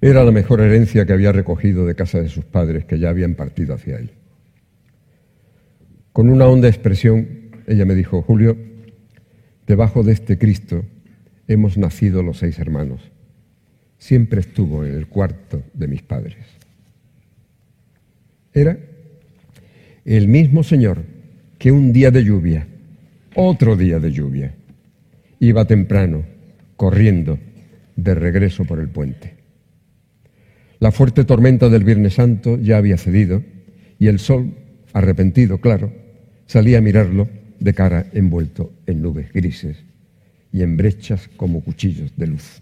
Era 0.00 0.24
la 0.24 0.32
mejor 0.32 0.60
herencia 0.62 1.06
que 1.06 1.12
había 1.12 1.30
recogido 1.30 1.86
de 1.86 1.94
casa 1.94 2.20
de 2.20 2.28
sus 2.28 2.44
padres 2.44 2.86
que 2.86 2.98
ya 2.98 3.10
habían 3.10 3.36
partido 3.36 3.76
hacia 3.76 3.98
él. 3.98 4.10
Con 6.12 6.28
una 6.28 6.46
honda 6.48 6.66
expresión, 6.66 7.52
ella 7.68 7.84
me 7.84 7.94
dijo, 7.94 8.20
Julio, 8.20 8.58
debajo 9.64 10.02
de 10.02 10.14
este 10.14 10.36
Cristo 10.36 10.84
hemos 11.46 11.78
nacido 11.78 12.24
los 12.24 12.38
seis 12.38 12.58
hermanos. 12.58 13.00
Siempre 13.98 14.40
estuvo 14.40 14.84
en 14.84 14.96
el 14.96 15.06
cuarto 15.06 15.62
de 15.72 15.86
mis 15.86 16.02
padres. 16.02 16.44
Era 18.52 18.76
el 20.04 20.26
mismo 20.26 20.64
Señor 20.64 21.04
que 21.60 21.70
un 21.70 21.92
día 21.92 22.10
de 22.10 22.24
lluvia 22.24 22.66
otro 23.40 23.76
día 23.76 24.00
de 24.00 24.10
lluvia. 24.10 24.52
Iba 25.38 25.64
temprano, 25.64 26.24
corriendo, 26.74 27.38
de 27.94 28.14
regreso 28.16 28.64
por 28.64 28.80
el 28.80 28.88
puente. 28.88 29.34
La 30.80 30.90
fuerte 30.90 31.22
tormenta 31.22 31.68
del 31.68 31.84
Viernes 31.84 32.14
Santo 32.14 32.58
ya 32.58 32.78
había 32.78 32.96
cedido 32.96 33.44
y 34.00 34.08
el 34.08 34.18
sol, 34.18 34.54
arrepentido, 34.92 35.60
claro, 35.60 35.92
salía 36.46 36.78
a 36.78 36.80
mirarlo 36.80 37.28
de 37.60 37.74
cara 37.74 38.06
envuelto 38.12 38.72
en 38.86 39.02
nubes 39.02 39.32
grises 39.32 39.84
y 40.52 40.62
en 40.62 40.76
brechas 40.76 41.28
como 41.36 41.62
cuchillos 41.62 42.16
de 42.16 42.26
luz. 42.26 42.60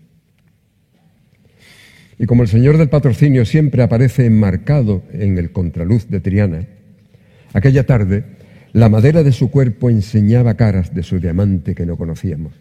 Y 2.18 2.26
como 2.26 2.42
el 2.42 2.48
Señor 2.48 2.76
del 2.76 2.90
Patrocinio 2.90 3.46
siempre 3.46 3.82
aparece 3.82 4.26
enmarcado 4.26 5.02
en 5.10 5.38
el 5.38 5.52
contraluz 5.52 6.10
de 6.10 6.20
Triana, 6.20 6.66
aquella 7.54 7.86
tarde 7.86 8.35
la 8.76 8.90
madera 8.90 9.22
de 9.22 9.32
su 9.32 9.50
cuerpo 9.50 9.88
enseñaba 9.88 10.52
caras 10.52 10.92
de 10.92 11.02
su 11.02 11.18
diamante 11.18 11.74
que 11.74 11.86
no 11.86 11.96
conocíamos. 11.96 12.52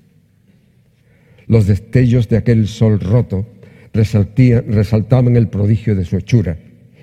Los 1.46 1.68
destellos 1.68 2.30
de 2.30 2.38
aquel 2.38 2.70
sol 2.70 3.02
roto 3.02 3.46
resaltaban 3.92 5.36
el 5.36 5.50
prodigio 5.50 5.94
de 5.94 6.06
su 6.06 6.16
hechura 6.16 6.58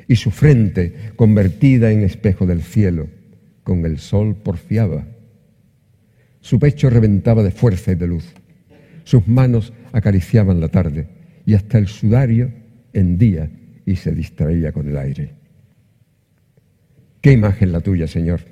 y 0.09 0.17
su 0.17 0.31
frente, 0.31 0.95
convertida 1.15 1.93
en 1.93 2.05
espejo 2.05 2.47
del 2.47 2.63
cielo, 2.63 3.09
con 3.65 3.85
el 3.85 3.99
sol 3.99 4.35
porfiaba. 4.35 5.05
Su 6.41 6.59
pecho 6.59 6.89
reventaba 6.89 7.43
de 7.43 7.51
fuerza 7.51 7.93
y 7.93 7.97
de 7.97 8.07
luz. 8.07 8.25
Sus 9.05 9.29
manos 9.29 9.75
acariciaban 9.93 10.59
la 10.59 10.69
tarde 10.69 11.07
y 11.45 11.53
hasta 11.53 11.77
el 11.77 11.89
sudario 11.89 12.51
hendía 12.95 13.51
y 13.85 13.97
se 13.97 14.13
distraía 14.13 14.73
con 14.73 14.89
el 14.89 14.97
aire. 14.97 15.35
Qué 17.21 17.33
imagen 17.33 17.73
la 17.73 17.81
tuya, 17.81 18.07
Señor. 18.09 18.52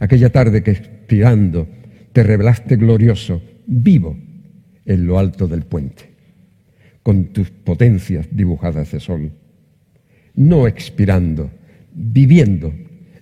Aquella 0.00 0.30
tarde 0.30 0.62
que 0.62 0.72
expirando 0.72 1.68
te 2.12 2.22
revelaste 2.22 2.76
glorioso, 2.76 3.42
vivo, 3.66 4.16
en 4.86 5.06
lo 5.06 5.18
alto 5.18 5.46
del 5.46 5.62
puente, 5.62 6.10
con 7.02 7.26
tus 7.26 7.50
potencias 7.50 8.26
dibujadas 8.32 8.90
de 8.90 8.98
sol. 8.98 9.30
No 10.34 10.66
expirando, 10.66 11.50
viviendo, 11.92 12.72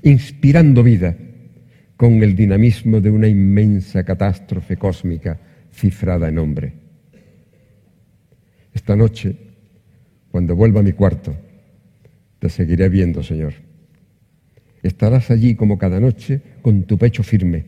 inspirando 0.02 0.82
vida, 0.82 1.16
con 1.96 2.22
el 2.22 2.36
dinamismo 2.36 3.00
de 3.00 3.10
una 3.10 3.26
inmensa 3.26 4.04
catástrofe 4.04 4.76
cósmica 4.76 5.38
cifrada 5.72 6.28
en 6.28 6.38
hombre. 6.38 6.72
Esta 8.72 8.94
noche, 8.94 9.34
cuando 10.30 10.54
vuelva 10.54 10.78
a 10.78 10.84
mi 10.84 10.92
cuarto, 10.92 11.34
te 12.38 12.48
seguiré 12.48 12.88
viendo, 12.88 13.24
Señor. 13.24 13.67
Estarás 14.88 15.30
allí 15.30 15.54
como 15.54 15.76
cada 15.76 16.00
noche 16.00 16.40
con 16.62 16.84
tu 16.84 16.96
pecho 16.96 17.22
firme. 17.22 17.66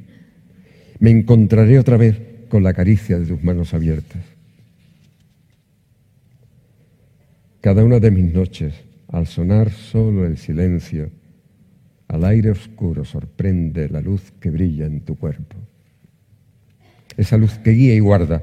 Me 1.00 1.10
encontraré 1.10 1.78
otra 1.78 1.98
vez 1.98 2.18
con 2.48 2.62
la 2.62 2.72
caricia 2.72 3.18
de 3.18 3.26
tus 3.26 3.44
manos 3.44 3.74
abiertas. 3.74 4.22
Cada 7.60 7.84
una 7.84 8.00
de 8.00 8.10
mis 8.10 8.32
noches, 8.32 8.72
al 9.08 9.26
sonar 9.26 9.70
solo 9.70 10.24
el 10.24 10.38
silencio, 10.38 11.10
al 12.08 12.24
aire 12.24 12.52
oscuro 12.52 13.04
sorprende 13.04 13.90
la 13.90 14.00
luz 14.00 14.32
que 14.40 14.48
brilla 14.48 14.86
en 14.86 15.02
tu 15.02 15.16
cuerpo. 15.16 15.56
Esa 17.18 17.36
luz 17.36 17.58
que 17.58 17.72
guía 17.72 17.94
y 17.94 18.00
guarda 18.00 18.42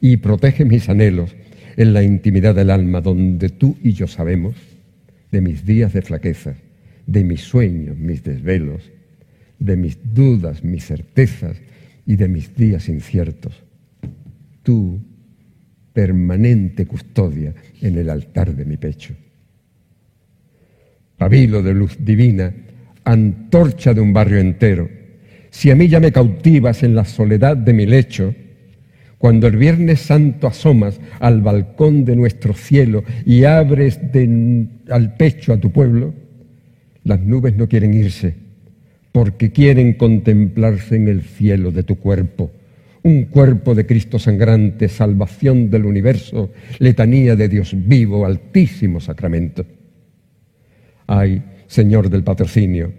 y 0.00 0.16
protege 0.16 0.64
mis 0.64 0.88
anhelos 0.88 1.36
en 1.76 1.92
la 1.92 2.02
intimidad 2.02 2.56
del 2.56 2.70
alma, 2.70 3.00
donde 3.00 3.48
tú 3.48 3.76
y 3.80 3.92
yo 3.92 4.08
sabemos 4.08 4.56
de 5.30 5.40
mis 5.40 5.64
días 5.64 5.92
de 5.92 6.02
flaqueza, 6.02 6.56
de 7.08 7.24
mis 7.24 7.40
sueños, 7.40 7.96
mis 7.96 8.22
desvelos, 8.22 8.92
de 9.58 9.76
mis 9.76 9.98
dudas, 10.14 10.62
mis 10.62 10.84
certezas 10.84 11.56
y 12.06 12.16
de 12.16 12.28
mis 12.28 12.54
días 12.54 12.88
inciertos. 12.88 13.64
Tú, 14.62 15.00
permanente 15.94 16.86
custodia 16.86 17.54
en 17.80 17.96
el 17.96 18.10
altar 18.10 18.54
de 18.54 18.64
mi 18.66 18.76
pecho. 18.76 19.16
Pabilo 21.16 21.62
de 21.62 21.74
luz 21.74 21.96
divina, 21.98 22.54
antorcha 23.04 23.94
de 23.94 24.02
un 24.02 24.12
barrio 24.12 24.38
entero, 24.38 24.88
si 25.50 25.70
a 25.70 25.74
mí 25.74 25.88
ya 25.88 26.00
me 26.00 26.12
cautivas 26.12 26.82
en 26.82 26.94
la 26.94 27.06
soledad 27.06 27.56
de 27.56 27.72
mi 27.72 27.86
lecho, 27.86 28.34
cuando 29.16 29.46
el 29.46 29.56
Viernes 29.56 30.00
Santo 30.00 30.46
asomas 30.46 31.00
al 31.20 31.40
balcón 31.40 32.04
de 32.04 32.14
nuestro 32.14 32.52
cielo 32.52 33.02
y 33.24 33.44
abres 33.44 33.98
al 34.90 35.16
pecho 35.16 35.54
a 35.54 35.58
tu 35.58 35.72
pueblo, 35.72 36.27
las 37.08 37.20
nubes 37.20 37.56
no 37.56 37.68
quieren 37.68 37.94
irse, 37.94 38.34
porque 39.12 39.50
quieren 39.50 39.94
contemplarse 39.94 40.94
en 40.94 41.08
el 41.08 41.22
cielo 41.22 41.72
de 41.72 41.82
tu 41.82 41.96
cuerpo, 41.96 42.52
un 43.02 43.24
cuerpo 43.24 43.74
de 43.74 43.86
Cristo 43.86 44.18
sangrante, 44.18 44.88
salvación 44.88 45.70
del 45.70 45.86
universo, 45.86 46.52
letanía 46.78 47.34
de 47.34 47.48
Dios 47.48 47.74
vivo, 47.74 48.26
altísimo 48.26 49.00
sacramento. 49.00 49.64
Ay, 51.06 51.42
Señor 51.66 52.10
del 52.10 52.24
patrocinio, 52.24 52.92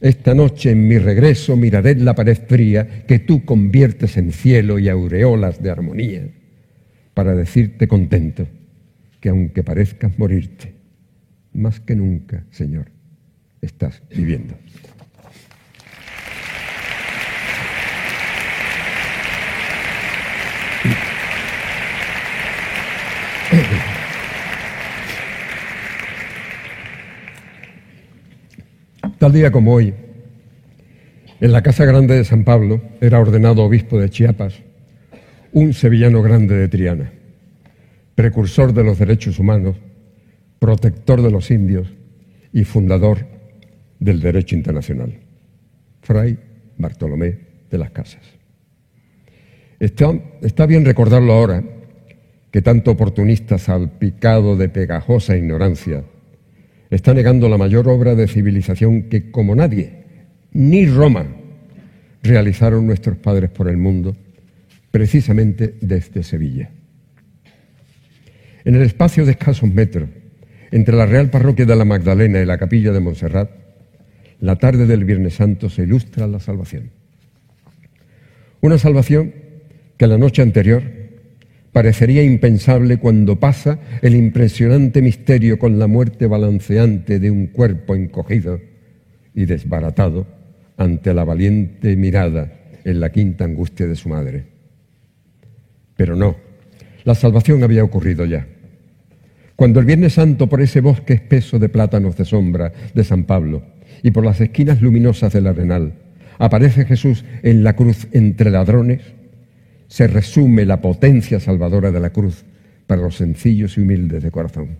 esta 0.00 0.34
noche 0.34 0.72
en 0.72 0.88
mi 0.88 0.98
regreso 0.98 1.56
miraré 1.56 1.94
la 1.94 2.16
pared 2.16 2.38
fría 2.48 3.04
que 3.06 3.20
tú 3.20 3.44
conviertes 3.44 4.16
en 4.16 4.32
cielo 4.32 4.80
y 4.80 4.88
aureolas 4.88 5.62
de 5.62 5.70
armonía, 5.70 6.28
para 7.14 7.36
decirte 7.36 7.86
contento 7.86 8.48
que 9.20 9.28
aunque 9.28 9.62
parezcas 9.62 10.18
morirte, 10.18 10.72
más 11.52 11.78
que 11.78 11.94
nunca, 11.94 12.44
Señor, 12.50 12.91
estás 13.62 14.02
viviendo. 14.10 14.54
Tal 29.18 29.32
día 29.32 29.52
como 29.52 29.72
hoy, 29.72 29.94
en 31.40 31.52
la 31.52 31.62
Casa 31.62 31.84
Grande 31.84 32.16
de 32.16 32.24
San 32.24 32.44
Pablo 32.44 32.82
era 33.00 33.20
ordenado 33.20 33.62
obispo 33.62 34.00
de 34.00 34.10
Chiapas 34.10 34.60
un 35.52 35.74
sevillano 35.74 36.22
grande 36.22 36.56
de 36.56 36.68
Triana, 36.68 37.12
precursor 38.14 38.72
de 38.72 38.84
los 38.84 38.98
derechos 38.98 39.38
humanos, 39.38 39.76
protector 40.58 41.20
de 41.20 41.30
los 41.30 41.50
indios 41.50 41.88
y 42.52 42.64
fundador 42.64 43.31
del 44.02 44.20
derecho 44.20 44.56
internacional, 44.56 45.14
Fray 46.00 46.36
Bartolomé 46.76 47.38
de 47.70 47.78
las 47.78 47.90
Casas. 47.92 48.22
Está, 49.78 50.12
está 50.42 50.66
bien 50.66 50.84
recordarlo 50.84 51.32
ahora, 51.32 51.62
que 52.50 52.62
tanto 52.62 52.90
oportunista 52.90 53.58
salpicado 53.58 54.56
de 54.56 54.68
pegajosa 54.68 55.36
ignorancia 55.36 56.04
está 56.90 57.14
negando 57.14 57.48
la 57.48 57.56
mayor 57.56 57.88
obra 57.88 58.14
de 58.14 58.26
civilización 58.26 59.04
que 59.04 59.30
como 59.30 59.54
nadie, 59.54 60.04
ni 60.52 60.86
Roma, 60.86 61.24
realizaron 62.22 62.86
nuestros 62.86 63.16
padres 63.16 63.50
por 63.50 63.68
el 63.68 63.76
mundo, 63.76 64.16
precisamente 64.90 65.76
desde 65.80 66.22
Sevilla. 66.22 66.70
En 68.64 68.74
el 68.74 68.82
espacio 68.82 69.24
de 69.24 69.32
escasos 69.32 69.72
metros, 69.72 70.08
entre 70.72 70.96
la 70.96 71.06
Real 71.06 71.30
Parroquia 71.30 71.64
de 71.64 71.76
la 71.76 71.84
Magdalena 71.84 72.40
y 72.40 72.44
la 72.44 72.58
Capilla 72.58 72.92
de 72.92 73.00
Montserrat, 73.00 73.61
la 74.42 74.56
tarde 74.56 74.86
del 74.86 75.04
Viernes 75.04 75.34
Santo 75.34 75.70
se 75.70 75.84
ilustra 75.84 76.26
la 76.26 76.40
salvación. 76.40 76.90
Una 78.60 78.76
salvación 78.76 79.32
que 79.96 80.08
la 80.08 80.18
noche 80.18 80.42
anterior 80.42 80.82
parecería 81.70 82.24
impensable 82.24 82.98
cuando 82.98 83.38
pasa 83.38 83.78
el 84.02 84.16
impresionante 84.16 85.00
misterio 85.00 85.60
con 85.60 85.78
la 85.78 85.86
muerte 85.86 86.26
balanceante 86.26 87.20
de 87.20 87.30
un 87.30 87.46
cuerpo 87.46 87.94
encogido 87.94 88.60
y 89.32 89.44
desbaratado 89.44 90.26
ante 90.76 91.14
la 91.14 91.22
valiente 91.22 91.94
mirada 91.94 92.52
en 92.84 92.98
la 92.98 93.12
quinta 93.12 93.44
angustia 93.44 93.86
de 93.86 93.94
su 93.94 94.08
madre. 94.08 94.46
Pero 95.96 96.16
no, 96.16 96.34
la 97.04 97.14
salvación 97.14 97.62
había 97.62 97.84
ocurrido 97.84 98.24
ya. 98.24 98.44
Cuando 99.54 99.78
el 99.78 99.86
Viernes 99.86 100.14
Santo 100.14 100.48
por 100.48 100.60
ese 100.60 100.80
bosque 100.80 101.12
espeso 101.12 101.60
de 101.60 101.68
plátanos 101.68 102.16
de 102.16 102.24
sombra 102.24 102.72
de 102.92 103.04
San 103.04 103.22
Pablo 103.22 103.62
y 104.02 104.10
por 104.10 104.24
las 104.24 104.40
esquinas 104.40 104.82
luminosas 104.82 105.32
del 105.32 105.46
Arenal 105.46 105.94
aparece 106.38 106.84
Jesús 106.84 107.24
en 107.42 107.62
la 107.62 107.76
cruz 107.76 108.08
entre 108.12 108.50
ladrones, 108.50 109.00
se 109.86 110.06
resume 110.06 110.64
la 110.64 110.80
potencia 110.80 111.38
salvadora 111.38 111.92
de 111.92 112.00
la 112.00 112.10
cruz 112.10 112.44
para 112.86 113.02
los 113.02 113.16
sencillos 113.16 113.76
y 113.76 113.82
humildes 113.82 114.22
de 114.22 114.30
corazón. 114.30 114.78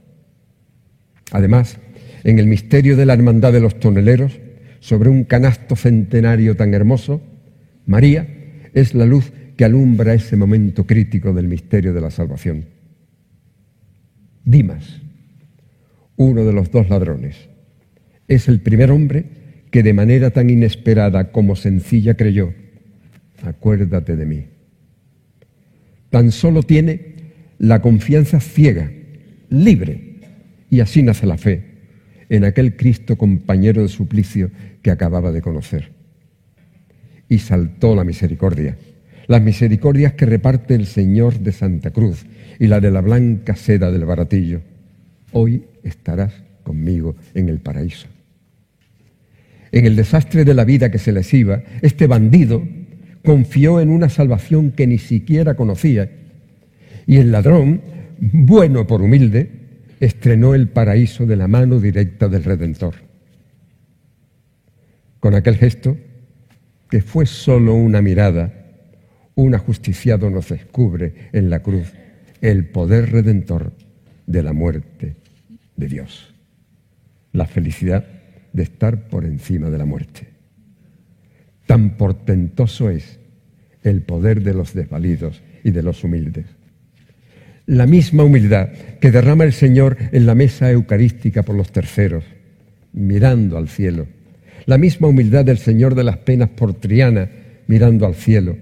Además, 1.30 1.78
en 2.24 2.38
el 2.38 2.46
misterio 2.46 2.96
de 2.96 3.06
la 3.06 3.14
hermandad 3.14 3.52
de 3.52 3.60
los 3.60 3.78
toneleros, 3.78 4.40
sobre 4.80 5.10
un 5.10 5.24
canasto 5.24 5.76
centenario 5.76 6.56
tan 6.56 6.74
hermoso, 6.74 7.20
María 7.86 8.26
es 8.74 8.94
la 8.94 9.06
luz 9.06 9.32
que 9.56 9.64
alumbra 9.64 10.14
ese 10.14 10.36
momento 10.36 10.86
crítico 10.86 11.32
del 11.32 11.46
misterio 11.46 11.94
de 11.94 12.00
la 12.00 12.10
salvación. 12.10 12.64
Dimas, 14.44 15.00
uno 16.16 16.44
de 16.44 16.52
los 16.52 16.70
dos 16.70 16.88
ladrones, 16.88 17.51
es 18.28 18.48
el 18.48 18.60
primer 18.60 18.90
hombre 18.90 19.24
que 19.70 19.82
de 19.82 19.94
manera 19.94 20.30
tan 20.30 20.50
inesperada 20.50 21.32
como 21.32 21.56
sencilla 21.56 22.14
creyó, 22.14 22.52
acuérdate 23.42 24.16
de 24.16 24.26
mí 24.26 24.44
tan 26.12 26.30
solo 26.30 26.62
tiene 26.62 27.14
la 27.58 27.80
confianza 27.80 28.38
ciega, 28.38 28.92
libre, 29.48 30.20
y 30.68 30.80
así 30.80 31.02
nace 31.02 31.26
la 31.26 31.38
fe 31.38 31.64
en 32.28 32.44
aquel 32.44 32.76
Cristo 32.76 33.16
compañero 33.16 33.80
de 33.80 33.88
suplicio 33.88 34.50
que 34.82 34.90
acababa 34.90 35.32
de 35.32 35.40
conocer. 35.40 35.90
Y 37.30 37.38
saltó 37.38 37.96
la 37.96 38.04
misericordia, 38.04 38.76
las 39.26 39.40
misericordias 39.40 40.12
que 40.12 40.26
reparte 40.26 40.74
el 40.74 40.84
Señor 40.84 41.40
de 41.40 41.52
Santa 41.52 41.90
Cruz 41.90 42.26
y 42.58 42.66
la 42.66 42.78
de 42.80 42.90
la 42.90 43.00
blanca 43.00 43.56
seda 43.56 43.90
del 43.90 44.04
baratillo. 44.04 44.60
Hoy 45.32 45.64
estarás 45.82 46.34
conmigo 46.62 47.16
en 47.34 47.48
el 47.48 47.58
paraíso. 47.58 48.08
En 49.70 49.86
el 49.86 49.96
desastre 49.96 50.44
de 50.44 50.54
la 50.54 50.64
vida 50.64 50.90
que 50.90 50.98
se 50.98 51.12
les 51.12 51.32
iba, 51.32 51.62
este 51.80 52.06
bandido 52.06 52.62
confió 53.24 53.80
en 53.80 53.88
una 53.88 54.08
salvación 54.08 54.72
que 54.72 54.86
ni 54.86 54.98
siquiera 54.98 55.54
conocía. 55.54 56.10
Y 57.06 57.16
el 57.16 57.32
ladrón, 57.32 57.80
bueno 58.18 58.86
por 58.86 59.02
humilde, 59.02 59.50
estrenó 60.00 60.54
el 60.54 60.68
paraíso 60.68 61.26
de 61.26 61.36
la 61.36 61.48
mano 61.48 61.80
directa 61.80 62.28
del 62.28 62.44
Redentor. 62.44 62.94
Con 65.20 65.34
aquel 65.34 65.56
gesto, 65.56 65.96
que 66.90 67.00
fue 67.00 67.24
solo 67.24 67.74
una 67.74 68.02
mirada, 68.02 68.52
un 69.34 69.54
ajusticiado 69.54 70.28
nos 70.28 70.48
descubre 70.48 71.30
en 71.32 71.48
la 71.48 71.60
cruz 71.60 71.92
el 72.40 72.66
poder 72.66 73.12
redentor 73.12 73.72
de 74.26 74.42
la 74.42 74.52
muerte 74.52 75.16
de 75.76 75.88
Dios. 75.88 76.31
La 77.32 77.46
felicidad 77.46 78.04
de 78.52 78.62
estar 78.62 79.08
por 79.08 79.24
encima 79.24 79.70
de 79.70 79.78
la 79.78 79.84
muerte. 79.84 80.28
Tan 81.66 81.96
portentoso 81.96 82.90
es 82.90 83.18
el 83.82 84.02
poder 84.02 84.42
de 84.42 84.54
los 84.54 84.74
desvalidos 84.74 85.42
y 85.64 85.70
de 85.70 85.82
los 85.82 86.04
humildes. 86.04 86.46
La 87.66 87.86
misma 87.86 88.24
humildad 88.24 88.70
que 89.00 89.10
derrama 89.10 89.44
el 89.44 89.52
Señor 89.52 89.96
en 90.12 90.26
la 90.26 90.34
mesa 90.34 90.70
eucarística 90.70 91.42
por 91.42 91.54
los 91.54 91.70
terceros, 91.72 92.24
mirando 92.92 93.56
al 93.56 93.68
cielo. 93.68 94.06
La 94.66 94.78
misma 94.78 95.08
humildad 95.08 95.44
del 95.44 95.58
Señor 95.58 95.94
de 95.94 96.04
las 96.04 96.18
penas 96.18 96.50
por 96.50 96.74
Triana, 96.74 97.30
mirando 97.66 98.06
al 98.06 98.14
cielo. 98.14 98.56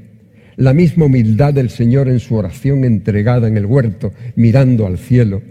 La 0.57 0.75
misma 0.75 1.07
humildad 1.07 1.55
del 1.55 1.71
Señor 1.71 2.09
en 2.09 2.21
su 2.21 2.37
oración 2.37 2.85
entregada 2.85 3.49
en 3.49 3.57
el 3.57 3.67
huerto, 3.67 4.13
mirando 4.37 4.87
al 4.87 4.99
cielo. 4.99 5.43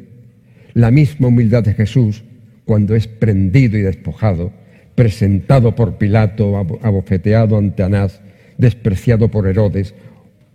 La 0.74 0.91
misma 0.91 1.28
humildad 1.28 1.63
de 1.63 1.74
Jesús 1.74 2.24
cuando 2.70 2.93
es 2.93 3.07
prendido 3.07 3.80
y 3.80 3.82
despojado, 3.82 4.51
presentado 4.93 5.74
por 5.74 5.97
Pilato, 5.97 6.55
abofeteado 6.84 7.57
ante 7.57 7.82
Anás, 7.82 8.22
despreciado 8.59 9.32
por 9.32 9.47
Herodes 9.47 9.95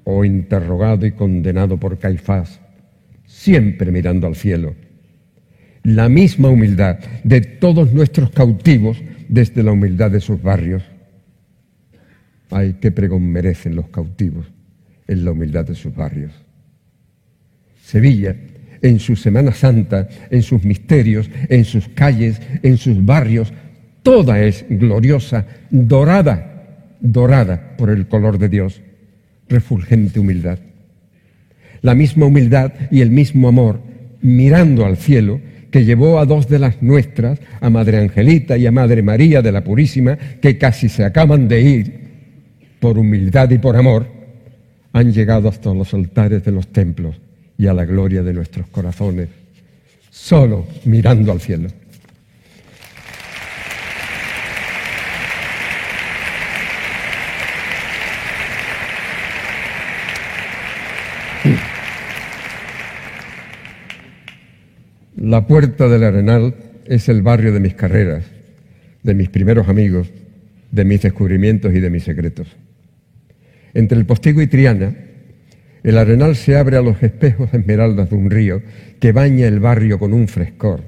o 0.05 0.25
interrogado 0.25 1.07
y 1.07 1.11
condenado 1.11 1.77
por 1.81 1.99
Caifás, 1.99 2.61
siempre 3.27 3.91
mirando 3.91 4.29
al 4.29 4.37
cielo. 4.37 4.77
La 5.83 6.09
misma 6.09 6.51
humildad 6.51 7.01
de 7.25 7.41
todos 7.41 7.93
nuestros 7.93 8.31
cautivos 8.31 9.03
desde 9.29 9.65
la 9.65 9.73
humildad 9.73 10.12
de 10.12 10.21
sus 10.21 10.41
barrios. 10.41 10.85
Ay, 12.49 12.77
qué 12.81 12.93
pregón 12.93 13.29
merecen 13.29 13.75
los 13.75 13.89
cautivos 13.89 14.47
en 15.09 15.25
la 15.25 15.33
humildad 15.33 15.65
de 15.65 15.75
sus 15.75 15.93
barrios. 15.93 16.31
Sevilla, 17.83 18.37
en 18.85 19.01
su 19.01 19.16
Semana 19.16 19.53
Santa, 19.53 20.09
en 20.30 20.43
sus 20.43 20.62
misterios, 20.62 21.30
en 21.49 21.64
sus 21.64 21.89
calles, 21.89 22.41
en 22.62 22.76
sus 22.76 23.05
barrios, 23.05 23.53
toda 24.03 24.43
es 24.43 24.66
gloriosa, 24.68 25.47
dorada 25.70 26.51
dorada 27.01 27.76
por 27.76 27.91
el 27.91 28.07
color 28.09 28.39
de 28.39 28.49
Dios, 28.51 28.82
refulgente 29.49 30.20
humildad. 30.20 30.59
La 31.80 31.95
misma 31.95 32.26
humildad 32.26 32.72
y 32.91 33.01
el 33.01 33.11
mismo 33.11 33.49
amor, 33.49 33.80
mirando 34.20 34.85
al 34.85 34.99
cielo, 34.99 35.41
que 35.70 35.85
llevó 35.85 36.18
a 36.18 36.26
dos 36.26 36.49
de 36.49 36.59
las 36.59 36.82
nuestras, 36.82 37.41
a 37.61 37.70
Madre 37.70 37.99
Angelita 37.99 38.57
y 38.57 38.66
a 38.66 38.72
Madre 38.72 39.03
María 39.03 39.41
de 39.41 39.53
la 39.53 39.64
Purísima, 39.64 40.16
que 40.16 40.59
casi 40.59 40.89
se 40.89 41.05
acaban 41.05 41.49
de 41.49 41.61
ir, 41.62 42.05
por 42.80 42.99
humildad 42.99 43.51
y 43.51 43.59
por 43.59 43.76
amor, 43.76 44.07
han 44.93 45.12
llegado 45.12 45.49
hasta 45.49 45.72
los 45.72 45.93
altares 45.95 46.45
de 46.45 46.53
los 46.53 46.68
templos 46.68 47.24
y 47.57 47.67
a 47.67 47.75
la 47.75 47.85
gloria 47.85 48.23
de 48.23 48.33
nuestros 48.33 48.67
corazones, 48.69 49.29
solo 50.11 50.67
mirando 50.85 51.33
al 51.33 51.41
cielo. 51.41 51.69
La 65.17 65.47
puerta 65.47 65.89
del 65.89 66.05
Arenal 66.05 66.55
es 66.85 67.09
el 67.09 67.23
barrio 67.23 67.53
de 67.53 67.61
mis 67.61 67.75
carreras, 67.75 68.25
de 69.03 69.15
mis 69.15 69.31
primeros 69.31 69.69
amigos, 69.69 70.09
de 70.71 70.85
mis 70.85 71.03
descubrimientos 71.03 71.73
y 71.75 71.81
de 71.81 71.89
mis 71.89 72.05
secretos. 72.05 72.49
Entre 73.73 73.99
el 73.99 74.07
Postigo 74.07 74.43
y 74.43 74.47
Triana, 74.49 74.95
el 75.85 75.99
Arenal 75.99 76.35
se 76.35 76.57
abre 76.57 76.78
a 76.78 76.82
los 76.82 77.01
espejos 77.03 77.53
esmeraldas 77.53 78.09
de 78.09 78.16
un 78.16 78.30
río 78.30 78.62
que 78.99 79.12
baña 79.12 79.47
el 79.47 79.61
barrio 79.61 79.99
con 79.99 80.14
un 80.14 80.28
frescor 80.28 80.82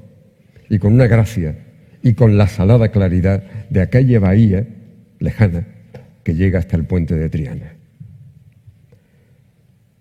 y 0.69 0.79
con 0.79 0.93
una 0.93 1.05
gracia 1.05 1.55
y 2.01 2.13
con 2.13 2.35
la 2.35 2.47
salada 2.47 2.89
claridad 2.89 3.43
de 3.69 3.81
aquella 3.81 4.19
bahía 4.19 4.67
lejana 5.19 5.67
que 6.23 6.33
llega 6.33 6.57
hasta 6.59 6.75
el 6.75 6.85
puente 6.85 7.13
de 7.15 7.29
Triana. 7.29 7.73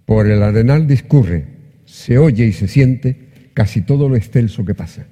Por 0.07 0.29
el 0.29 0.43
Arenal 0.43 0.87
discurre, 0.87 1.45
se 1.85 2.17
oye 2.17 2.47
y 2.47 2.53
se 2.53 2.67
siente 2.67 3.51
casi 3.53 3.83
todo 3.83 4.09
lo 4.09 4.17
excelso 4.17 4.65
que 4.65 4.75
pasa, 4.75 5.07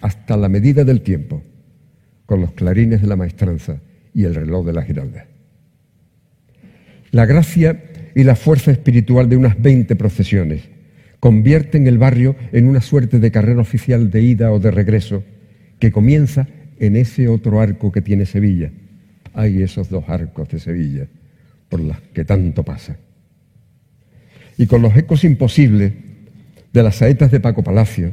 hasta 0.00 0.36
la 0.36 0.48
medida 0.48 0.84
del 0.84 1.00
tiempo, 1.00 1.42
con 2.24 2.40
los 2.40 2.52
clarines 2.52 3.02
de 3.02 3.08
la 3.08 3.16
maestranza 3.16 3.80
y 4.14 4.24
el 4.24 4.34
reloj 4.34 4.64
de 4.64 4.72
la 4.72 4.82
giralda. 4.82 5.26
La 7.10 7.24
gracia 7.26 7.85
y 8.16 8.24
la 8.24 8.34
fuerza 8.34 8.70
espiritual 8.70 9.28
de 9.28 9.36
unas 9.36 9.60
20 9.60 9.94
procesiones 9.94 10.62
convierten 11.20 11.86
el 11.86 11.98
barrio 11.98 12.34
en 12.50 12.66
una 12.66 12.80
suerte 12.80 13.18
de 13.18 13.30
carrera 13.30 13.60
oficial 13.60 14.10
de 14.10 14.22
ida 14.22 14.50
o 14.52 14.58
de 14.58 14.70
regreso 14.70 15.22
que 15.78 15.92
comienza 15.92 16.48
en 16.78 16.96
ese 16.96 17.28
otro 17.28 17.60
arco 17.60 17.92
que 17.92 18.00
tiene 18.00 18.24
Sevilla. 18.24 18.72
Hay 19.34 19.62
esos 19.62 19.90
dos 19.90 20.08
arcos 20.08 20.48
de 20.48 20.58
Sevilla 20.58 21.06
por 21.68 21.80
los 21.80 22.00
que 22.14 22.24
tanto 22.24 22.62
pasa. 22.62 22.96
Y 24.56 24.64
con 24.66 24.80
los 24.80 24.96
ecos 24.96 25.22
imposibles 25.22 25.92
de 26.72 26.82
las 26.82 26.96
saetas 26.96 27.30
de 27.30 27.40
Paco 27.40 27.62
Palacio, 27.62 28.12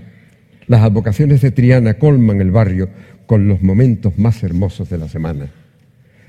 las 0.67 0.81
advocaciones 0.81 1.39
de 1.39 1.51
Triana 1.51 1.93
colman 1.93 2.41
el 2.41 2.51
barrio 2.51 2.89
con 3.25 3.47
los 3.47 3.61
momentos 3.61 4.17
más 4.17 4.43
hermosos 4.43 4.89
de 4.89 4.97
la 4.97 5.07
semana. 5.07 5.47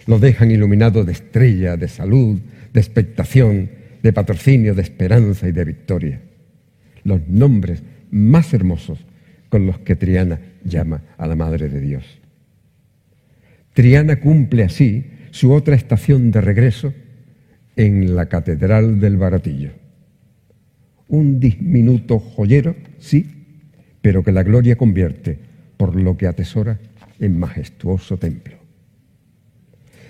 Lo 0.06 0.20
dejan 0.20 0.52
iluminado 0.52 1.04
de 1.04 1.10
estrella, 1.10 1.76
de 1.76 1.88
salud, 1.88 2.38
de 2.74 2.80
expectación, 2.80 3.70
de 4.02 4.12
patrocinio, 4.12 4.74
de 4.74 4.82
esperanza 4.82 5.48
y 5.48 5.52
de 5.52 5.64
victoria. 5.64 6.20
Los 7.04 7.26
nombres 7.26 7.82
más 8.10 8.52
hermosos 8.52 8.98
con 9.48 9.66
los 9.66 9.78
que 9.78 9.96
Triana 9.96 10.38
llama 10.64 11.02
a 11.16 11.26
la 11.26 11.36
Madre 11.36 11.70
de 11.70 11.80
Dios. 11.80 12.04
Triana 13.72 14.20
cumple 14.20 14.64
así 14.64 15.06
su 15.30 15.52
otra 15.52 15.74
estación 15.74 16.30
de 16.30 16.42
regreso 16.42 16.92
en 17.76 18.14
la 18.14 18.26
Catedral 18.26 19.00
del 19.00 19.16
Baratillo 19.16 19.84
un 21.08 21.40
diminuto 21.40 22.18
joyero, 22.18 22.74
sí, 22.98 23.26
pero 24.00 24.22
que 24.22 24.32
la 24.32 24.42
gloria 24.42 24.76
convierte 24.76 25.38
por 25.76 25.94
lo 26.00 26.16
que 26.16 26.26
atesora 26.26 26.78
en 27.20 27.38
majestuoso 27.38 28.16
templo. 28.16 28.56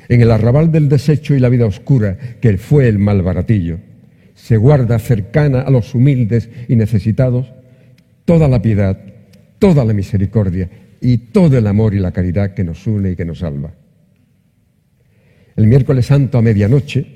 En 0.09 0.21
el 0.21 0.31
arrabal 0.31 0.71
del 0.71 0.89
desecho 0.89 1.35
y 1.35 1.41
la 1.41 1.49
vida 1.49 1.67
oscura 1.67 2.17
que 2.41 2.57
fue 2.59 2.89
el 2.89 2.99
malbaratillo, 2.99 3.79
se 4.35 4.57
guarda 4.57 4.99
cercana 4.99 5.61
a 5.61 5.71
los 5.71 5.95
humildes 5.95 6.51
y 6.69 6.77
necesitados 6.77 7.53
toda 8.25 8.49
la 8.49 8.61
piedad, 8.61 8.99
toda 9.59 9.85
la 9.85 9.93
misericordia 9.93 10.69
y 11.01 11.19
todo 11.19 11.57
el 11.57 11.67
amor 11.67 11.95
y 11.95 11.99
la 11.99 12.13
caridad 12.13 12.55
que 12.55 12.65
nos 12.65 12.87
une 12.87 13.13
y 13.13 13.17
que 13.17 13.25
nos 13.25 13.39
salva. 13.41 13.73
El 15.57 15.67
miércoles 15.67 16.07
santo 16.07 16.39
a 16.39 16.43
medianoche, 16.43 17.07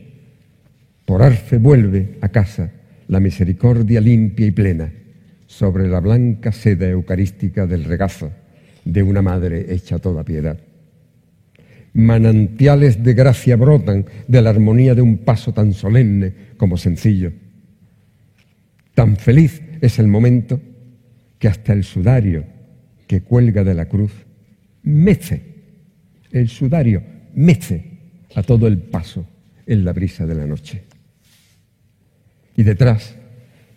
por 1.04 1.22
Arce 1.22 1.58
vuelve 1.58 2.18
a 2.20 2.28
casa 2.28 2.70
la 3.08 3.20
misericordia 3.20 4.00
limpia 4.00 4.46
y 4.46 4.50
plena 4.50 4.92
sobre 5.46 5.88
la 5.88 6.00
blanca 6.00 6.52
seda 6.52 6.88
eucarística 6.88 7.66
del 7.66 7.84
regazo 7.84 8.30
de 8.84 9.02
una 9.02 9.22
madre 9.22 9.66
hecha 9.68 9.98
toda 9.98 10.22
piedad. 10.24 10.58
Manantiales 11.92 13.02
de 13.02 13.14
gracia 13.14 13.56
brotan 13.56 14.06
de 14.26 14.42
la 14.42 14.50
armonía 14.50 14.94
de 14.94 15.02
un 15.02 15.18
paso 15.18 15.52
tan 15.52 15.72
solemne 15.72 16.32
como 16.56 16.76
sencillo. 16.76 17.32
Tan 18.94 19.16
feliz 19.16 19.62
es 19.80 19.98
el 19.98 20.08
momento 20.08 20.60
que 21.38 21.48
hasta 21.48 21.72
el 21.72 21.84
sudario 21.84 22.44
que 23.06 23.22
cuelga 23.22 23.64
de 23.64 23.74
la 23.74 23.86
cruz 23.86 24.12
mece, 24.82 25.42
el 26.30 26.48
sudario 26.48 27.02
mece 27.34 27.98
a 28.34 28.42
todo 28.42 28.66
el 28.66 28.78
paso 28.78 29.26
en 29.66 29.84
la 29.84 29.92
brisa 29.92 30.26
de 30.26 30.34
la 30.34 30.46
noche 30.46 30.82
y 32.58 32.64
detrás 32.64 33.14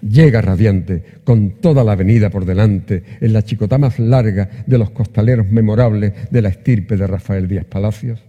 llega 0.02 0.42
radiante, 0.42 1.04
con 1.24 1.62
toda 1.62 1.84
la 1.84 1.94
avenida 1.94 2.30
por 2.30 2.46
delante, 2.46 3.04
en 3.20 3.34
la 3.34 3.44
chicotá 3.44 3.78
más 3.78 4.00
larga 4.00 4.50
de 4.66 4.78
los 4.78 4.92
costaleros 4.92 5.50
memorables 5.50 6.14
de 6.30 6.42
la 6.42 6.50
estirpe 6.50 6.98
de 6.98 7.08
Rafael 7.08 7.48
Díaz 7.48 7.66
Palacios, 7.66 8.22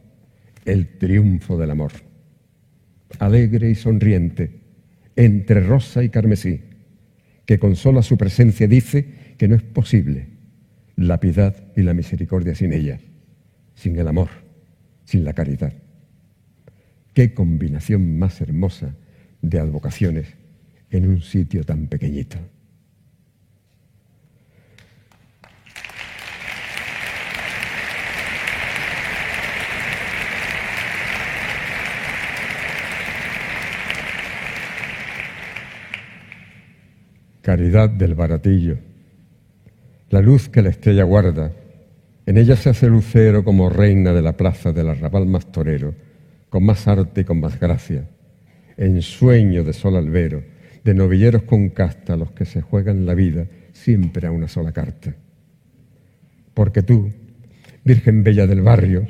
el 0.64 0.98
triunfo 0.98 1.58
del 1.58 1.70
amor. 1.70 1.92
Alegre 3.18 3.70
y 3.70 3.74
sonriente, 3.74 4.60
entre 5.16 5.60
rosa 5.60 6.02
y 6.02 6.08
carmesí, 6.08 6.60
que 7.44 7.58
con 7.58 7.76
sola 7.76 8.02
su 8.02 8.16
presencia 8.16 8.66
dice 8.66 9.34
que 9.36 9.48
no 9.48 9.54
es 9.54 9.62
posible 9.62 10.28
la 10.96 11.20
piedad 11.20 11.54
y 11.76 11.82
la 11.82 11.94
misericordia 11.94 12.54
sin 12.54 12.72
ella, 12.72 13.00
sin 13.74 13.98
el 13.98 14.08
amor, 14.08 14.28
sin 15.04 15.24
la 15.24 15.32
caridad. 15.32 15.72
Qué 17.14 17.34
combinación 17.34 18.18
más 18.18 18.40
hermosa 18.40 18.94
de 19.42 19.58
advocaciones 19.58 20.41
en 20.93 21.09
un 21.09 21.22
sitio 21.22 21.64
tan 21.64 21.86
pequeñito. 21.86 22.36
Caridad 37.40 37.90
del 37.90 38.14
baratillo, 38.14 38.78
la 40.11 40.20
luz 40.20 40.49
que 40.49 40.62
la 40.62 40.68
estrella 40.68 41.03
guarda, 41.05 41.53
En 42.24 42.38
ella 42.38 42.55
se 42.55 42.70
hace 42.70 42.86
lucero 42.86 43.43
como 43.43 43.68
reina 43.68 44.12
de 44.12 44.22
la 44.22 44.36
plaza 44.36 44.72
del 44.72 44.90
arrabal 44.90 45.26
más 45.26 45.51
torero, 45.51 45.93
con 46.51 46.64
más 46.64 46.86
arte 46.86 47.22
y 47.22 47.24
con 47.24 47.40
más 47.40 47.59
gracia. 47.59 48.09
En 48.76 49.03
sueño 49.03 49.64
de 49.64 49.72
sol 49.72 49.97
albero, 49.97 50.45
de 50.85 50.95
novilleros 50.95 51.43
con 51.43 51.68
casta, 51.68 52.16
los 52.16 52.33
que 52.33 52.45
se 52.45 52.61
juegan 52.61 53.07
la 53.07 53.14
vida 53.14 53.47
siempre 53.72 54.26
a 54.26 54.30
una 54.30 54.49
sola 54.49 54.72
carta. 54.72 55.14
Porque 56.55 56.83
tú, 56.83 57.11
Virgen 57.85 58.24
Bella 58.24 58.47
del 58.47 58.62
barrio, 58.62 59.07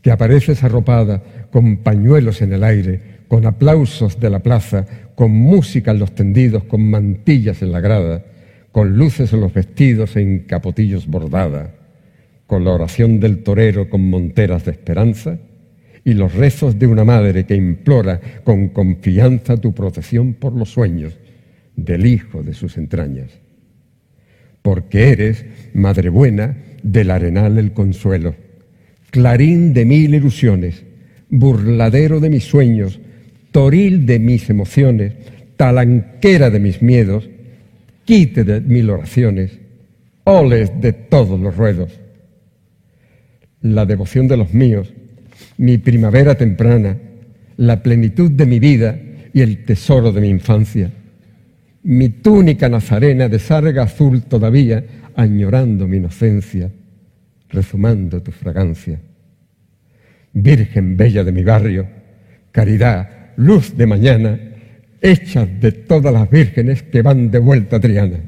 que 0.00 0.10
apareces 0.10 0.64
arropada 0.64 1.22
con 1.50 1.78
pañuelos 1.78 2.42
en 2.42 2.52
el 2.52 2.64
aire, 2.64 3.00
con 3.28 3.46
aplausos 3.46 4.18
de 4.18 4.30
la 4.30 4.40
plaza, 4.40 4.86
con 5.14 5.30
música 5.30 5.92
en 5.92 5.98
los 5.98 6.14
tendidos, 6.14 6.64
con 6.64 6.88
mantillas 6.90 7.62
en 7.62 7.72
la 7.72 7.80
grada, 7.80 8.24
con 8.72 8.96
luces 8.96 9.32
en 9.32 9.40
los 9.40 9.52
vestidos 9.52 10.16
en 10.16 10.40
capotillos 10.40 11.06
bordada, 11.06 11.74
con 12.46 12.64
la 12.64 12.72
oración 12.72 13.20
del 13.20 13.42
torero 13.42 13.88
con 13.88 14.08
monteras 14.10 14.64
de 14.64 14.72
esperanza 14.72 15.38
y 16.04 16.14
los 16.14 16.34
rezos 16.34 16.78
de 16.78 16.86
una 16.86 17.04
madre 17.04 17.44
que 17.44 17.54
implora 17.54 18.20
con 18.44 18.68
confianza 18.68 19.56
tu 19.56 19.72
protección 19.72 20.34
por 20.34 20.52
los 20.52 20.70
sueños 20.70 21.16
del 21.76 22.06
hijo 22.06 22.42
de 22.42 22.54
sus 22.54 22.76
entrañas. 22.76 23.30
Porque 24.62 25.10
eres, 25.10 25.44
Madre 25.74 26.08
buena, 26.08 26.56
del 26.82 27.10
arenal 27.10 27.58
el 27.58 27.72
consuelo, 27.72 28.34
clarín 29.10 29.72
de 29.72 29.84
mil 29.84 30.14
ilusiones, 30.14 30.84
burladero 31.28 32.20
de 32.20 32.30
mis 32.30 32.44
sueños, 32.44 33.00
toril 33.52 34.06
de 34.06 34.18
mis 34.18 34.50
emociones, 34.50 35.14
talanquera 35.56 36.50
de 36.50 36.60
mis 36.60 36.82
miedos, 36.82 37.28
quite 38.04 38.44
de 38.44 38.60
mil 38.60 38.90
oraciones, 38.90 39.58
oles 40.24 40.72
de 40.80 40.92
todos 40.92 41.40
los 41.40 41.56
ruedos. 41.56 42.00
La 43.60 43.86
devoción 43.86 44.28
de 44.28 44.36
los 44.36 44.52
míos, 44.52 44.92
mi 45.58 45.78
primavera 45.78 46.34
temprana, 46.34 46.96
la 47.56 47.82
plenitud 47.82 48.30
de 48.30 48.46
mi 48.46 48.58
vida 48.58 48.98
y 49.32 49.40
el 49.40 49.64
tesoro 49.64 50.12
de 50.12 50.20
mi 50.20 50.28
infancia. 50.28 50.90
Mi 51.84 52.08
túnica 52.08 52.68
nazarena 52.68 53.28
de 53.28 53.38
sarga 53.38 53.84
azul 53.84 54.22
todavía, 54.22 54.84
añorando 55.16 55.86
mi 55.86 55.98
inocencia, 55.98 56.70
rezumando 57.48 58.22
tu 58.22 58.30
fragancia. 58.30 59.00
Virgen 60.32 60.96
bella 60.96 61.24
de 61.24 61.32
mi 61.32 61.44
barrio, 61.44 61.86
caridad, 62.50 63.32
luz 63.36 63.76
de 63.76 63.86
mañana, 63.86 64.40
hecha 65.00 65.44
de 65.44 65.72
todas 65.72 66.12
las 66.12 66.30
vírgenes 66.30 66.82
que 66.84 67.02
van 67.02 67.30
de 67.30 67.38
vuelta 67.38 67.76
a 67.76 67.80
Triana. 67.80 68.20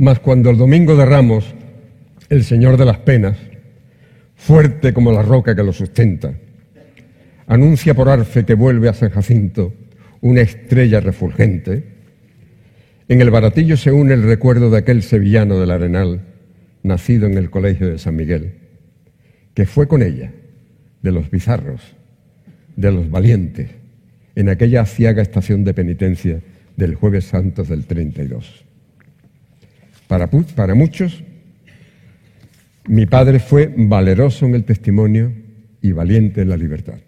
Mas 0.00 0.18
cuando 0.18 0.48
el 0.48 0.56
domingo 0.56 0.96
de 0.96 1.04
Ramos, 1.04 1.44
el 2.30 2.42
Señor 2.44 2.78
de 2.78 2.86
las 2.86 2.96
Penas, 3.00 3.36
fuerte 4.34 4.94
como 4.94 5.12
la 5.12 5.20
roca 5.20 5.54
que 5.54 5.62
lo 5.62 5.74
sustenta, 5.74 6.32
anuncia 7.46 7.92
por 7.92 8.08
arfe 8.08 8.46
que 8.46 8.54
vuelve 8.54 8.88
a 8.88 8.94
San 8.94 9.10
Jacinto 9.10 9.74
una 10.22 10.40
estrella 10.40 11.00
refulgente, 11.00 11.84
en 13.08 13.20
el 13.20 13.30
baratillo 13.30 13.76
se 13.76 13.92
une 13.92 14.14
el 14.14 14.22
recuerdo 14.22 14.70
de 14.70 14.78
aquel 14.78 15.02
sevillano 15.02 15.60
del 15.60 15.70
Arenal, 15.70 16.22
nacido 16.82 17.26
en 17.26 17.36
el 17.36 17.50
colegio 17.50 17.90
de 17.90 17.98
San 17.98 18.16
Miguel, 18.16 18.54
que 19.52 19.66
fue 19.66 19.86
con 19.86 20.02
ella, 20.02 20.32
de 21.02 21.12
los 21.12 21.30
bizarros, 21.30 21.82
de 22.74 22.90
los 22.90 23.10
valientes, 23.10 23.68
en 24.34 24.48
aquella 24.48 24.80
aciaga 24.80 25.20
estación 25.20 25.62
de 25.62 25.74
penitencia 25.74 26.40
del 26.78 26.94
jueves 26.94 27.26
santo 27.26 27.64
del 27.64 27.84
32. 27.84 28.69
Para, 30.10 30.74
muchos, 30.74 31.22
mi 32.88 33.06
padre 33.06 33.38
fue 33.38 33.72
valeroso 33.76 34.44
en 34.44 34.56
el 34.56 34.64
testimonio 34.64 35.32
y 35.80 35.92
valiente 35.92 36.42
en 36.42 36.48
la 36.48 36.56
libertad. 36.56 36.98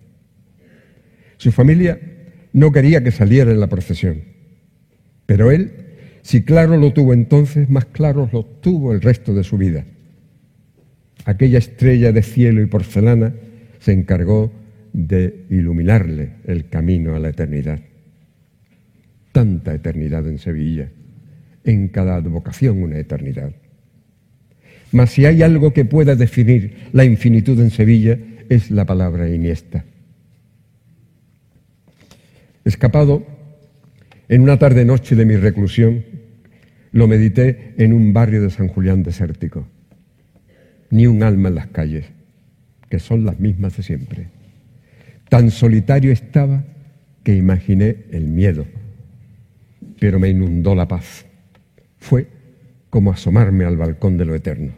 Su 1.36 1.50
familia 1.50 1.98
no 2.52 2.70
quería 2.70 3.02
que 3.02 3.10
saliera 3.10 3.50
en 3.50 3.58
la 3.58 3.66
procesión, 3.66 4.22
pero 5.26 5.50
él, 5.50 5.72
si 6.22 6.44
claro 6.44 6.76
lo 6.76 6.92
tuvo 6.92 7.12
entonces, 7.12 7.68
más 7.68 7.86
claro 7.86 8.30
lo 8.32 8.44
tuvo 8.44 8.92
el 8.92 9.00
resto 9.00 9.34
de 9.34 9.42
su 9.42 9.58
vida. 9.58 9.84
Aquella 11.24 11.58
estrella 11.58 12.12
de 12.12 12.22
cielo 12.22 12.62
y 12.62 12.66
porcelana 12.66 13.34
se 13.80 13.90
encargó 13.90 14.52
de 14.92 15.46
iluminarle 15.50 16.34
el 16.44 16.68
camino 16.68 17.16
a 17.16 17.18
la 17.18 17.30
eternidad. 17.30 17.80
Tanta 19.32 19.74
eternidad 19.74 20.28
en 20.28 20.38
Sevilla 20.38 20.88
en 21.64 21.88
cada 21.88 22.16
advocación 22.16 22.82
una 22.82 22.98
eternidad. 22.98 23.52
Mas 24.90 25.10
si 25.10 25.24
hay 25.24 25.42
algo 25.42 25.72
que 25.72 25.84
pueda 25.84 26.16
definir 26.16 26.88
la 26.92 27.04
infinitud 27.04 27.58
en 27.60 27.70
Sevilla, 27.70 28.18
es 28.48 28.70
la 28.70 28.84
palabra 28.84 29.28
Iniesta. 29.28 29.84
Escapado 32.64 33.26
en 34.28 34.42
una 34.42 34.58
tarde-noche 34.58 35.16
de 35.16 35.24
mi 35.24 35.36
reclusión, 35.36 36.04
lo 36.92 37.08
medité 37.08 37.74
en 37.78 37.92
un 37.92 38.12
barrio 38.12 38.42
de 38.42 38.50
San 38.50 38.68
Julián 38.68 39.02
desértico. 39.02 39.66
Ni 40.90 41.06
un 41.06 41.22
alma 41.22 41.48
en 41.48 41.54
las 41.54 41.68
calles, 41.68 42.04
que 42.90 42.98
son 42.98 43.24
las 43.24 43.40
mismas 43.40 43.76
de 43.76 43.82
siempre. 43.82 44.28
Tan 45.30 45.50
solitario 45.50 46.12
estaba 46.12 46.64
que 47.24 47.34
imaginé 47.34 47.96
el 48.10 48.24
miedo, 48.24 48.66
pero 49.98 50.18
me 50.18 50.28
inundó 50.28 50.74
la 50.74 50.86
paz 50.86 51.24
fue 52.02 52.26
como 52.90 53.12
asomarme 53.12 53.64
al 53.64 53.76
balcón 53.76 54.18
de 54.18 54.24
lo 54.24 54.34
eterno. 54.34 54.72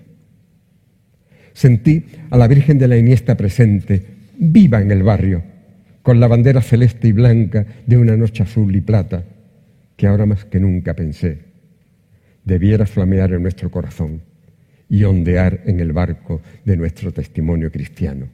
Sentí 1.55 2.05
a 2.31 2.37
la 2.37 2.47
Virgen 2.47 2.79
de 2.79 2.87
la 2.87 2.99
Iniesta 2.99 3.37
presente, 3.37 4.05
viva 4.39 4.83
en 4.83 4.91
el 4.91 5.03
barrio, 5.03 5.43
con 6.03 6.20
la 6.20 6.29
bandera 6.29 6.61
celeste 6.61 7.09
y 7.09 7.12
blanca 7.12 7.64
de 7.87 7.97
una 7.97 8.16
noche 8.16 8.43
azul 8.43 8.77
y 8.77 8.83
plata, 8.83 9.25
que 9.97 10.07
ahora 10.07 10.27
más 10.27 10.45
que 10.45 10.61
nunca 10.61 10.95
pensé, 10.95 11.39
debiera 12.45 12.85
flamear 12.85 13.33
en 13.33 13.43
nuestro 13.43 13.70
corazón 13.70 14.20
y 14.91 15.05
ondear 15.05 15.62
en 15.64 15.81
el 15.81 15.93
barco 15.93 16.43
de 16.64 16.77
nuestro 16.77 17.11
testimonio 17.11 17.72
cristiano. 17.72 18.29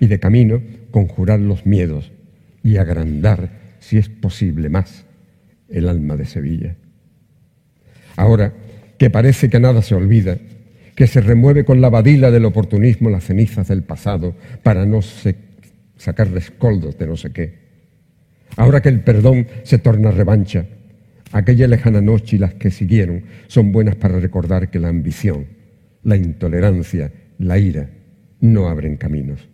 Y 0.00 0.06
de 0.06 0.20
camino 0.20 0.60
conjurar 0.90 1.40
los 1.40 1.64
miedos 1.64 2.12
y 2.62 2.76
agrandar, 2.76 3.76
si 3.78 3.96
es 3.96 4.10
posible 4.10 4.68
más, 4.68 5.06
el 5.70 5.88
alma 5.88 6.16
de 6.16 6.26
Sevilla. 6.26 6.76
Ahora 8.16 8.52
que 8.98 9.10
parece 9.10 9.48
que 9.48 9.60
nada 9.60 9.82
se 9.82 9.94
olvida, 9.94 10.38
que 10.94 11.06
se 11.06 11.20
remueve 11.20 11.64
con 11.64 11.80
la 11.80 11.90
badila 11.90 12.30
del 12.30 12.46
oportunismo 12.46 13.10
las 13.10 13.24
cenizas 13.24 13.68
del 13.68 13.82
pasado 13.82 14.34
para 14.62 14.86
no 14.86 15.00
sacar 15.96 16.30
rescoldos 16.30 16.98
de 16.98 17.06
no 17.06 17.16
sé 17.16 17.30
qué. 17.32 17.66
Ahora 18.56 18.80
que 18.80 18.88
el 18.88 19.00
perdón 19.00 19.46
se 19.64 19.78
torna 19.78 20.10
revancha, 20.10 20.66
aquella 21.32 21.68
lejana 21.68 22.00
noche 22.00 22.36
y 22.36 22.38
las 22.38 22.54
que 22.54 22.70
siguieron 22.70 23.24
son 23.48 23.72
buenas 23.72 23.96
para 23.96 24.18
recordar 24.18 24.70
que 24.70 24.78
la 24.78 24.88
ambición, 24.88 25.46
la 26.02 26.16
intolerancia, 26.16 27.12
la 27.38 27.58
ira 27.58 27.90
no 28.40 28.68
abren 28.68 28.96
caminos. 28.96 29.46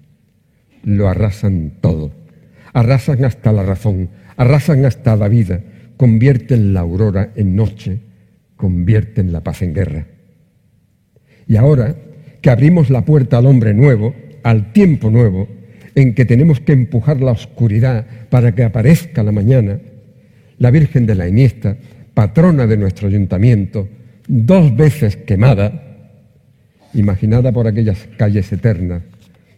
Lo 0.85 1.09
arrasan 1.09 1.73
todo. 1.81 2.13
Arrasan 2.73 3.25
hasta 3.25 3.53
la 3.53 3.65
razón, 3.65 4.11
arrasan 4.37 4.85
hasta 4.85 5.17
la 5.17 5.29
vida, 5.29 5.61
convierten 5.97 6.73
la 6.73 6.81
aurora 6.81 7.33
en 7.35 7.57
noche 7.57 8.01
convierten 8.63 9.33
la 9.33 9.41
paz 9.41 9.63
en 9.63 9.75
guerra. 9.75 10.07
Y 11.49 11.57
ahora 11.57 11.97
que 12.41 12.49
abrimos 12.49 12.91
la 12.91 13.05
puerta 13.05 13.39
al 13.39 13.47
hombre 13.47 13.75
nuevo, 13.75 14.15
al 14.45 14.73
tiempo 14.73 15.11
nuevo, 15.11 15.49
en 15.97 16.15
que 16.15 16.25
tenemos 16.25 16.61
que 16.61 16.73
empujar 16.73 17.21
la 17.21 17.33
oscuridad 17.33 18.07
para 18.31 18.55
que 18.55 18.63
aparezca 18.63 19.25
la 19.25 19.33
mañana, 19.33 19.81
la 20.59 20.71
Virgen 20.71 21.07
de 21.07 21.17
la 21.17 21.27
Iniesta, 21.27 21.77
patrona 22.15 22.69
de 22.69 22.77
nuestro 22.77 23.09
ayuntamiento, 23.09 23.89
dos 24.29 24.77
veces 24.77 25.17
quemada, 25.17 26.13
imaginada 26.95 27.51
por 27.51 27.67
aquellas 27.67 28.07
calles 28.17 28.53
eternas 28.53 29.03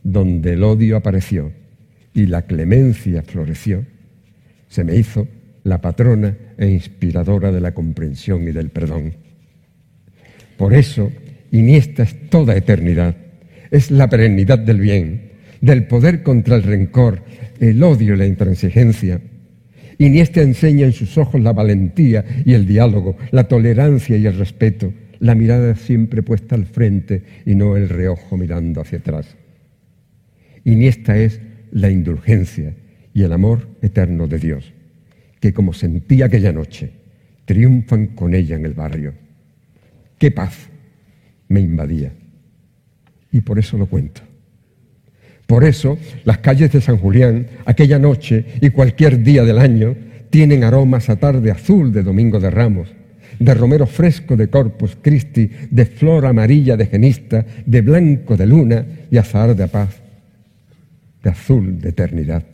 donde 0.03 0.55
el 0.55 0.63
odio 0.65 0.97
apareció 0.97 1.53
y 2.15 2.25
la 2.25 2.41
clemencia 2.47 3.21
floreció, 3.21 3.85
se 4.69 4.83
me 4.83 4.97
hizo 4.97 5.29
la 5.65 5.81
patrona 5.81 6.37
e 6.57 6.69
inspiradora 6.69 7.51
de 7.51 7.61
la 7.61 7.75
comprensión 7.75 8.47
y 8.49 8.53
del 8.53 8.71
perdón. 8.71 9.15
Por 10.57 10.73
eso, 10.73 11.11
Iniesta 11.55 12.03
es 12.03 12.31
toda 12.31 12.57
eternidad, 12.57 13.15
es 13.71 13.93
la 13.93 14.09
perennidad 14.09 14.59
del 14.59 14.81
bien, 14.81 15.31
del 15.61 15.87
poder 15.87 16.25
contra 16.25 16.57
el 16.57 16.65
rencor, 16.65 17.23
el 17.61 17.81
odio 17.83 18.15
y 18.15 18.17
la 18.17 18.27
intransigencia. 18.27 19.21
Iniesta 19.99 20.43
enseña 20.43 20.85
en 20.85 20.93
sus 20.93 21.17
ojos 21.17 21.41
la 21.41 21.53
valentía 21.53 22.25
y 22.45 22.55
el 22.55 22.67
diálogo, 22.67 23.17
la 23.31 23.45
tolerancia 23.45 24.17
y 24.17 24.27
el 24.27 24.37
respeto, 24.37 24.93
la 25.21 25.37
mirada 25.37 25.77
siempre 25.77 26.25
puesta 26.25 26.57
al 26.57 26.67
frente 26.67 27.23
y 27.47 27.55
no 27.55 27.77
el 27.77 27.89
reojo 27.89 28.37
mirando 28.37 28.81
hacia 28.81 28.99
atrás. 28.99 29.37
Iniesta 30.65 31.17
es 31.17 31.41
la 31.71 31.89
indulgencia 31.89 32.75
y 33.15 33.23
el 33.23 33.33
amor 33.33 33.69
eterno 33.81 34.27
de 34.27 34.39
Dios, 34.41 34.74
que 35.45 35.53
como 35.53 35.75
sentí 35.75 36.23
aquella 36.23 36.55
noche, 36.55 36.91
triunfan 37.45 38.07
con 38.17 38.35
ella 38.35 38.57
en 38.57 38.65
el 38.65 38.73
barrio. 38.73 39.13
Qué 40.17 40.31
paz 40.31 40.71
me 41.49 41.61
invadía. 41.61 42.15
Y 43.31 43.43
por 43.43 43.59
eso 43.59 43.77
lo 43.77 43.85
cuento. 43.85 44.23
Por 45.47 45.65
eso 45.65 45.99
las 46.25 46.39
calles 46.39 46.73
de 46.73 46.81
San 46.81 46.97
Julián, 46.97 47.47
aquella 47.67 47.99
noche 47.99 48.47
y 48.63 48.71
cualquier 48.71 49.23
día 49.23 49.45
del 49.45 49.59
año, 49.59 49.95
tienen 50.31 50.65
aromas 50.65 51.11
a 51.11 51.17
tarde 51.17 51.51
azul 51.51 51.93
de 51.93 52.03
Domingo 52.03 52.41
de 52.41 52.49
Ramos, 52.49 52.89
de 53.39 53.53
romero 53.53 53.87
fresco 53.87 54.39
de 54.39 54.49
Corpus 54.49 54.97
Christi, 55.03 55.51
de 55.71 55.85
flor 55.85 56.25
amarilla 56.25 56.79
de 56.79 56.87
genista, 56.87 57.45
de 57.67 57.83
blanco 57.83 58.39
de 58.39 58.47
luna 58.47 58.87
y 59.11 59.19
azahar 59.19 59.55
de 59.55 59.69
paz, 59.69 60.01
de 61.23 61.29
azul 61.29 61.83
de 61.83 61.91
eternidad. 61.91 62.45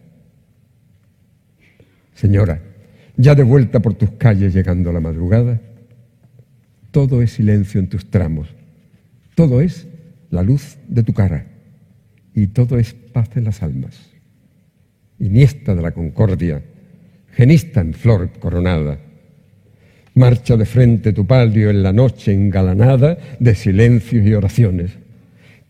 Señora, 2.17 2.61
ya 3.21 3.35
de 3.35 3.43
vuelta 3.43 3.81
por 3.81 3.95
tus 3.95 4.13
calles 4.13 4.55
llegando 4.55 4.93
la 4.93 5.01
madrugada, 5.01 5.61
todo 6.91 7.21
es 7.21 7.33
silencio 7.33 7.79
en 7.79 7.89
tus 7.89 8.11
tramos, 8.11 8.49
todo 9.35 9.61
es 9.61 9.87
la 10.31 10.43
luz 10.43 10.79
de 10.89 11.03
tu 11.03 11.13
cara 11.13 11.47
y 12.35 12.47
todo 12.49 12.79
es 12.79 12.95
paz 12.95 13.29
en 13.37 13.45
las 13.45 13.63
almas. 13.63 14.11
Iniesta 15.19 15.75
de 15.75 15.83
la 15.83 15.93
concordia, 15.93 16.63
genista 17.33 17.83
en 17.83 17.93
flor 17.93 18.31
coronada, 18.39 18.99
marcha 20.15 20.57
de 20.57 20.65
frente 20.65 21.13
tu 21.13 21.27
palio 21.27 21.69
en 21.69 21.83
la 21.83 21.93
noche 21.93 22.33
engalanada 22.33 23.19
de 23.39 23.55
silencios 23.55 24.27
y 24.27 24.33
oraciones. 24.33 24.93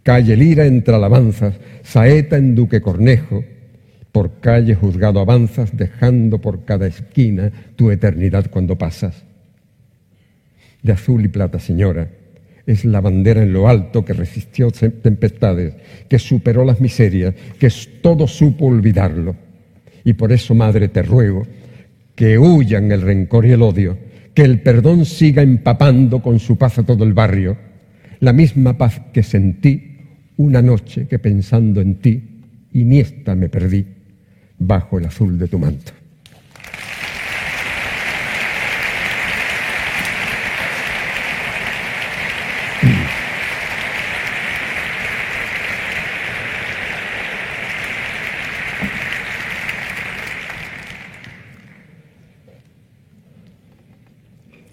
Calle 0.04 0.36
Lira 0.36 0.66
entre 0.66 0.94
alabanzas, 0.94 1.54
saeta 1.82 2.36
en 2.36 2.54
Duque 2.54 2.80
Cornejo, 2.80 3.44
por 4.12 4.40
calle 4.40 4.74
juzgado 4.74 5.20
avanzas, 5.20 5.76
dejando 5.76 6.40
por 6.40 6.64
cada 6.64 6.86
esquina 6.86 7.50
tu 7.76 7.90
eternidad 7.90 8.50
cuando 8.50 8.76
pasas. 8.76 9.24
De 10.82 10.92
azul 10.92 11.24
y 11.24 11.28
plata, 11.28 11.58
señora, 11.58 12.08
es 12.66 12.84
la 12.84 13.00
bandera 13.00 13.42
en 13.42 13.52
lo 13.52 13.68
alto 13.68 14.04
que 14.04 14.12
resistió 14.12 14.70
tempestades, 14.70 15.74
que 16.08 16.18
superó 16.18 16.64
las 16.64 16.80
miserias, 16.80 17.34
que 17.58 17.68
todo 18.00 18.26
supo 18.26 18.66
olvidarlo. 18.66 19.36
Y 20.04 20.14
por 20.14 20.32
eso, 20.32 20.54
Madre, 20.54 20.88
te 20.88 21.02
ruego 21.02 21.46
que 22.14 22.38
huyan 22.38 22.90
el 22.92 23.02
rencor 23.02 23.46
y 23.46 23.52
el 23.52 23.62
odio, 23.62 23.96
que 24.34 24.42
el 24.42 24.60
perdón 24.60 25.04
siga 25.04 25.42
empapando 25.42 26.20
con 26.22 26.38
su 26.38 26.56
paz 26.56 26.78
a 26.78 26.82
todo 26.82 27.04
el 27.04 27.12
barrio, 27.12 27.56
la 28.20 28.32
misma 28.32 28.76
paz 28.76 29.00
que 29.12 29.22
sentí 29.22 29.96
una 30.36 30.62
noche 30.62 31.06
que 31.06 31.18
pensando 31.18 31.80
en 31.80 31.96
ti, 31.96 32.22
iniesta 32.72 33.34
me 33.34 33.48
perdí 33.48 33.86
bajo 34.60 34.98
el 34.98 35.06
azul 35.06 35.38
de 35.38 35.48
tu 35.48 35.58
manto. 35.58 35.92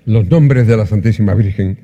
Los 0.05 0.29
nombres 0.29 0.67
de 0.67 0.77
la 0.77 0.85
Santísima 0.85 1.33
Virgen 1.33 1.79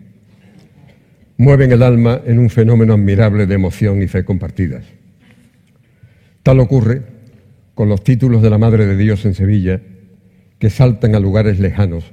mueven 1.37 1.71
el 1.73 1.83
alma 1.83 2.21
en 2.25 2.39
un 2.39 2.49
fenómeno 2.49 2.93
admirable 2.93 3.47
de 3.47 3.55
emoción 3.55 4.01
y 4.01 4.07
fe 4.07 4.23
compartidas. 4.23 4.85
Tal 6.41 6.59
ocurre 6.61 7.12
con 7.73 7.89
los 7.89 8.03
títulos 8.03 8.41
de 8.41 8.49
la 8.49 8.57
Madre 8.57 8.85
de 8.85 8.97
Dios 8.97 9.25
en 9.25 9.33
Sevilla, 9.33 9.81
que 10.59 10.69
saltan 10.69 11.15
a 11.15 11.19
lugares 11.19 11.59
lejanos, 11.59 12.11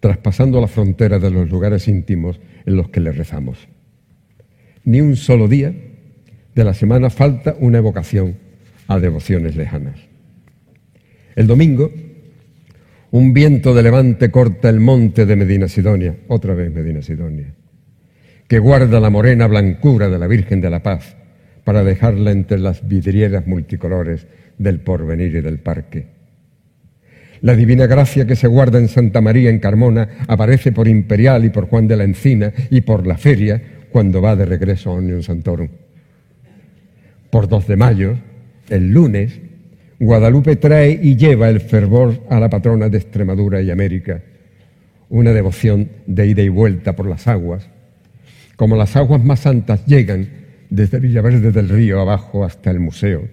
traspasando 0.00 0.60
la 0.60 0.68
frontera 0.68 1.18
de 1.18 1.30
los 1.30 1.50
lugares 1.50 1.88
íntimos 1.88 2.40
en 2.64 2.76
los 2.76 2.88
que 2.88 3.00
le 3.00 3.12
rezamos. 3.12 3.68
Ni 4.84 5.00
un 5.00 5.16
solo 5.16 5.48
día 5.48 5.74
de 6.54 6.64
la 6.64 6.74
semana 6.74 7.10
falta 7.10 7.56
una 7.58 7.78
evocación 7.78 8.36
a 8.86 8.98
devociones 8.98 9.56
lejanas. 9.56 9.98
El 11.34 11.46
domingo 11.46 11.90
un 13.16 13.32
viento 13.32 13.72
de 13.72 13.82
levante 13.82 14.30
corta 14.30 14.68
el 14.68 14.80
monte 14.80 15.26
de 15.26 15.36
Medina 15.36 15.68
Sidonia, 15.68 16.16
otra 16.28 16.54
vez 16.54 16.72
Medina 16.72 17.02
Sidonia, 17.02 17.54
que 18.48 18.58
guarda 18.58 19.00
la 19.00 19.10
morena 19.10 19.46
blancura 19.46 20.08
de 20.08 20.18
la 20.18 20.26
Virgen 20.26 20.60
de 20.60 20.70
la 20.70 20.82
Paz 20.82 21.16
para 21.64 21.84
dejarla 21.84 22.32
entre 22.32 22.58
las 22.58 22.86
vidrieras 22.86 23.46
multicolores 23.46 24.26
del 24.58 24.80
porvenir 24.80 25.36
y 25.36 25.40
del 25.40 25.58
parque. 25.58 26.16
La 27.42 27.54
divina 27.54 27.86
gracia 27.86 28.26
que 28.26 28.36
se 28.36 28.46
guarda 28.46 28.78
en 28.78 28.88
Santa 28.88 29.20
María 29.20 29.50
en 29.50 29.58
Carmona 29.58 30.08
aparece 30.26 30.72
por 30.72 30.88
Imperial 30.88 31.44
y 31.44 31.50
por 31.50 31.68
Juan 31.68 31.86
de 31.86 31.96
la 31.96 32.04
Encina 32.04 32.52
y 32.70 32.80
por 32.80 33.06
la 33.06 33.18
feria 33.18 33.62
cuando 33.90 34.22
va 34.22 34.36
de 34.36 34.46
regreso 34.46 34.90
a 34.90 34.94
Unión 34.94 35.22
Santorum. 35.22 35.68
Por 37.30 37.48
2 37.48 37.66
de 37.66 37.76
mayo, 37.76 38.16
el 38.68 38.90
lunes, 38.90 39.38
Guadalupe 39.98 40.56
trae 40.56 40.98
y 41.02 41.16
lleva 41.16 41.48
el 41.48 41.60
fervor 41.60 42.22
a 42.30 42.40
la 42.40 42.50
patrona 42.50 42.88
de 42.88 42.98
Extremadura 42.98 43.60
y 43.62 43.70
América, 43.70 44.22
una 45.08 45.32
devoción 45.32 45.88
de 46.06 46.26
ida 46.26 46.42
y 46.42 46.48
vuelta 46.48 46.94
por 46.94 47.06
las 47.06 47.26
aguas. 47.28 47.68
Como 48.56 48.76
las 48.76 48.96
aguas 48.96 49.22
más 49.22 49.40
santas 49.40 49.84
llegan 49.86 50.28
desde 50.70 50.98
Villaverde 50.98 51.52
del 51.52 51.68
Río 51.68 52.00
abajo 52.00 52.44
hasta 52.44 52.70
el 52.70 52.80
museo, 52.80 53.28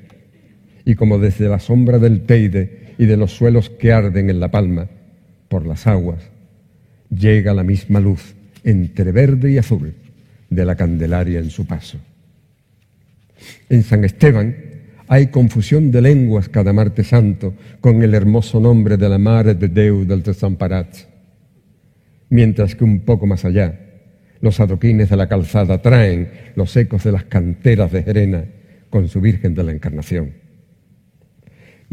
y 0.86 0.96
como 0.96 1.20
desde 1.20 1.48
la 1.48 1.60
sombra 1.60 2.00
del 2.00 2.22
Teide 2.22 2.94
y 2.98 3.06
de 3.06 3.18
los 3.18 3.32
suelos 3.36 3.70
que 3.70 3.92
arden 3.92 4.30
en 4.30 4.40
La 4.40 4.52
Palma, 4.52 4.88
por 5.48 5.66
las 5.66 5.88
aguas, 5.88 6.22
llega 7.10 7.54
la 7.54 7.64
misma 7.64 8.00
luz 8.00 8.36
entre 8.64 9.12
verde 9.12 9.52
y 9.52 9.58
azul 9.58 9.94
de 10.50 10.66
la 10.66 10.76
Candelaria 10.76 11.40
en 11.40 11.50
su 11.50 11.66
paso. 11.66 12.00
En 13.70 13.84
San 13.84 14.04
Esteban, 14.04 14.56
hay 15.08 15.28
confusión 15.28 15.92
de 15.92 16.02
lenguas 16.02 16.50
cada 16.50 16.74
martes 16.74 17.08
santo 17.08 17.54
con 17.82 18.02
el 18.04 18.14
hermoso 18.14 18.60
nombre 18.60 18.98
de 18.98 19.10
la 19.10 19.18
Madre 19.18 19.54
de 19.54 19.68
Déu 19.68 20.06
del 20.06 20.24
Desamparats. 20.24 21.08
Mientras 22.30 22.76
que 22.76 22.84
un 22.84 23.02
poco 23.02 23.28
más 23.28 23.46
allá, 23.46 23.80
los 24.42 24.60
adoquines 24.60 25.10
de 25.10 25.18
la 25.18 25.28
calzada 25.28 25.82
traen 25.82 26.30
los 26.56 26.76
ecos 26.76 27.04
de 27.04 27.12
las 27.12 27.26
canteras 27.26 27.92
de 27.92 28.04
Jerena 28.04 28.46
con 28.90 29.08
su 29.08 29.22
Virgen 29.22 29.54
de 29.54 29.64
la 29.64 29.72
Encarnación. 29.72 30.43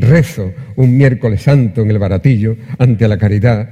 Rezo 0.01 0.55
un 0.76 0.96
miércoles 0.96 1.42
santo 1.42 1.82
en 1.82 1.90
el 1.90 1.98
baratillo 1.98 2.57
ante 2.78 3.07
la 3.07 3.18
caridad, 3.18 3.68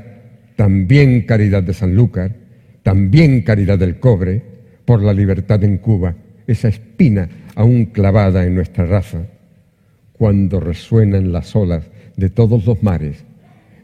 también 0.56 1.22
caridad 1.22 1.62
de 1.62 1.72
Sanlúcar, 1.72 2.34
también 2.82 3.40
caridad 3.42 3.78
del 3.78 3.98
cobre, 3.98 4.42
por 4.84 5.02
la 5.02 5.14
libertad 5.14 5.64
en 5.64 5.78
Cuba, 5.78 6.14
esa 6.46 6.68
espina 6.68 7.28
aún 7.54 7.86
clavada 7.86 8.44
en 8.44 8.54
nuestra 8.54 8.84
raza, 8.84 9.26
cuando 10.12 10.60
resuenan 10.60 11.32
las 11.32 11.56
olas 11.56 11.84
de 12.16 12.28
todos 12.28 12.66
los 12.66 12.82
mares 12.82 13.24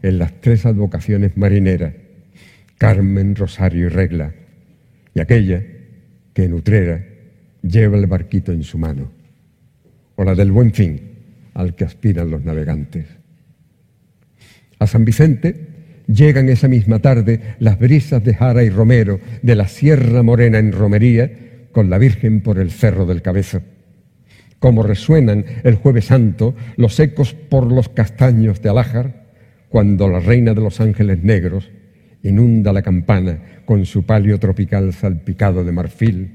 en 0.03 0.19
las 0.19 0.39
tres 0.39 0.67
advocaciones 0.67 1.37
marineras, 1.37 1.93
Carmen, 2.77 3.35
Rosario 3.35 3.87
y 3.87 3.89
Regla, 3.89 4.33
y 5.15 5.19
aquella 5.19 5.63
que 6.33 6.43
en 6.43 6.53
Utrera 6.53 7.03
lleva 7.63 7.97
el 7.97 8.05
barquito 8.05 8.51
en 8.51 8.61
su 8.61 8.77
mano, 8.77 9.09
o 10.15 10.23
la 10.23 10.35
del 10.35 10.51
buen 10.51 10.73
fin 10.73 11.14
al 11.55 11.73
que 11.73 11.85
aspiran 11.85 12.29
los 12.29 12.43
navegantes. 12.43 13.07
A 14.77 14.85
San 14.85 15.05
Vicente 15.05 16.03
llegan 16.05 16.49
esa 16.49 16.67
misma 16.67 16.99
tarde 16.99 17.55
las 17.59 17.79
brisas 17.79 18.23
de 18.23 18.35
Jara 18.35 18.63
y 18.63 18.69
Romero 18.69 19.19
de 19.41 19.55
la 19.55 19.67
Sierra 19.67 20.21
Morena 20.21 20.59
en 20.59 20.71
romería 20.71 21.31
con 21.71 21.89
la 21.89 21.97
Virgen 21.97 22.41
por 22.41 22.59
el 22.59 22.71
cerro 22.71 23.05
del 23.05 23.21
Cabezo. 23.21 23.61
Como 24.59 24.83
resuenan 24.83 25.45
el 25.63 25.75
jueves 25.75 26.05
santo 26.05 26.55
los 26.77 26.99
ecos 26.99 27.33
por 27.33 27.71
los 27.71 27.89
castaños 27.89 28.61
de 28.61 28.69
Alájar, 28.69 29.25
cuando 29.69 30.07
la 30.07 30.19
reina 30.19 30.53
de 30.53 30.61
los 30.61 30.79
ángeles 30.79 31.23
negros 31.23 31.69
inunda 32.21 32.73
la 32.73 32.81
campana 32.81 33.39
con 33.65 33.85
su 33.85 34.03
palio 34.03 34.39
tropical 34.39 34.93
salpicado 34.93 35.63
de 35.63 35.71
marfil, 35.71 36.31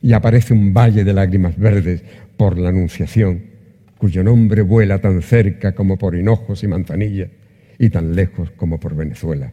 y 0.00 0.12
aparece 0.12 0.52
un 0.54 0.74
valle 0.74 1.04
de 1.04 1.12
lágrimas 1.12 1.56
verdes 1.56 2.02
por 2.36 2.58
la 2.58 2.70
Anunciación, 2.70 3.51
cuyo 4.02 4.24
nombre 4.24 4.62
vuela 4.62 5.00
tan 5.00 5.22
cerca 5.22 5.76
como 5.76 5.96
por 5.96 6.16
Hinojos 6.16 6.64
y 6.64 6.66
Manzanilla, 6.66 7.28
y 7.78 7.88
tan 7.88 8.16
lejos 8.16 8.50
como 8.50 8.80
por 8.80 8.96
Venezuela. 8.96 9.52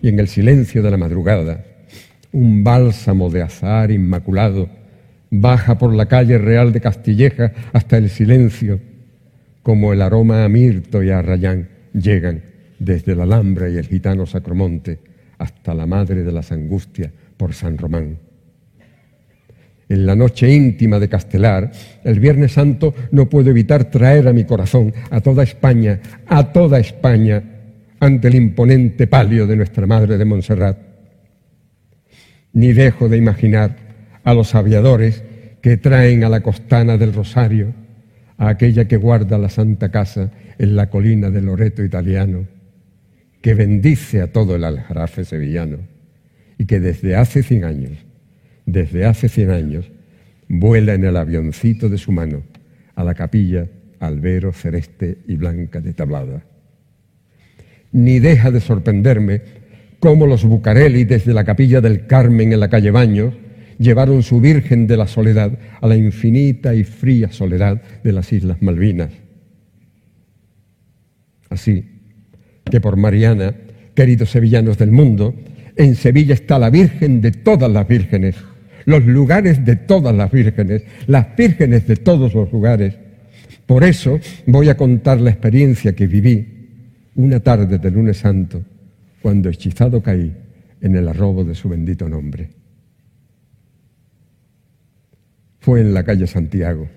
Y 0.00 0.10
en 0.10 0.20
el 0.20 0.28
silencio 0.28 0.80
de 0.80 0.92
la 0.92 0.96
madrugada, 0.96 1.64
un 2.30 2.62
bálsamo 2.62 3.28
de 3.28 3.42
azar 3.42 3.90
inmaculado 3.90 4.68
baja 5.28 5.76
por 5.76 5.92
la 5.92 6.06
calle 6.06 6.38
real 6.38 6.72
de 6.72 6.80
Castilleja 6.80 7.50
hasta 7.72 7.96
el 7.96 8.10
silencio, 8.10 8.78
como 9.64 9.92
el 9.92 10.02
aroma 10.02 10.44
a 10.44 10.48
mirto 10.48 11.02
y 11.02 11.10
a 11.10 11.20
rayán 11.20 11.68
llegan 11.92 12.42
desde 12.78 13.16
la 13.16 13.24
Alhambra 13.24 13.68
y 13.68 13.76
el 13.76 13.88
gitano 13.88 14.24
Sacromonte 14.24 15.00
hasta 15.36 15.74
la 15.74 15.84
Madre 15.84 16.22
de 16.22 16.30
las 16.30 16.52
Angustias 16.52 17.10
por 17.36 17.54
San 17.54 17.76
Román. 17.76 18.29
En 19.90 20.06
la 20.06 20.14
noche 20.14 20.48
íntima 20.48 21.00
de 21.00 21.08
Castelar, 21.08 21.72
el 22.04 22.20
Viernes 22.20 22.52
Santo, 22.52 22.94
no 23.10 23.28
puedo 23.28 23.50
evitar 23.50 23.90
traer 23.90 24.28
a 24.28 24.32
mi 24.32 24.44
corazón 24.44 24.94
a 25.10 25.20
toda 25.20 25.42
España, 25.42 25.98
a 26.28 26.52
toda 26.52 26.78
España, 26.78 27.42
ante 27.98 28.28
el 28.28 28.36
imponente 28.36 29.08
palio 29.08 29.48
de 29.48 29.56
nuestra 29.56 29.88
Madre 29.88 30.16
de 30.16 30.24
Montserrat. 30.24 30.78
Ni 32.52 32.72
dejo 32.72 33.08
de 33.08 33.16
imaginar 33.16 33.76
a 34.22 34.32
los 34.32 34.54
aviadores 34.54 35.24
que 35.60 35.76
traen 35.76 36.22
a 36.22 36.28
la 36.28 36.40
costana 36.40 36.96
del 36.96 37.12
Rosario, 37.12 37.74
a 38.38 38.48
aquella 38.48 38.86
que 38.86 38.96
guarda 38.96 39.38
la 39.38 39.48
Santa 39.48 39.90
Casa 39.90 40.30
en 40.56 40.76
la 40.76 40.88
colina 40.88 41.30
del 41.30 41.46
Loreto 41.46 41.82
italiano, 41.82 42.46
que 43.42 43.54
bendice 43.54 44.22
a 44.22 44.30
todo 44.30 44.54
el 44.54 44.62
aljarafe 44.62 45.24
sevillano 45.24 45.78
y 46.58 46.66
que 46.66 46.78
desde 46.78 47.16
hace 47.16 47.42
cien 47.42 47.64
años, 47.64 48.06
desde 48.72 49.04
hace 49.04 49.28
cien 49.28 49.50
años, 49.50 49.90
vuela 50.48 50.94
en 50.94 51.04
el 51.04 51.16
avioncito 51.16 51.88
de 51.88 51.98
su 51.98 52.12
mano 52.12 52.42
a 52.94 53.04
la 53.04 53.14
capilla 53.14 53.68
albero, 54.00 54.52
celeste 54.52 55.18
y 55.28 55.36
blanca 55.36 55.80
de 55.80 55.92
tablada. 55.92 56.42
Ni 57.92 58.18
deja 58.18 58.50
de 58.50 58.60
sorprenderme 58.60 59.42
cómo 60.00 60.26
los 60.26 60.44
Bucareli 60.44 61.04
desde 61.04 61.34
la 61.34 61.44
capilla 61.44 61.80
del 61.80 62.06
Carmen 62.06 62.52
en 62.52 62.60
la 62.60 62.70
calle 62.70 62.90
Baños 62.90 63.34
llevaron 63.78 64.22
su 64.22 64.40
Virgen 64.40 64.86
de 64.86 64.96
la 64.96 65.06
Soledad 65.06 65.58
a 65.80 65.86
la 65.86 65.96
infinita 65.96 66.74
y 66.74 66.84
fría 66.84 67.30
soledad 67.30 67.82
de 68.02 68.12
las 68.12 68.32
Islas 68.32 68.60
Malvinas. 68.60 69.10
Así 71.48 71.84
que 72.70 72.80
por 72.80 72.96
Mariana, 72.96 73.54
queridos 73.94 74.30
sevillanos 74.30 74.78
del 74.78 74.92
mundo, 74.92 75.34
en 75.76 75.96
Sevilla 75.96 76.34
está 76.34 76.58
la 76.58 76.70
Virgen 76.70 77.20
de 77.20 77.32
todas 77.32 77.70
las 77.70 77.88
vírgenes, 77.88 78.36
los 78.84 79.04
lugares 79.04 79.64
de 79.64 79.76
todas 79.76 80.14
las 80.14 80.30
vírgenes, 80.30 80.82
las 81.06 81.36
vírgenes 81.36 81.86
de 81.86 81.96
todos 81.96 82.34
los 82.34 82.52
lugares. 82.52 82.96
Por 83.66 83.84
eso 83.84 84.18
voy 84.46 84.68
a 84.68 84.76
contar 84.76 85.20
la 85.20 85.30
experiencia 85.30 85.94
que 85.94 86.06
viví 86.06 86.60
una 87.14 87.40
tarde 87.40 87.78
de 87.78 87.90
lunes 87.90 88.18
santo, 88.18 88.62
cuando 89.22 89.48
hechizado 89.48 90.02
caí 90.02 90.34
en 90.80 90.96
el 90.96 91.08
arrobo 91.08 91.44
de 91.44 91.54
su 91.54 91.68
bendito 91.68 92.08
nombre. 92.08 92.50
Fue 95.60 95.80
en 95.80 95.92
la 95.92 96.04
calle 96.04 96.26
Santiago. 96.26 96.88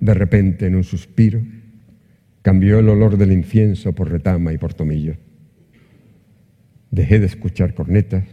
De 0.00 0.14
repente, 0.14 0.66
en 0.66 0.74
un 0.74 0.84
suspiro, 0.84 1.40
cambió 2.40 2.78
el 2.78 2.88
olor 2.88 3.16
del 3.16 3.32
incienso 3.32 3.92
por 3.92 4.10
retama 4.10 4.52
y 4.52 4.58
por 4.58 4.74
tomillo. 4.74 5.16
Dejé 6.90 7.20
de 7.20 7.26
escuchar 7.26 7.74
cornetas, 7.74 8.24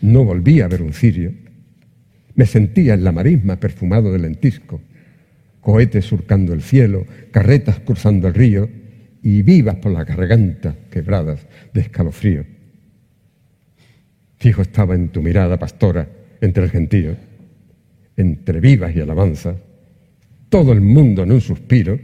no 0.00 0.24
volví 0.24 0.60
a 0.60 0.68
ver 0.68 0.82
un 0.82 0.92
cirio. 0.92 1.32
Me 2.34 2.46
sentía 2.46 2.94
en 2.94 3.04
la 3.04 3.12
marisma 3.12 3.56
perfumado 3.56 4.12
de 4.12 4.18
lentisco, 4.18 4.80
cohetes 5.60 6.04
surcando 6.04 6.52
el 6.52 6.62
cielo, 6.62 7.06
carretas 7.30 7.80
cruzando 7.80 8.28
el 8.28 8.34
río 8.34 8.68
y 9.22 9.42
vivas 9.42 9.76
por 9.76 9.92
la 9.92 10.04
garganta 10.04 10.76
quebradas 10.90 11.46
de 11.72 11.80
escalofrío. 11.80 12.44
Fijo 14.36 14.62
estaba 14.62 14.94
en 14.94 15.08
tu 15.08 15.22
mirada, 15.22 15.58
pastora, 15.58 16.08
entre 16.40 16.64
el 16.64 16.70
gentío 16.70 17.16
entre 18.16 18.60
vivas 18.60 18.94
y 18.94 19.00
alabanzas, 19.00 19.56
todo 20.48 20.72
el 20.72 20.80
mundo 20.80 21.22
en 21.22 21.32
un 21.32 21.40
suspiro, 21.40 21.98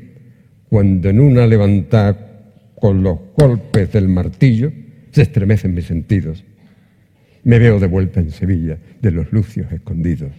cuando 0.68 1.08
en 1.08 1.20
una 1.20 1.46
levantada 1.46 2.26
con 2.74 3.02
los 3.02 3.18
golpes 3.36 3.92
del 3.92 4.08
martillo 4.08 4.72
se 5.10 5.22
estremecen 5.22 5.74
mis 5.74 5.86
sentidos. 5.86 6.44
Me 7.44 7.58
veo 7.58 7.78
de 7.78 7.86
vuelta 7.86 8.20
en 8.20 8.30
Sevilla, 8.30 8.78
de 9.00 9.10
los 9.10 9.32
lucios 9.32 9.70
escondidos. 9.72 10.30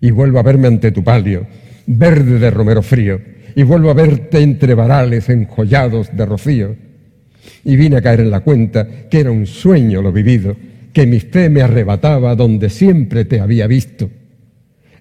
Y 0.00 0.10
vuelvo 0.10 0.38
a 0.38 0.42
verme 0.42 0.68
ante 0.68 0.92
tu 0.92 1.02
palio, 1.02 1.46
verde 1.86 2.38
de 2.38 2.50
romero 2.50 2.82
frío, 2.82 3.20
y 3.54 3.62
vuelvo 3.62 3.90
a 3.90 3.94
verte 3.94 4.40
entre 4.40 4.74
varales 4.74 5.28
enjollados 5.28 6.14
de 6.16 6.26
rocío. 6.26 6.76
Y 7.64 7.76
vine 7.76 7.96
a 7.96 8.02
caer 8.02 8.20
en 8.20 8.30
la 8.30 8.40
cuenta 8.40 9.08
que 9.08 9.20
era 9.20 9.30
un 9.30 9.46
sueño 9.46 10.02
lo 10.02 10.12
vivido, 10.12 10.56
que 10.92 11.06
mi 11.06 11.20
fe 11.20 11.48
me 11.48 11.62
arrebataba 11.62 12.34
donde 12.34 12.70
siempre 12.70 13.24
te 13.24 13.40
había 13.40 13.66
visto 13.66 14.10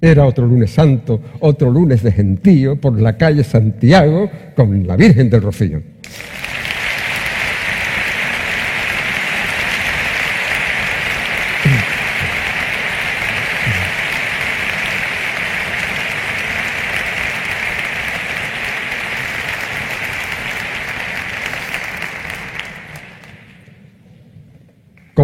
era 0.01 0.26
otro 0.26 0.45
lunes 0.45 0.71
santo, 0.71 1.21
otro 1.39 1.71
lunes 1.71 2.03
de 2.03 2.11
gentío 2.11 2.80
por 2.80 2.99
la 2.99 3.17
calle 3.17 3.43
Santiago 3.43 4.30
con 4.55 4.86
la 4.86 4.95
Virgen 4.95 5.30
del 5.30 5.41
Rocío. 5.41 5.82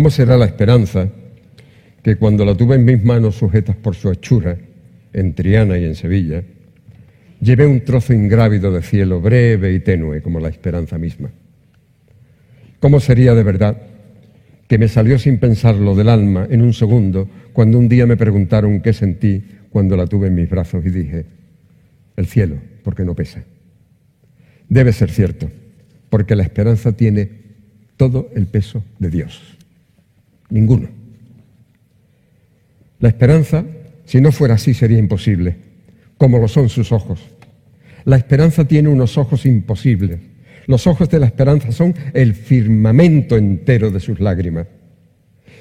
¿Cómo 0.01 0.09
será 0.09 0.35
la 0.35 0.45
esperanza 0.45 1.07
que 2.01 2.15
cuando 2.15 2.43
la 2.43 2.55
tuve 2.55 2.73
en 2.73 2.85
mis 2.85 3.03
manos 3.03 3.35
sujetas 3.35 3.75
por 3.75 3.93
su 3.93 4.09
hechura, 4.09 4.57
en 5.13 5.35
Triana 5.35 5.77
y 5.77 5.85
en 5.85 5.93
Sevilla, 5.93 6.41
llevé 7.39 7.67
un 7.67 7.81
trozo 7.81 8.11
ingrávido 8.11 8.71
de 8.71 8.81
cielo, 8.81 9.21
breve 9.21 9.71
y 9.73 9.79
tenue 9.79 10.23
como 10.23 10.39
la 10.39 10.49
esperanza 10.49 10.97
misma. 10.97 11.29
¿Cómo 12.79 12.99
sería 12.99 13.35
de 13.35 13.43
verdad 13.43 13.77
que 14.67 14.79
me 14.79 14.87
salió 14.87 15.19
sin 15.19 15.37
pensarlo 15.37 15.93
del 15.93 16.09
alma 16.09 16.47
en 16.49 16.63
un 16.63 16.73
segundo 16.73 17.29
cuando 17.53 17.77
un 17.77 17.87
día 17.87 18.07
me 18.07 18.17
preguntaron 18.17 18.81
qué 18.81 18.93
sentí 18.93 19.43
cuando 19.69 19.95
la 19.95 20.07
tuve 20.07 20.29
en 20.29 20.33
mis 20.33 20.49
brazos 20.49 20.83
y 20.83 20.89
dije, 20.89 21.25
el 22.15 22.25
cielo, 22.25 22.55
porque 22.83 23.05
no 23.05 23.13
pesa. 23.13 23.43
Debe 24.67 24.93
ser 24.93 25.11
cierto, 25.11 25.51
porque 26.09 26.35
la 26.35 26.41
esperanza 26.41 26.91
tiene 26.91 27.29
todo 27.97 28.31
el 28.33 28.47
peso 28.47 28.83
de 28.97 29.11
Dios. 29.11 29.60
Ninguno. 30.51 30.89
La 32.99 33.09
esperanza 33.09 33.65
si 34.11 34.19
no 34.19 34.33
fuera 34.33 34.55
así 34.55 34.73
sería 34.73 34.97
imposible, 34.97 35.55
como 36.17 36.37
lo 36.37 36.49
son 36.49 36.67
sus 36.67 36.91
ojos. 36.91 37.21
La 38.03 38.17
esperanza 38.17 38.65
tiene 38.65 38.89
unos 38.89 39.17
ojos 39.17 39.45
imposibles. 39.45 40.19
Los 40.67 40.85
ojos 40.85 41.09
de 41.09 41.17
la 41.17 41.27
esperanza 41.27 41.71
son 41.71 41.95
el 42.13 42.33
firmamento 42.33 43.37
entero 43.37 43.89
de 43.89 44.01
sus 44.01 44.19
lágrimas. 44.19 44.67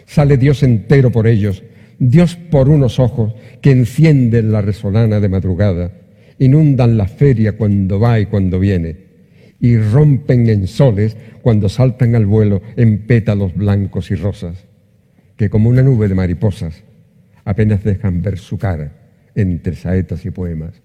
Sale 0.05 0.37
Dios 0.37 0.65
entero 0.65 1.13
por 1.13 1.29
ellos, 1.29 1.63
Dios 2.01 2.35
por 2.35 2.69
unos 2.69 2.99
ojos 2.99 3.35
que 3.61 3.71
encienden 3.71 4.51
la 4.51 4.63
resolana 4.63 5.21
de 5.21 5.29
madrugada, 5.29 5.93
inundan 6.41 6.97
la 6.97 7.07
feria 7.07 7.53
cuando 7.53 8.01
va 8.01 8.19
y 8.19 8.27
cuando 8.27 8.59
viene, 8.59 8.97
y 9.61 9.77
rompen 9.77 10.49
en 10.49 10.67
soles 10.67 11.17
cuando 11.41 11.69
saltan 11.69 12.17
al 12.17 12.27
vuelo 12.27 12.63
en 12.77 13.07
pétalos 13.07 13.55
blancos 13.55 14.11
y 14.11 14.17
rosas, 14.17 14.65
que 15.41 15.49
como 15.49 15.71
una 15.71 15.81
nube 15.81 16.07
de 16.07 16.15
mariposas 16.15 16.83
apenas 17.47 17.83
dejan 17.83 18.21
ver 18.21 18.37
su 18.37 18.59
cara 18.59 18.93
entre 19.35 19.75
saetas 19.75 20.27
y 20.27 20.31
poemas. 20.31 20.83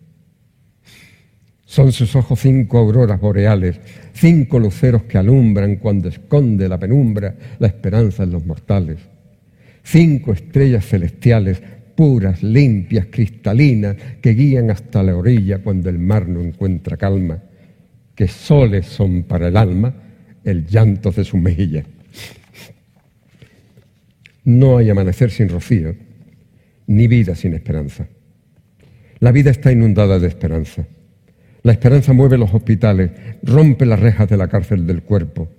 Son 1.66 1.92
sus 1.92 2.16
ojos 2.16 2.40
cinco 2.40 2.78
auroras 2.78 3.20
boreales, 3.20 3.82
cinco 4.14 4.58
luceros 4.58 5.04
que 5.04 5.18
alumbran 5.18 5.76
cuando 5.76 6.08
esconde 6.08 6.70
la 6.70 6.80
penumbra 6.80 7.36
la 7.60 7.68
esperanza 7.68 8.24
en 8.24 8.32
los 8.32 8.46
mortales. 8.46 9.00
Cinco 9.84 10.32
estrellas 10.32 10.88
celestiales, 10.88 11.62
puras, 11.94 12.42
limpias, 12.42 13.08
cristalinas, 13.08 13.98
que 14.22 14.36
guían 14.36 14.72
hasta 14.72 15.04
la 15.04 15.18
orilla 15.18 15.60
cuando 15.60 15.90
el 15.90 16.00
mar 16.00 16.30
no 16.30 16.40
encuentra 16.40 16.96
calma, 16.96 17.44
que 18.16 18.30
soles 18.30 18.86
son 18.86 19.24
para 19.24 19.50
el 19.50 19.58
alma 19.58 19.94
el 20.46 20.66
llanto 20.66 21.12
de 21.12 21.26
su 21.26 21.36
mejilla. 21.36 21.84
No 24.46 24.78
hay 24.78 24.90
amanecer 24.90 25.32
sin 25.32 25.50
rocío, 25.50 25.96
ni 26.88 27.08
vida 27.08 27.36
sin 27.36 27.54
esperanza. 27.54 28.08
La 29.20 29.32
vida 29.32 29.50
está 29.50 29.72
inundada 29.72 30.20
de 30.20 30.28
esperanza. 30.28 30.86
La 31.64 31.72
esperanza 31.72 32.14
mueve 32.14 32.38
los 32.38 32.54
hospitales, 32.54 33.12
rompe 33.42 33.88
las 33.88 34.00
rejas 34.00 34.30
de 34.30 34.38
la 34.38 34.48
cárcel 34.48 34.86
del 34.86 35.02
cuerpo 35.02 35.50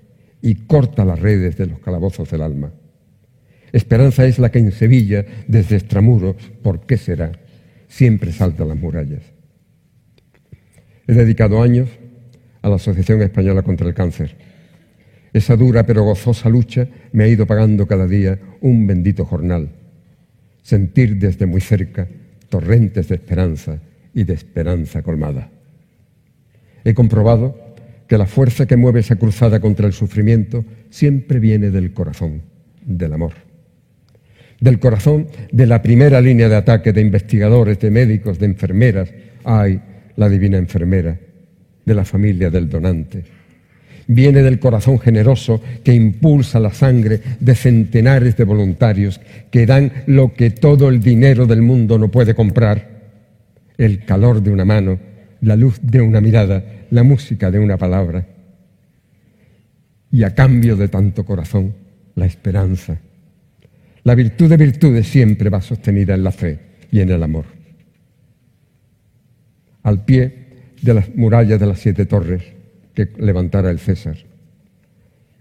y 0.41 0.55
corta 0.67 1.05
las 1.05 1.19
redes 1.19 1.57
de 1.57 1.67
los 1.67 1.81
calabozos 1.81 2.31
del 2.31 2.43
alma. 2.43 2.73
Esperanza 3.73 4.25
es 4.25 4.39
la 4.39 4.53
que 4.53 4.61
en 4.61 4.71
Sevilla, 4.71 5.27
desde 5.49 5.77
extramuros, 5.77 6.37
¿por 6.63 6.87
qué 6.87 6.97
será? 6.97 7.33
Siempre 7.89 8.31
salta 8.31 8.65
las 8.65 8.77
murallas. 8.77 9.23
He 11.09 11.13
dedicado 11.13 11.61
años 11.61 11.89
a 12.63 12.69
la 12.69 12.77
Asociación 12.77 13.23
Española 13.23 13.63
contra 13.63 13.89
el 13.89 13.95
Cáncer. 13.95 14.37
Esa 15.33 15.57
dura 15.57 15.85
pero 15.85 16.05
gozosa 16.05 16.49
lucha 16.49 16.87
me 17.13 17.25
ha 17.25 17.29
ido 17.29 17.47
pagando 17.47 17.87
cada 17.87 18.07
día 18.07 18.39
un 18.61 18.87
bendito 18.87 19.25
jornal 19.25 19.71
sentir 20.63 21.17
desde 21.19 21.47
muy 21.47 21.61
cerca 21.61 22.09
torrentes 22.49 23.09
de 23.09 23.15
esperanza 23.15 23.79
y 24.13 24.25
de 24.25 24.35
esperanza 24.35 25.03
colmada. 25.03 25.49
He 26.85 26.93
comprobado 26.93 27.57
que 28.09 28.19
la 28.19 28.27
fuerza 28.27 28.67
que 28.67 28.77
mueve 28.77 29.01
esa 29.01 29.17
cruzada 29.17 29.61
contra 29.61 29.87
el 29.87 29.93
sufrimiento 29.93 30.65
siempre 30.91 31.39
viene 31.39 31.71
del 31.71 31.93
corazón, 31.93 32.43
del 32.85 33.13
amor. 33.13 33.35
Del 34.61 34.79
corazón 34.79 35.29
de 35.53 35.67
la 35.67 35.83
primera 35.83 36.21
línea 36.21 36.49
de 36.49 36.57
ataque 36.57 36.93
de 36.93 37.01
investigadores, 37.01 37.79
de 37.79 37.91
médicos, 37.91 38.39
de 38.39 38.47
enfermeras. 38.47 39.13
Ay, 39.45 39.81
la 40.17 40.29
divina 40.29 40.57
enfermera, 40.57 41.19
de 41.85 41.95
la 41.95 42.05
familia 42.05 42.51
del 42.51 42.69
donante. 42.69 43.23
Viene 44.09 44.43
del 44.43 44.61
corazón 44.61 45.01
generoso 45.01 45.61
que 45.83 45.93
impulsa 45.93 46.61
la 46.61 46.73
sangre 46.73 47.21
de 47.41 47.55
centenares 47.57 48.37
de 48.37 48.45
voluntarios 48.45 49.21
que 49.51 49.67
dan 49.67 49.93
lo 50.07 50.33
que 50.33 50.51
todo 50.51 50.89
el 50.89 51.01
dinero 51.01 51.47
del 51.47 51.63
mundo 51.63 51.99
no 51.99 52.09
puede 52.09 52.35
comprar. 52.35 52.97
El 53.77 54.05
calor 54.05 54.43
de 54.43 54.51
una 54.51 54.65
mano, 54.65 54.99
la 55.41 55.57
luz 55.57 55.81
de 55.83 56.01
una 56.01 56.21
mirada, 56.21 56.63
la 56.91 57.03
música 57.03 57.51
de 57.51 57.59
una 57.59 57.77
palabra. 57.77 58.27
Y 60.13 60.23
a 60.23 60.35
cambio 60.35 60.77
de 60.77 60.87
tanto 60.87 61.27
corazón, 61.27 61.75
la 62.15 62.27
esperanza. 62.27 62.99
La 64.05 64.15
virtud 64.15 64.49
de 64.49 64.57
virtudes 64.57 65.09
siempre 65.09 65.51
va 65.51 65.61
sostenida 65.61 66.15
en 66.15 66.23
la 66.23 66.31
fe 66.31 66.61
y 66.93 67.01
en 67.01 67.11
el 67.11 67.23
amor. 67.25 67.45
Al 69.83 70.05
pie 70.05 70.47
de 70.81 70.95
las 70.95 71.13
murallas 71.17 71.59
de 71.59 71.67
las 71.67 71.81
siete 71.81 72.07
torres 72.07 72.56
que 72.97 73.09
levantara 73.19 73.71
el 73.71 73.79
César. 73.79 74.17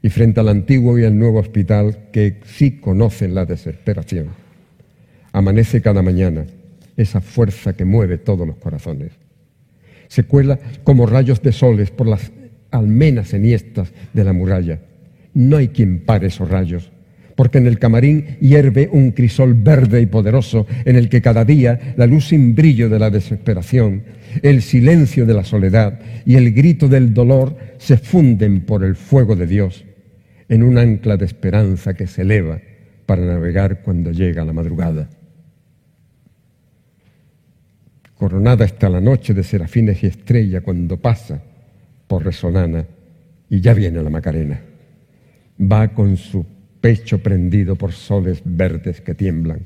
Y 0.03 0.09
frente 0.09 0.39
al 0.39 0.49
antiguo 0.49 0.99
y 0.99 1.05
al 1.05 1.17
nuevo 1.17 1.39
hospital 1.39 2.09
que 2.11 2.39
sí 2.45 2.79
conocen 2.79 3.33
la 3.33 3.45
desesperación, 3.45 4.27
amanece 5.31 5.81
cada 5.81 6.03
mañana 6.03 6.45
esa 6.95 7.19
fuerza 7.19 7.75
que 7.75 7.85
mueve 7.85 8.19
todos 8.19 8.45
los 8.45 8.57
corazones 8.57 9.13
se 10.07 10.23
cuela 10.23 10.59
como 10.83 11.05
rayos 11.05 11.41
de 11.41 11.51
soles 11.51 11.91
por 11.91 12.07
las 12.07 12.31
almenas 12.71 13.33
enhiestas 13.33 13.91
de 14.13 14.23
la 14.23 14.33
muralla. 14.33 14.79
No 15.33 15.57
hay 15.57 15.69
quien 15.69 16.05
pare 16.05 16.27
esos 16.27 16.49
rayos, 16.49 16.91
porque 17.35 17.57
en 17.57 17.67
el 17.67 17.79
camarín 17.79 18.37
hierve 18.39 18.89
un 18.91 19.11
crisol 19.11 19.53
verde 19.53 20.01
y 20.01 20.05
poderoso 20.05 20.65
en 20.85 20.95
el 20.95 21.09
que 21.09 21.21
cada 21.21 21.43
día 21.43 21.93
la 21.97 22.07
luz 22.07 22.29
sin 22.29 22.55
brillo 22.55 22.89
de 22.89 22.99
la 22.99 23.09
desesperación, 23.09 24.03
el 24.41 24.61
silencio 24.61 25.25
de 25.25 25.33
la 25.33 25.43
soledad 25.43 25.99
y 26.25 26.35
el 26.35 26.53
grito 26.53 26.87
del 26.87 27.13
dolor 27.13 27.57
se 27.77 27.97
funden 27.97 28.61
por 28.61 28.83
el 28.83 28.95
fuego 28.95 29.35
de 29.35 29.47
Dios 29.47 29.85
en 30.47 30.63
un 30.63 30.77
ancla 30.77 31.17
de 31.17 31.25
esperanza 31.25 31.93
que 31.93 32.07
se 32.07 32.21
eleva 32.21 32.59
para 33.05 33.25
navegar 33.25 33.81
cuando 33.81 34.11
llega 34.11 34.45
la 34.45 34.53
madrugada. 34.53 35.09
Coronada 38.17 38.63
está 38.63 38.89
la 38.89 39.01
noche 39.01 39.33
de 39.33 39.43
serafines 39.43 40.01
y 40.03 40.07
estrella 40.07 40.61
cuando 40.61 40.97
pasa 40.97 41.43
por 42.07 42.23
Resolana 42.23 42.85
y 43.49 43.59
ya 43.59 43.73
viene 43.73 44.01
la 44.01 44.09
Macarena. 44.09 44.61
Va 45.59 45.89
con 45.89 46.15
su 46.15 46.45
pecho 46.85 47.17
prendido 47.17 47.75
por 47.75 47.93
soles 47.93 48.43
verdes 48.45 49.01
que 49.01 49.15
tiemblan. 49.15 49.61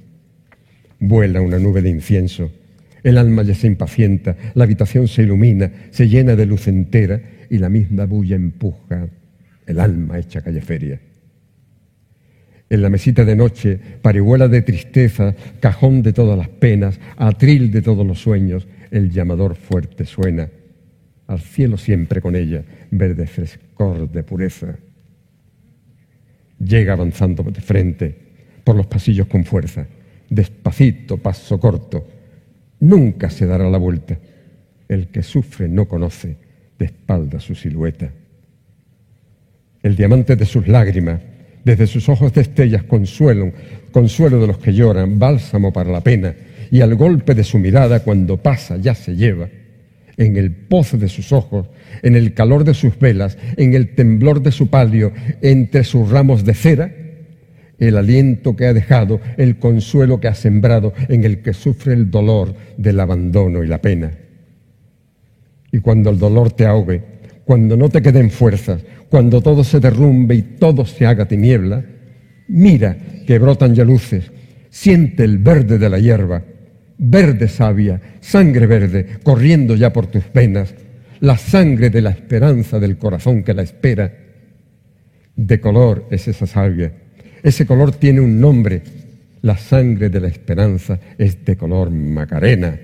Vuela 1.01 1.41
una 1.41 1.59
nube 1.59 1.81
de 1.81 1.89
incienso. 1.89 2.49
El 3.03 3.17
alma 3.17 3.43
ya 3.43 3.53
se 3.55 3.67
impacienta, 3.67 4.37
la 4.53 4.63
habitación 4.63 5.09
se 5.09 5.23
ilumina, 5.23 5.69
se 5.91 6.07
llena 6.07 6.37
de 6.37 6.45
luz 6.45 6.69
entera 6.69 7.21
y 7.49 7.57
la 7.57 7.67
misma 7.67 8.05
bulla 8.05 8.37
empuja 8.37 9.09
el 9.67 9.79
alma 9.81 10.17
hecha 10.17 10.39
calleferia. 10.39 11.01
En 12.69 12.81
la 12.81 12.89
mesita 12.89 13.25
de 13.25 13.35
noche, 13.35 13.77
parihuela 14.01 14.47
de 14.47 14.61
tristeza, 14.61 15.35
cajón 15.59 16.01
de 16.01 16.13
todas 16.13 16.37
las 16.37 16.47
penas, 16.47 17.01
atril 17.17 17.69
de 17.69 17.81
todos 17.81 18.07
los 18.07 18.21
sueños, 18.21 18.65
el 18.91 19.11
llamador 19.11 19.57
fuerte 19.57 20.05
suena. 20.05 20.47
Al 21.27 21.41
cielo 21.41 21.75
siempre 21.75 22.21
con 22.21 22.37
ella, 22.37 22.63
verde 22.91 23.27
frescor 23.27 24.09
de 24.09 24.23
pureza. 24.23 24.77
Llega 26.59 26.93
avanzando 26.93 27.43
de 27.43 27.61
frente, 27.61 28.15
por 28.63 28.75
los 28.75 28.87
pasillos 28.87 29.27
con 29.27 29.45
fuerza, 29.45 29.87
despacito, 30.29 31.17
paso 31.17 31.59
corto. 31.59 32.07
Nunca 32.81 33.29
se 33.29 33.45
dará 33.45 33.69
la 33.69 33.77
vuelta. 33.77 34.17
El 34.87 35.07
que 35.07 35.23
sufre 35.23 35.67
no 35.67 35.87
conoce 35.87 36.37
de 36.77 36.85
espalda 36.85 37.39
su 37.39 37.55
silueta. 37.55 38.09
El 39.81 39.95
diamante 39.95 40.35
de 40.35 40.45
sus 40.45 40.67
lágrimas, 40.67 41.21
desde 41.63 41.87
sus 41.87 42.07
ojos 42.09 42.33
de 42.33 42.41
estrellas 42.41 42.83
consuelo, 42.83 43.51
consuelo 43.91 44.39
de 44.39 44.47
los 44.47 44.57
que 44.57 44.73
lloran, 44.73 45.19
bálsamo 45.19 45.71
para 45.71 45.91
la 45.91 46.01
pena, 46.01 46.35
y 46.71 46.81
al 46.81 46.95
golpe 46.95 47.33
de 47.33 47.43
su 47.43 47.57
mirada 47.57 48.01
cuando 48.01 48.37
pasa 48.37 48.77
ya 48.77 48.93
se 48.93 49.15
lleva, 49.15 49.47
en 50.19 50.35
el 50.35 50.51
pozo 50.51 50.97
de 50.97 51.07
sus 51.07 51.31
ojos, 51.31 51.67
en 52.03 52.15
el 52.15 52.33
calor 52.33 52.65
de 52.65 52.73
sus 52.73 52.99
velas, 52.99 53.37
en 53.55 53.73
el 53.73 53.95
temblor 53.95 54.43
de 54.43 54.51
su 54.51 54.67
palio, 54.67 55.13
entre 55.41 55.85
sus 55.85 56.09
ramos 56.09 56.43
de 56.43 56.53
cera, 56.53 56.93
el 57.79 57.97
aliento 57.97 58.53
que 58.57 58.65
ha 58.65 58.73
dejado, 58.73 59.21
el 59.37 59.57
consuelo 59.57 60.19
que 60.19 60.27
ha 60.27 60.35
sembrado, 60.35 60.93
en 61.07 61.23
el 61.23 61.41
que 61.41 61.53
sufre 61.53 61.93
el 61.93 62.11
dolor 62.11 62.53
del 62.77 62.99
abandono 62.99 63.63
y 63.63 63.67
la 63.67 63.81
pena. 63.81 64.11
Y 65.71 65.79
cuando 65.79 66.09
el 66.09 66.19
dolor 66.19 66.51
te 66.51 66.65
ahogue, 66.65 67.01
cuando 67.45 67.77
no 67.77 67.87
te 67.87 68.01
queden 68.01 68.29
fuerzas, 68.29 68.81
cuando 69.09 69.41
todo 69.41 69.63
se 69.63 69.79
derrumbe 69.79 70.35
y 70.35 70.41
todo 70.41 70.85
se 70.85 71.05
haga 71.05 71.29
tiniebla, 71.29 71.85
mira 72.49 72.97
que 73.25 73.39
brotan 73.39 73.73
ya 73.73 73.85
luces, 73.85 74.29
siente 74.69 75.23
el 75.23 75.37
verde 75.37 75.77
de 75.77 75.89
la 75.89 75.97
hierba, 75.97 76.43
verde 76.99 77.47
savia, 77.47 77.99
sangre 78.19 78.67
verde, 78.67 79.07
corriendo 79.23 79.75
ya 79.75 79.91
por 79.91 80.07
tus 80.07 80.23
venas, 80.33 80.75
la 81.21 81.37
sangre 81.37 81.89
de 81.89 82.01
la 82.01 82.11
esperanza 82.11 82.79
del 82.79 82.97
corazón 82.97 83.43
que 83.43 83.53
la 83.53 83.63
espera. 83.63 84.13
De 85.35 85.59
color 85.59 86.05
es 86.11 86.27
esa 86.27 86.45
savia, 86.45 86.91
ese 87.41 87.65
color 87.65 87.93
tiene 87.93 88.19
un 88.19 88.39
nombre, 88.39 88.81
la 89.41 89.57
sangre 89.57 90.09
de 90.09 90.19
la 90.19 90.27
esperanza 90.27 90.99
es 91.17 91.43
de 91.45 91.55
color 91.55 91.89
macarena, 91.89 92.77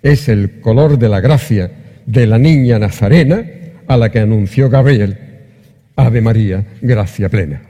es 0.00 0.28
el 0.28 0.60
color 0.60 0.96
de 0.96 1.08
la 1.08 1.20
gracia 1.20 1.70
de 2.06 2.26
la 2.26 2.38
niña 2.38 2.78
nazarena 2.78 3.44
a 3.88 3.96
la 3.96 4.10
que 4.10 4.20
anunció 4.20 4.70
Gabriel 4.70 5.18
Ave 5.96 6.20
María, 6.20 6.64
gracia 6.80 7.28
plena. 7.28 7.60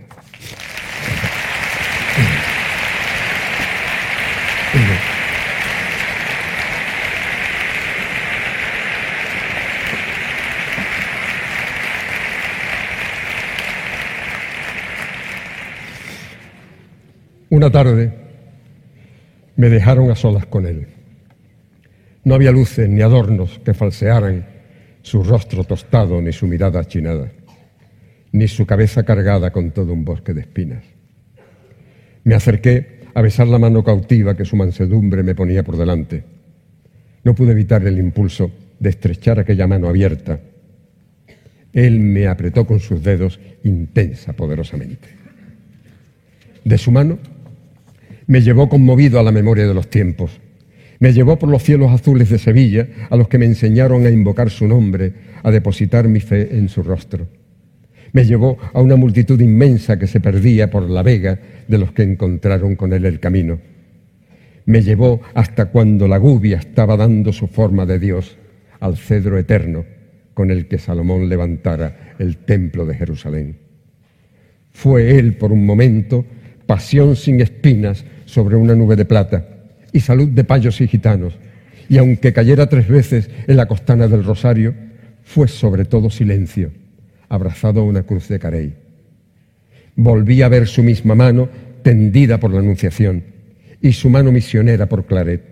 Tarde 17.71 18.13
me 19.57 19.69
dejaron 19.69 20.11
a 20.11 20.15
solas 20.15 20.47
con 20.47 20.67
él. 20.67 20.87
No 22.25 22.35
había 22.35 22.53
luces 22.53 22.89
ni 22.89 23.03
adornos 23.03 23.59
que 23.65 23.75
falsearan 23.75 24.47
su 25.03 25.23
rostro 25.23 25.65
tostado 25.65 26.21
ni 26.21 26.33
su 26.33 26.47
mirada 26.47 26.81
achinada 26.81 27.31
ni 28.33 28.49
su 28.49 28.67
cabeza 28.67 29.05
cargada 29.05 29.51
con 29.51 29.71
todo 29.71 29.93
un 29.93 30.05
bosque 30.05 30.35
de 30.35 30.43
espinas. 30.43 30.85
Me 32.25 32.35
acerqué 32.35 33.01
a 33.15 33.23
besar 33.23 33.49
la 33.49 33.59
mano 33.59 33.83
cautiva 33.83 34.37
que 34.37 34.45
su 34.45 34.57
mansedumbre 34.57 35.23
me 35.23 35.35
ponía 35.35 35.63
por 35.63 35.77
delante. 35.77 36.25
No 37.25 37.35
pude 37.35 37.53
evitar 37.53 37.87
el 37.87 37.99
impulso 37.99 38.51
de 38.79 38.91
estrechar 38.91 39.41
aquella 39.41 39.67
mano 39.67 39.89
abierta. 39.89 40.41
Él 41.73 42.01
me 42.01 42.27
apretó 42.27 42.67
con 42.67 42.81
sus 42.81 43.03
dedos 43.03 43.41
intensa, 43.65 44.33
poderosamente. 44.33 45.09
De 46.65 46.79
su 46.79 46.91
mano 46.91 47.19
me 48.29 48.43
llevó 48.43 48.69
conmovido 48.69 49.19
a 49.19 49.23
la 49.23 49.33
memoria 49.33 49.67
de 49.67 49.73
los 49.73 49.89
tiempos. 49.89 50.39
Me 51.01 51.15
llevó 51.15 51.39
por 51.39 51.49
los 51.49 51.63
cielos 51.63 51.91
azules 51.91 52.29
de 52.29 52.39
Sevilla, 52.39 52.87
a 53.09 53.17
los 53.17 53.27
que 53.27 53.39
me 53.39 53.47
enseñaron 53.47 54.05
a 54.05 54.11
invocar 54.11 54.51
su 54.51 54.69
nombre, 54.69 55.15
a 55.43 55.51
depositar 55.51 56.09
mi 56.09 56.21
fe 56.21 56.57
en 56.57 56.69
su 56.69 56.83
rostro. 56.83 57.27
Me 58.13 58.27
llevó 58.27 58.59
a 58.75 58.83
una 58.83 58.97
multitud 58.97 59.41
inmensa 59.41 59.99
que 59.99 60.07
se 60.07 60.21
perdía 60.21 60.71
por 60.71 60.91
la 60.91 61.03
vega 61.03 61.41
de 61.67 61.79
los 61.79 61.93
que 61.93 62.03
encontraron 62.03 62.77
con 62.77 62.93
él 62.93 63.07
el 63.07 63.19
camino. 63.19 63.61
Me 64.67 64.83
llevó 64.83 65.23
hasta 65.33 65.67
cuando 65.67 66.07
la 66.07 66.19
gubia 66.19 66.59
estaba 66.59 66.99
dando 66.99 67.33
su 67.33 67.47
forma 67.47 67.87
de 67.87 67.99
Dios 67.99 68.37
al 68.79 68.99
cedro 68.99 69.39
eterno 69.39 69.87
con 70.35 70.51
el 70.51 70.69
que 70.69 70.77
Salomón 70.77 71.31
levantara 71.31 72.15
el 72.19 72.37
templo 72.37 72.85
de 72.85 72.95
Jerusalén. 72.95 73.57
Fue 74.71 75.19
él 75.19 75.35
por 75.39 75.51
un 75.51 75.65
momento 75.65 76.27
pasión 76.67 77.17
sin 77.17 77.41
espinas 77.41 78.05
sobre 78.29 78.57
una 78.57 78.75
nube 78.75 78.95
de 78.95 79.07
plata 79.07 79.43
y 79.91 80.01
salud 80.01 80.29
de 80.29 80.45
payos 80.45 80.83
y 80.83 80.87
gitanos, 80.87 81.33
y 81.89 81.97
aunque 81.97 82.35
cayera 82.35 82.69
tres 82.69 82.87
veces 82.87 83.31
en 83.47 83.57
la 83.57 83.67
costana 83.67 84.07
del 84.07 84.23
rosario, 84.23 84.75
fue 85.25 85.49
sobre 85.49 85.87
todo 85.87 86.11
silencio 86.11 86.71
abrazado 87.31 87.81
a 87.81 87.85
una 87.85 88.03
cruz 88.03 88.29
de 88.29 88.39
carey. 88.39 88.75
Volví 89.97 90.43
a 90.43 90.49
ver 90.49 90.67
su 90.67 90.83
misma 90.83 91.15
mano 91.15 91.49
tendida 91.83 92.39
por 92.39 92.53
la 92.53 92.61
Anunciación 92.61 93.25
y 93.81 93.93
su 93.93 94.11
mano 94.11 94.31
misionera 94.31 94.87
por 94.87 95.07
Claret. 95.07 95.43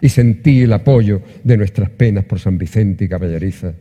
Y 0.00 0.08
sentí 0.08 0.62
el 0.62 0.72
apoyo 0.72 1.22
de 1.44 1.56
nuestras 1.56 1.90
penas 1.90 2.24
por 2.24 2.40
San 2.40 2.58
Vicente 2.58 3.04
y 3.04 3.08
Caballeriza. 3.08 3.74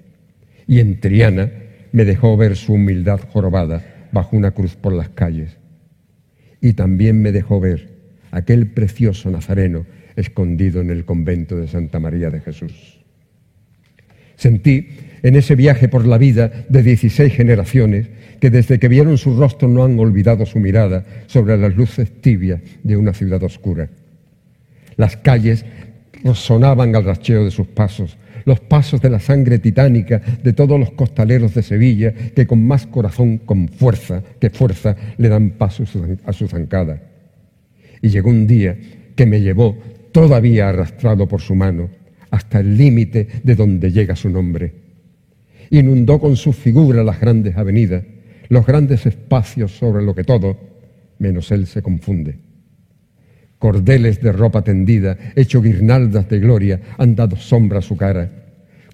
y 0.68 0.80
en 0.80 0.99
Triana 0.99 1.49
me 1.91 2.05
dejó 2.05 2.38
ver 2.38 2.55
su 2.55 2.73
humildad 2.73 3.19
jorobada 3.31 4.09
bajo 4.11 4.38
una 4.38 4.51
cruz 4.51 4.76
por 4.76 4.93
las 4.93 5.09
calles. 5.09 5.57
Y 6.61 6.73
también 6.73 7.22
me 7.22 7.31
dejó 7.31 7.59
ver 7.59 7.97
aquel 8.31 8.67
precioso 8.67 9.29
nazareno 9.29 9.85
escondido 10.15 10.81
en 10.81 10.89
el 10.89 11.05
convento 11.05 11.57
de 11.57 11.67
Santa 11.67 11.99
María 11.99 12.29
de 12.29 12.41
Jesús. 12.41 12.99
Sentí 14.35 14.87
en 15.23 15.35
ese 15.35 15.55
viaje 15.55 15.87
por 15.87 16.05
la 16.05 16.17
vida 16.17 16.51
de 16.69 16.83
16 16.83 17.33
generaciones 17.33 18.07
que 18.39 18.49
desde 18.49 18.79
que 18.79 18.87
vieron 18.87 19.17
su 19.17 19.37
rostro 19.37 19.67
no 19.67 19.83
han 19.83 19.97
olvidado 19.99 20.45
su 20.45 20.59
mirada 20.59 21.05
sobre 21.27 21.57
las 21.57 21.75
luces 21.75 22.21
tibias 22.21 22.61
de 22.83 22.97
una 22.97 23.13
ciudad 23.13 23.41
oscura. 23.43 23.89
Las 24.95 25.17
calles 25.17 25.65
sonaban 26.33 26.95
al 26.95 27.05
racheo 27.05 27.45
de 27.45 27.51
sus 27.51 27.67
pasos, 27.67 28.17
los 28.45 28.59
pasos 28.59 29.01
de 29.01 29.09
la 29.09 29.19
sangre 29.19 29.59
titánica 29.59 30.21
de 30.43 30.53
todos 30.53 30.79
los 30.79 30.91
costaleros 30.91 31.53
de 31.53 31.63
Sevilla 31.63 32.13
que 32.13 32.47
con 32.47 32.65
más 32.65 32.85
corazón, 32.87 33.39
con 33.39 33.67
fuerza 33.67 34.23
que 34.39 34.49
fuerza, 34.49 34.95
le 35.17 35.29
dan 35.29 35.51
paso 35.51 35.83
a 36.25 36.33
su 36.33 36.47
zancada. 36.47 37.01
Y 38.02 38.10
llegó 38.10 38.30
un 38.30 38.48
día 38.48 38.78
que 39.15 39.26
me 39.26 39.41
llevó, 39.41 39.78
todavía 40.11 40.69
arrastrado 40.69 41.28
por 41.28 41.41
su 41.41 41.56
mano, 41.56 41.90
hasta 42.32 42.60
el 42.60 42.78
límite 42.78 43.28
de 43.44 43.56
donde 43.56 43.91
llega 43.91 44.15
su 44.15 44.30
nombre. 44.30 44.74
Inundó 45.69 46.19
con 46.19 46.36
su 46.36 46.53
figura 46.53 47.03
las 47.03 47.19
grandes 47.19 47.57
avenidas, 47.57 48.03
los 48.49 48.65
grandes 48.65 49.06
espacios 49.06 49.78
sobre 49.78 50.03
lo 50.03 50.15
que 50.15 50.24
todo, 50.24 50.57
menos 51.19 51.52
él 51.52 51.68
se 51.68 51.82
confunde. 51.82 52.40
Cordeles 53.60 54.22
de 54.22 54.32
ropa 54.32 54.64
tendida, 54.64 55.18
hecho 55.36 55.61
guirnaldas 55.61 56.30
de 56.30 56.40
gloria, 56.40 56.82
han 56.98 57.15
dado 57.15 57.36
sombra 57.36 57.80
a 57.80 57.82
su 57.82 57.98
cara. 57.98 58.32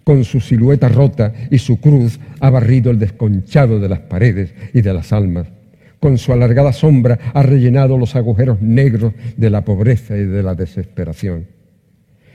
Con 0.04 0.24
su 0.24 0.40
silueta 0.40 0.90
rota 0.90 1.34
y 1.52 1.58
su 1.60 1.80
cruz 1.80 2.20
ha 2.40 2.50
barrido 2.50 2.92
el 2.92 3.00
desconchado 3.00 3.80
de 3.80 3.90
las 3.90 4.00
paredes 4.00 4.54
y 4.74 4.82
de 4.82 4.94
las 4.94 5.14
almas. 5.14 5.48
Con 6.04 6.18
su 6.18 6.34
alargada 6.34 6.74
sombra 6.74 7.18
ha 7.34 7.44
rellenado 7.44 7.98
los 7.98 8.18
agujeros 8.18 8.62
negros 8.62 9.14
de 9.38 9.50
la 9.50 9.64
pobreza 9.64 10.18
y 10.18 10.26
de 10.26 10.44
la 10.44 10.54
desesperación. 10.54 11.48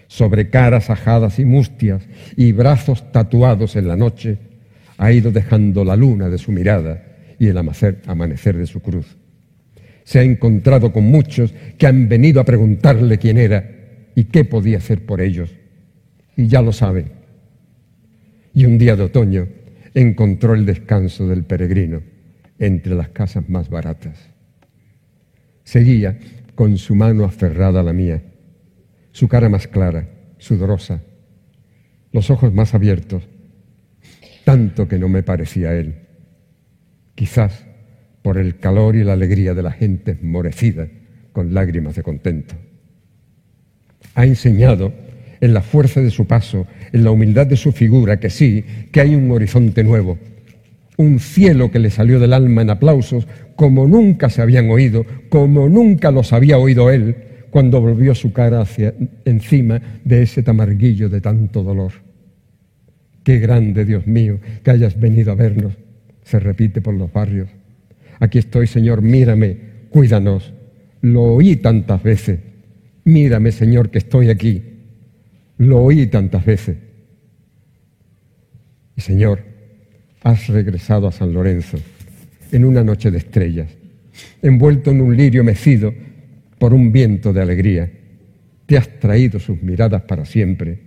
Sobre 0.07 0.49
caras 0.49 0.89
ajadas 0.89 1.39
y 1.39 1.45
mustias 1.45 2.03
y 2.35 2.53
brazos 2.53 3.13
tatuados 3.13 3.77
en 3.77 3.87
la 3.87 3.95
noche, 3.95 4.39
ha 4.97 5.13
ido 5.13 5.31
dejando 5.33 5.85
la 5.85 5.97
luna 5.97 6.31
de 6.31 6.39
su 6.39 6.51
mirada 6.51 7.05
y 7.39 7.49
el 7.49 7.59
amanecer 7.59 8.57
de 8.57 8.67
su 8.67 8.81
cruz 8.81 9.19
se 10.03 10.21
ha 10.21 10.23
encontrado 10.23 10.91
con 10.91 11.05
muchos 11.05 11.53
que 11.77 11.87
han 11.87 12.09
venido 12.09 12.41
a 12.41 12.45
preguntarle 12.45 13.19
quién 13.19 13.37
era 13.37 13.71
y 14.15 14.25
qué 14.25 14.47
podía 14.47 14.79
hacer 14.79 15.05
por 15.05 15.21
ellos. 15.21 15.51
Y 16.39 16.47
ya 16.47 16.63
lo 16.63 16.73
saben. 16.73 17.11
Y 18.55 18.65
un 18.65 18.79
día 18.79 18.97
de 18.97 19.03
otoño 19.03 19.47
encontró 19.93 20.55
el 20.55 20.65
descanso 20.65 21.29
del 21.29 21.45
peregrino 21.45 22.01
entre 22.59 22.95
las 22.95 23.09
casas 23.11 23.49
más 23.49 23.69
baratas. 23.69 24.31
Seguía 25.65 26.19
con 26.55 26.77
su 26.79 26.95
mano 26.95 27.25
aferrada 27.25 27.81
a 27.81 27.83
la 27.83 27.93
mía, 27.93 28.23
su 29.13 29.29
cara 29.29 29.49
más 29.49 29.69
clara, 29.69 30.09
sudorosa, 30.39 31.03
los 32.13 32.31
ojos 32.31 32.53
más 32.53 32.75
abiertos, 32.75 33.29
tanto 34.45 34.89
que 34.89 34.99
no 34.99 35.09
me 35.09 35.23
parecía 35.23 35.75
él. 35.75 36.07
Quizás 37.15 37.67
por 38.23 38.39
el 38.39 38.59
calor 38.59 38.97
y 38.97 39.05
la 39.05 39.13
alegría 39.13 39.55
de 39.55 39.63
la 39.63 39.73
gente 39.73 40.13
esmorecida 40.13 40.89
con 41.33 41.55
lágrimas 41.55 41.95
de 41.97 42.03
contento. 42.03 42.55
Ha 44.15 44.25
enseñado 44.25 44.93
en 45.41 45.55
la 45.55 45.63
fuerza 45.63 46.01
de 46.01 46.11
su 46.11 46.27
paso, 46.27 46.67
en 46.93 47.05
la 47.05 47.11
humildad 47.11 47.47
de 47.47 47.57
su 47.57 47.73
figura, 47.73 48.19
que 48.19 48.31
sí, 48.31 48.65
que 48.91 49.01
hay 49.01 49.15
un 49.15 49.31
horizonte 49.31 49.85
nuevo, 49.85 50.19
un 50.99 51.21
cielo 51.21 51.71
que 51.71 51.79
le 51.79 51.91
salió 51.91 52.19
del 52.19 52.33
alma 52.33 52.63
en 52.63 52.71
aplausos 52.71 53.27
como 53.57 53.87
nunca 53.87 54.29
se 54.29 54.43
habían 54.43 54.69
oído, 54.69 55.07
como 55.29 55.69
nunca 55.69 56.11
los 56.11 56.33
había 56.33 56.59
oído 56.59 56.91
él 56.91 57.17
cuando 57.51 57.81
volvió 57.81 58.15
su 58.15 58.33
cara 58.33 58.61
hacia 58.61 58.95
encima 59.25 59.81
de 60.05 60.23
ese 60.23 60.43
tamarguillo 60.43 61.09
de 61.09 61.21
tanto 61.21 61.63
dolor. 61.63 61.93
Qué 63.23 63.39
grande, 63.39 63.85
Dios 63.85 64.07
mío, 64.07 64.41
que 64.63 64.71
hayas 64.71 64.99
venido 64.99 65.33
a 65.33 65.35
vernos, 65.35 65.73
se 66.23 66.41
repite 66.41 66.81
por 66.81 66.95
los 66.95 67.13
barrios. 67.13 67.49
Aquí 68.19 68.39
estoy, 68.39 68.67
Señor, 68.67 69.01
mírame, 69.01 69.57
cuídanos. 69.91 70.53
Lo 71.01 71.23
oí 71.23 71.57
tantas 71.57 72.03
veces. 72.03 72.41
Mírame, 73.05 73.53
Señor, 73.53 73.91
que 73.91 73.99
estoy 73.99 74.31
aquí. 74.31 74.63
Lo 75.59 75.83
oí 75.83 76.07
tantas 76.09 76.45
veces. 76.45 76.77
Y 78.97 79.01
Señor, 79.01 79.48
has 80.23 80.49
regresado 80.49 81.07
a 81.07 81.13
San 81.13 81.33
Lorenzo 81.33 81.79
en 82.53 82.65
una 82.65 82.83
noche 82.83 83.11
de 83.11 83.19
estrellas, 83.19 83.69
envuelto 84.43 84.91
en 84.91 85.01
un 85.01 85.17
lirio 85.17 85.45
mecido 85.45 85.93
por 86.59 86.75
un 86.75 86.93
viento 86.93 87.33
de 87.33 87.43
alegría. 87.43 87.91
Te 88.67 88.77
has 88.77 88.89
traído 89.01 89.39
sus 89.39 89.63
miradas 89.63 90.03
para 90.03 90.25
siempre. 90.25 90.79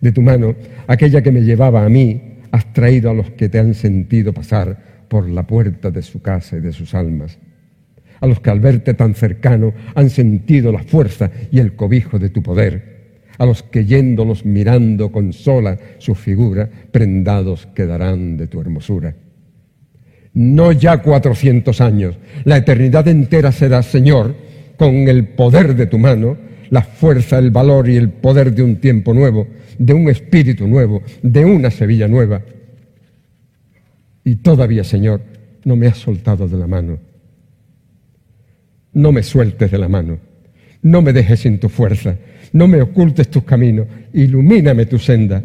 De 0.00 0.12
tu 0.12 0.22
mano, 0.22 0.54
aquella 0.86 1.22
que 1.22 1.32
me 1.32 1.40
llevaba 1.40 1.84
a 1.84 1.88
mí, 1.88 2.38
has 2.52 2.72
traído 2.72 3.10
a 3.10 3.14
los 3.14 3.30
que 3.32 3.48
te 3.48 3.58
han 3.58 3.74
sentido 3.74 4.32
pasar 4.32 5.04
por 5.08 5.28
la 5.28 5.46
puerta 5.46 5.90
de 5.90 6.02
su 6.02 6.22
casa 6.22 6.56
y 6.56 6.60
de 6.60 6.72
sus 6.72 6.94
almas, 6.94 7.38
a 8.20 8.26
los 8.26 8.40
que 8.40 8.50
al 8.50 8.60
verte 8.60 8.94
tan 8.94 9.14
cercano 9.14 9.74
han 9.94 10.10
sentido 10.10 10.72
la 10.72 10.82
fuerza 10.82 11.30
y 11.50 11.58
el 11.58 11.74
cobijo 11.74 12.18
de 12.18 12.30
tu 12.30 12.42
poder, 12.42 12.97
a 13.38 13.46
los 13.46 13.62
que 13.62 13.84
yéndolos 13.84 14.44
mirando 14.44 15.10
con 15.10 15.32
sola 15.32 15.78
su 15.98 16.14
figura, 16.14 16.68
prendados 16.90 17.66
quedarán 17.74 18.36
de 18.36 18.46
tu 18.48 18.60
hermosura. 18.60 19.14
No 20.34 20.72
ya 20.72 20.98
cuatrocientos 20.98 21.80
años, 21.80 22.16
la 22.44 22.58
eternidad 22.58 23.08
entera 23.08 23.50
será, 23.52 23.82
Señor, 23.82 24.34
con 24.76 24.94
el 25.08 25.28
poder 25.28 25.74
de 25.74 25.86
tu 25.86 25.98
mano, 25.98 26.36
la 26.70 26.82
fuerza, 26.82 27.38
el 27.38 27.50
valor 27.50 27.88
y 27.88 27.96
el 27.96 28.10
poder 28.10 28.52
de 28.54 28.62
un 28.62 28.76
tiempo 28.76 29.14
nuevo, 29.14 29.46
de 29.78 29.94
un 29.94 30.08
espíritu 30.08 30.68
nuevo, 30.68 31.02
de 31.22 31.44
una 31.44 31.70
Sevilla 31.70 32.06
nueva 32.06 32.42
y 34.28 34.36
todavía, 34.36 34.84
Señor, 34.84 35.22
no 35.64 35.74
me 35.74 35.86
has 35.86 35.96
soltado 35.96 36.46
de 36.46 36.58
la 36.58 36.66
mano. 36.66 36.98
No 38.92 39.10
me 39.10 39.22
sueltes 39.22 39.70
de 39.70 39.78
la 39.78 39.88
mano. 39.88 40.18
No 40.82 41.00
me 41.00 41.14
dejes 41.14 41.40
sin 41.40 41.58
tu 41.58 41.70
fuerza. 41.70 42.18
No 42.52 42.68
me 42.68 42.80
ocultes 42.82 43.28
tus 43.28 43.44
caminos. 43.44 43.86
Ilumíname 44.12 44.86
tu 44.86 44.98
senda. 44.98 45.42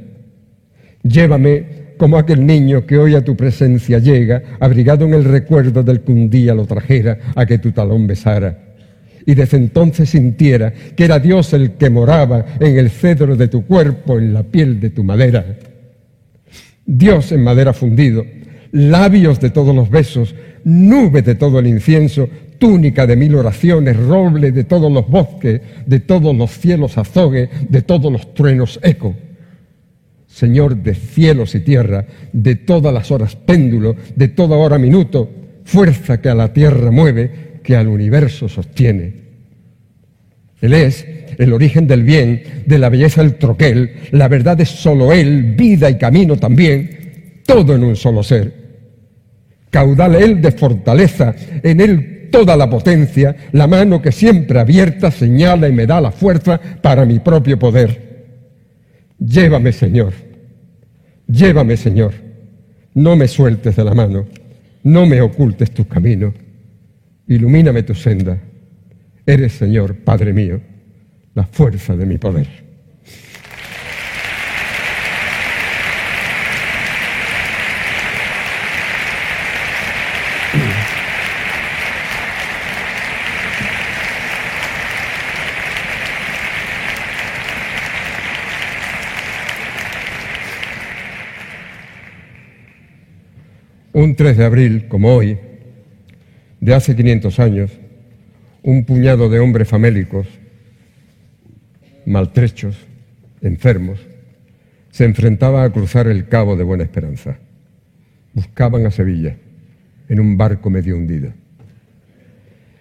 Llévame 1.03 1.83
como 1.97 2.17
aquel 2.17 2.45
niño 2.45 2.85
que 2.85 2.97
hoy 2.97 3.15
a 3.15 3.23
tu 3.23 3.35
presencia 3.35 3.99
llega, 3.99 4.43
abrigado 4.59 5.05
en 5.05 5.13
el 5.13 5.23
recuerdo 5.23 5.83
del 5.83 6.01
que 6.01 6.11
un 6.11 6.29
día 6.29 6.53
lo 6.53 6.65
trajera 6.65 7.19
a 7.35 7.45
que 7.45 7.59
tu 7.59 7.71
talón 7.71 8.07
besara. 8.07 8.75
Y 9.25 9.35
desde 9.35 9.57
entonces 9.57 10.09
sintiera 10.09 10.73
que 10.95 11.05
era 11.05 11.19
Dios 11.19 11.53
el 11.53 11.73
que 11.73 11.89
moraba 11.89 12.45
en 12.59 12.77
el 12.77 12.89
cedro 12.89 13.35
de 13.35 13.47
tu 13.47 13.65
cuerpo, 13.65 14.17
en 14.17 14.33
la 14.33 14.43
piel 14.43 14.79
de 14.79 14.89
tu 14.89 15.03
madera. 15.03 15.45
Dios 16.85 17.31
en 17.31 17.43
madera 17.43 17.73
fundido, 17.73 18.25
labios 18.71 19.39
de 19.39 19.49
todos 19.49 19.73
los 19.73 19.89
besos, 19.89 20.35
nube 20.65 21.21
de 21.21 21.35
todo 21.35 21.59
el 21.59 21.67
incienso, 21.67 22.27
túnica 22.63 23.05
de 23.05 23.17
mil 23.17 23.35
oraciones, 23.35 23.97
roble 23.97 24.53
de 24.53 24.63
todos 24.63 24.89
los 24.89 25.05
bosques, 25.09 25.59
de 25.85 25.99
todos 25.99 26.33
los 26.33 26.49
cielos 26.49 26.97
azogue, 26.97 27.49
de 27.67 27.81
todos 27.81 28.09
los 28.09 28.33
truenos 28.33 28.79
eco. 28.81 29.13
Señor 30.27 30.77
de 30.77 30.95
cielos 30.95 31.55
y 31.55 31.59
tierra, 31.59 32.05
de 32.31 32.55
todas 32.55 32.93
las 32.93 33.11
horas 33.11 33.35
péndulo, 33.35 33.97
de 34.15 34.29
toda 34.29 34.55
hora 34.55 34.77
minuto, 34.77 35.29
fuerza 35.65 36.21
que 36.21 36.29
a 36.29 36.35
la 36.35 36.53
tierra 36.53 36.89
mueve, 36.89 37.59
que 37.61 37.75
al 37.75 37.89
universo 37.89 38.47
sostiene. 38.47 39.13
Él 40.61 40.71
es 40.71 41.05
el 41.37 41.51
origen 41.51 41.85
del 41.85 42.03
bien, 42.03 42.63
de 42.65 42.79
la 42.79 42.87
belleza 42.87 43.21
el 43.23 43.35
troquel, 43.35 43.91
la 44.11 44.29
verdad 44.29 44.61
es 44.61 44.69
solo 44.69 45.11
Él, 45.11 45.53
vida 45.57 45.89
y 45.89 45.97
camino 45.97 46.37
también, 46.37 47.41
todo 47.45 47.75
en 47.75 47.83
un 47.83 47.97
solo 47.97 48.23
ser 48.23 48.63
caudal 49.73 50.13
él 50.13 50.39
de 50.39 50.51
fortaleza, 50.51 51.35
en 51.63 51.81
él 51.81 52.12
toda 52.33 52.57
la 52.57 52.67
potencia, 52.67 53.35
la 53.51 53.67
mano 53.67 54.01
que 54.01 54.11
siempre 54.11 54.59
abierta 54.59 55.11
señala 55.11 55.69
y 55.69 55.71
me 55.71 55.85
da 55.85 56.01
la 56.01 56.11
fuerza 56.11 56.59
para 56.81 57.05
mi 57.05 57.19
propio 57.19 57.59
poder. 57.59 58.25
Llévame, 59.19 59.71
Señor, 59.71 60.13
llévame, 61.27 61.77
Señor, 61.77 62.13
no 62.95 63.15
me 63.15 63.27
sueltes 63.27 63.75
de 63.75 63.83
la 63.83 63.93
mano, 63.93 64.25
no 64.81 65.05
me 65.05 65.21
ocultes 65.21 65.69
tus 65.69 65.85
caminos, 65.85 66.33
ilumíname 67.27 67.83
tu 67.83 67.93
senda. 67.93 68.41
Eres, 69.27 69.53
Señor, 69.53 69.97
Padre 69.97 70.33
mío, 70.33 70.59
la 71.35 71.43
fuerza 71.43 71.95
de 71.95 72.07
mi 72.07 72.17
poder. 72.17 72.62
Un 93.93 94.15
3 94.15 94.37
de 94.37 94.43
abril, 94.43 94.87
como 94.87 95.13
hoy, 95.13 95.37
de 96.59 96.73
hace 96.73 96.95
500 96.95 97.39
años, 97.39 97.71
un 98.63 98.85
puñado 98.85 99.29
de 99.29 99.39
hombres 99.39 99.67
famélicos, 99.67 100.27
maltrechos, 102.07 102.75
enfermos, 103.41 103.99
se 104.89 105.05
enfrentaba 105.05 105.63
a 105.63 105.69
cruzar 105.71 106.07
el 106.07 106.27
Cabo 106.27 106.55
de 106.55 106.63
Buena 106.63 106.83
Esperanza. 106.83 107.37
Buscaban 108.33 108.83
a 108.87 108.91
Sevilla 108.91 109.37
en 110.09 110.19
un 110.19 110.37
barco 110.37 110.71
medio 110.71 110.97
hundido. 110.97 111.31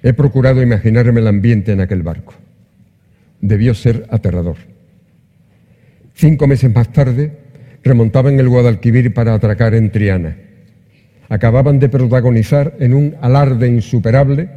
He 0.02 0.14
procurado 0.14 0.62
imaginarme 0.62 1.20
el 1.20 1.26
ambiente 1.26 1.72
en 1.72 1.82
aquel 1.82 2.02
barco. 2.02 2.32
Debió 3.42 3.74
ser 3.74 4.06
aterrador. 4.08 4.56
Cinco 6.14 6.46
meses 6.46 6.74
más 6.74 6.90
tarde, 6.90 7.32
remontaban 7.84 8.40
el 8.40 8.48
Guadalquivir 8.48 9.12
para 9.12 9.34
atracar 9.34 9.74
en 9.74 9.90
Triana. 9.92 10.51
Acababan 11.32 11.78
de 11.78 11.88
protagonizar 11.88 12.76
en 12.78 12.92
un 12.92 13.16
alarde 13.22 13.66
insuperable 13.66 14.50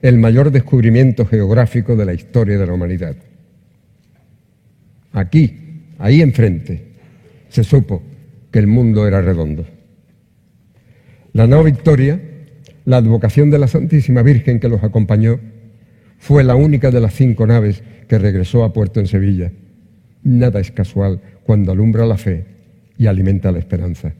el 0.00 0.16
mayor 0.16 0.50
descubrimiento 0.50 1.26
geográfico 1.26 1.94
de 1.94 2.06
la 2.06 2.14
historia 2.14 2.56
de 2.56 2.66
la 2.66 2.72
humanidad. 2.72 3.16
Aquí, 5.12 5.84
ahí 5.98 6.22
enfrente, 6.22 6.94
se 7.50 7.62
supo 7.62 8.02
que 8.50 8.60
el 8.60 8.66
mundo 8.66 9.06
era 9.06 9.20
redondo. 9.20 9.66
La 11.34 11.46
nao 11.46 11.62
Victoria, 11.64 12.18
la 12.86 12.96
advocación 12.96 13.50
de 13.50 13.58
la 13.58 13.68
Santísima 13.68 14.22
Virgen 14.22 14.58
que 14.58 14.70
los 14.70 14.82
acompañó, 14.82 15.38
fue 16.16 16.44
la 16.44 16.54
única 16.54 16.90
de 16.90 17.02
las 17.02 17.12
cinco 17.12 17.46
naves 17.46 17.82
que 18.08 18.16
regresó 18.16 18.64
a 18.64 18.72
puerto 18.72 19.00
en 19.00 19.06
Sevilla. 19.06 19.52
Nada 20.22 20.60
es 20.60 20.70
casual 20.70 21.20
cuando 21.44 21.72
alumbra 21.72 22.06
la 22.06 22.16
fe 22.16 22.46
y 22.96 23.06
alimenta 23.06 23.52
la 23.52 23.58
esperanza. 23.58 24.14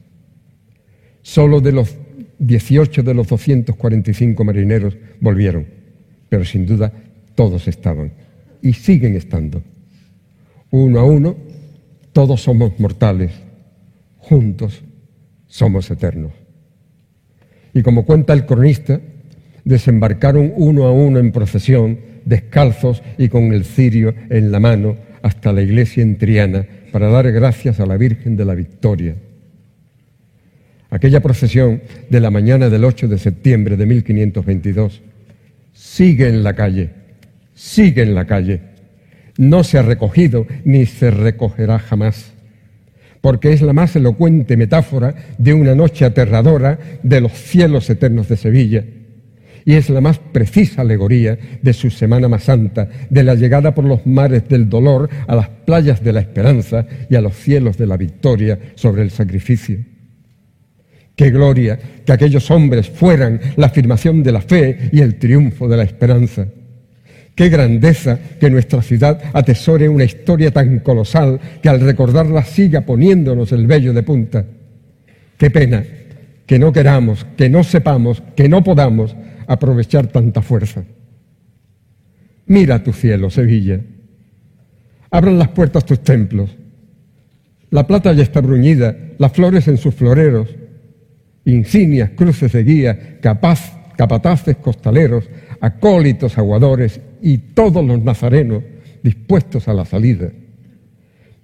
Solo 1.23 1.61
de 1.61 1.71
los 1.71 2.02
18 2.43 3.05
de 3.05 3.15
los 3.15 3.29
245 3.29 4.45
marineros 4.45 4.97
volvieron, 5.21 5.65
pero 6.29 6.45
sin 6.45 6.67
duda 6.67 6.93
todos 7.37 7.69
estaban 7.69 8.13
y 8.61 8.73
siguen 8.73 9.15
estando. 9.15 9.63
Uno 10.71 10.99
a 10.99 11.05
uno, 11.05 11.37
todos 12.13 12.43
somos 12.43 12.79
mortales, 12.81 13.31
juntos 14.19 14.83
somos 15.47 15.89
eternos. 15.91 16.33
Y 17.75 17.83
como 17.83 18.05
cuenta 18.05 18.33
el 18.33 18.45
cronista, 18.45 19.01
desembarcaron 19.65 20.53
uno 20.57 20.85
a 20.85 20.93
uno 20.93 21.21
en 21.21 21.31
procesión, 21.31 22.01
descalzos 22.25 23.05
y 23.19 23.29
con 23.29 23.53
el 23.53 23.65
cirio 23.65 24.15
en 24.31 24.51
la 24.51 24.59
mano, 24.59 24.97
hasta 25.23 25.53
la 25.53 25.63
iglesia 25.63 26.03
en 26.03 26.19
Triana, 26.19 26.67
para 26.91 27.09
dar 27.09 27.31
gracias 27.31 27.79
a 27.79 27.87
la 27.87 27.97
Virgen 27.97 28.37
de 28.37 28.45
la 28.45 28.57
Victoria. 28.57 29.15
Aquella 30.93 31.21
procesión 31.21 31.81
de 32.11 32.21
la 32.21 32.31
mañana 32.31 32.69
del 32.69 32.85
8 32.85 33.09
de 33.09 33.17
septiembre 33.17 33.79
de 33.79 33.87
1522 33.87 35.01
sigue 35.73 36.29
en 36.29 36.43
la 36.43 36.53
calle, 36.53 36.91
sigue 37.55 38.03
en 38.03 38.15
la 38.15 38.27
calle. 38.27 38.61
No 39.39 39.65
se 39.65 39.79
ha 39.79 39.83
recogido 39.83 40.47
ni 40.65 40.85
se 40.85 41.11
recogerá 41.11 41.79
jamás 41.79 42.35
porque 43.23 43.53
es 43.53 43.63
la 43.63 43.73
más 43.73 43.97
elocuente 43.97 44.59
metáfora 44.59 45.15
de 45.39 45.55
una 45.55 45.75
noche 45.75 46.05
aterradora 46.05 46.79
de 47.03 47.21
los 47.23 47.33
cielos 47.33 47.89
eternos 47.89 48.29
de 48.29 48.37
Sevilla, 48.37 48.85
y 49.65 49.75
es 49.75 49.89
la 49.91 50.01
más 50.01 50.19
precisa 50.19 50.83
alegoría 50.83 51.39
de 51.63 51.73
su 51.73 51.89
Semana 51.89 52.29
más 52.29 52.43
Santa, 52.43 52.89
de 53.09 53.23
la 53.23 53.37
llegada 53.37 53.77
por 53.77 53.85
los 53.85 54.05
mares 54.07 54.49
del 54.49 54.69
dolor 54.69 55.09
a 55.29 55.37
las 55.37 55.49
playas 55.49 56.03
de 56.03 56.13
la 56.13 56.21
esperanza 56.21 56.85
y 57.09 57.15
a 57.15 57.21
los 57.21 57.37
cielos 57.37 57.79
de 57.79 57.87
la 57.87 57.97
victoria 57.97 58.59
sobre 58.75 59.03
el 59.03 59.13
sacrificio. 59.13 59.92
Qué 61.17 61.31
gloria 61.31 61.79
que 62.05 62.13
aquellos 62.13 62.51
hombres 62.51 62.89
fueran 62.89 63.41
la 63.57 63.67
afirmación 63.67 64.23
de 64.23 64.33
la 64.33 64.41
fe 64.41 64.91
y 64.93 65.01
el 65.01 65.19
triunfo 65.19 65.69
de 65.69 65.77
la 65.77 65.83
esperanza. 65.83 66.47
Qué 67.35 67.49
grandeza 67.49 68.19
que 68.39 68.51
nuestra 68.51 68.83
ciudad 68.83 69.21
atesore 69.33 69.89
una 69.89 70.05
historia 70.05 70.51
tan 70.51 70.81
colosal 70.81 71.41
que 71.63 71.69
al 71.69 71.81
recordarla 71.81 72.45
siga 72.45 72.83
poniéndonos 72.83 73.53
el 73.53 73.67
vello 73.67 73.93
de 73.93 74.03
punta. 74.03 74.45
Qué 75.39 75.51
pena 75.51 75.85
que 76.47 76.59
no 76.59 76.73
queramos, 76.73 77.27
que 77.37 77.49
no 77.49 77.65
sepamos, 77.65 78.23
que 78.37 78.49
no 78.49 78.63
podamos 78.63 79.17
aprovechar 79.47 80.09
tanta 80.09 80.43
fuerza. 80.43 80.85
Mira 82.47 82.83
tu 82.83 82.93
cielo, 82.93 83.31
Sevilla. 83.31 83.81
Abran 85.11 85.39
las 85.39 85.49
puertas 85.49 85.87
tus 85.87 86.03
templos. 86.03 86.51
La 87.71 87.87
plata 87.87 88.13
ya 88.13 88.23
está 88.23 88.41
bruñida, 88.41 88.95
las 89.19 89.33
flores 89.33 89.69
en 89.69 89.79
sus 89.79 89.95
floreros, 89.95 90.49
insignias, 91.45 92.11
cruces 92.11 92.53
de 92.53 92.65
guía, 92.65 93.19
capaz, 93.21 93.79
capataces 93.97 94.57
costaleros, 94.57 95.29
acólitos 95.61 96.39
aguadores 96.39 97.01
y 97.21 97.39
todos 97.39 97.85
los 97.85 98.03
nazarenos 98.03 98.63
dispuestos 99.03 99.69
a 99.69 99.75
la 99.75 99.85
salida. 99.85 100.31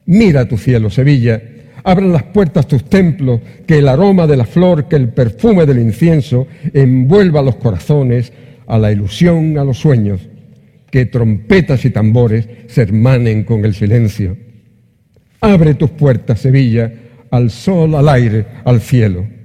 Mira 0.06 0.48
tu 0.48 0.56
cielo, 0.56 0.90
Sevilla, 0.90 1.42
abran 1.84 2.12
las 2.12 2.24
puertas 2.24 2.66
tus 2.66 2.84
templos, 2.84 3.40
que 3.66 3.78
el 3.78 3.88
aroma 3.88 4.26
de 4.26 4.36
la 4.36 4.44
flor, 4.44 4.88
que 4.88 4.96
el 4.96 5.10
perfume 5.10 5.66
del 5.66 5.78
incienso 5.78 6.46
envuelva 6.72 7.42
los 7.42 7.56
corazones 7.56 8.32
a 8.66 8.78
la 8.78 8.92
ilusión, 8.92 9.58
a 9.58 9.64
los 9.64 9.78
sueños, 9.78 10.20
que 10.90 11.06
trompetas 11.06 11.84
y 11.84 11.90
tambores 11.90 12.48
se 12.68 12.82
hermanen 12.82 13.44
con 13.44 13.64
el 13.64 13.74
silencio. 13.74 14.36
Abre 15.40 15.74
tus 15.74 15.90
puertas, 15.90 16.40
Sevilla, 16.40 16.92
al 17.30 17.50
sol, 17.50 17.94
al 17.94 18.08
aire, 18.08 18.46
al 18.64 18.80
cielo 18.80 19.37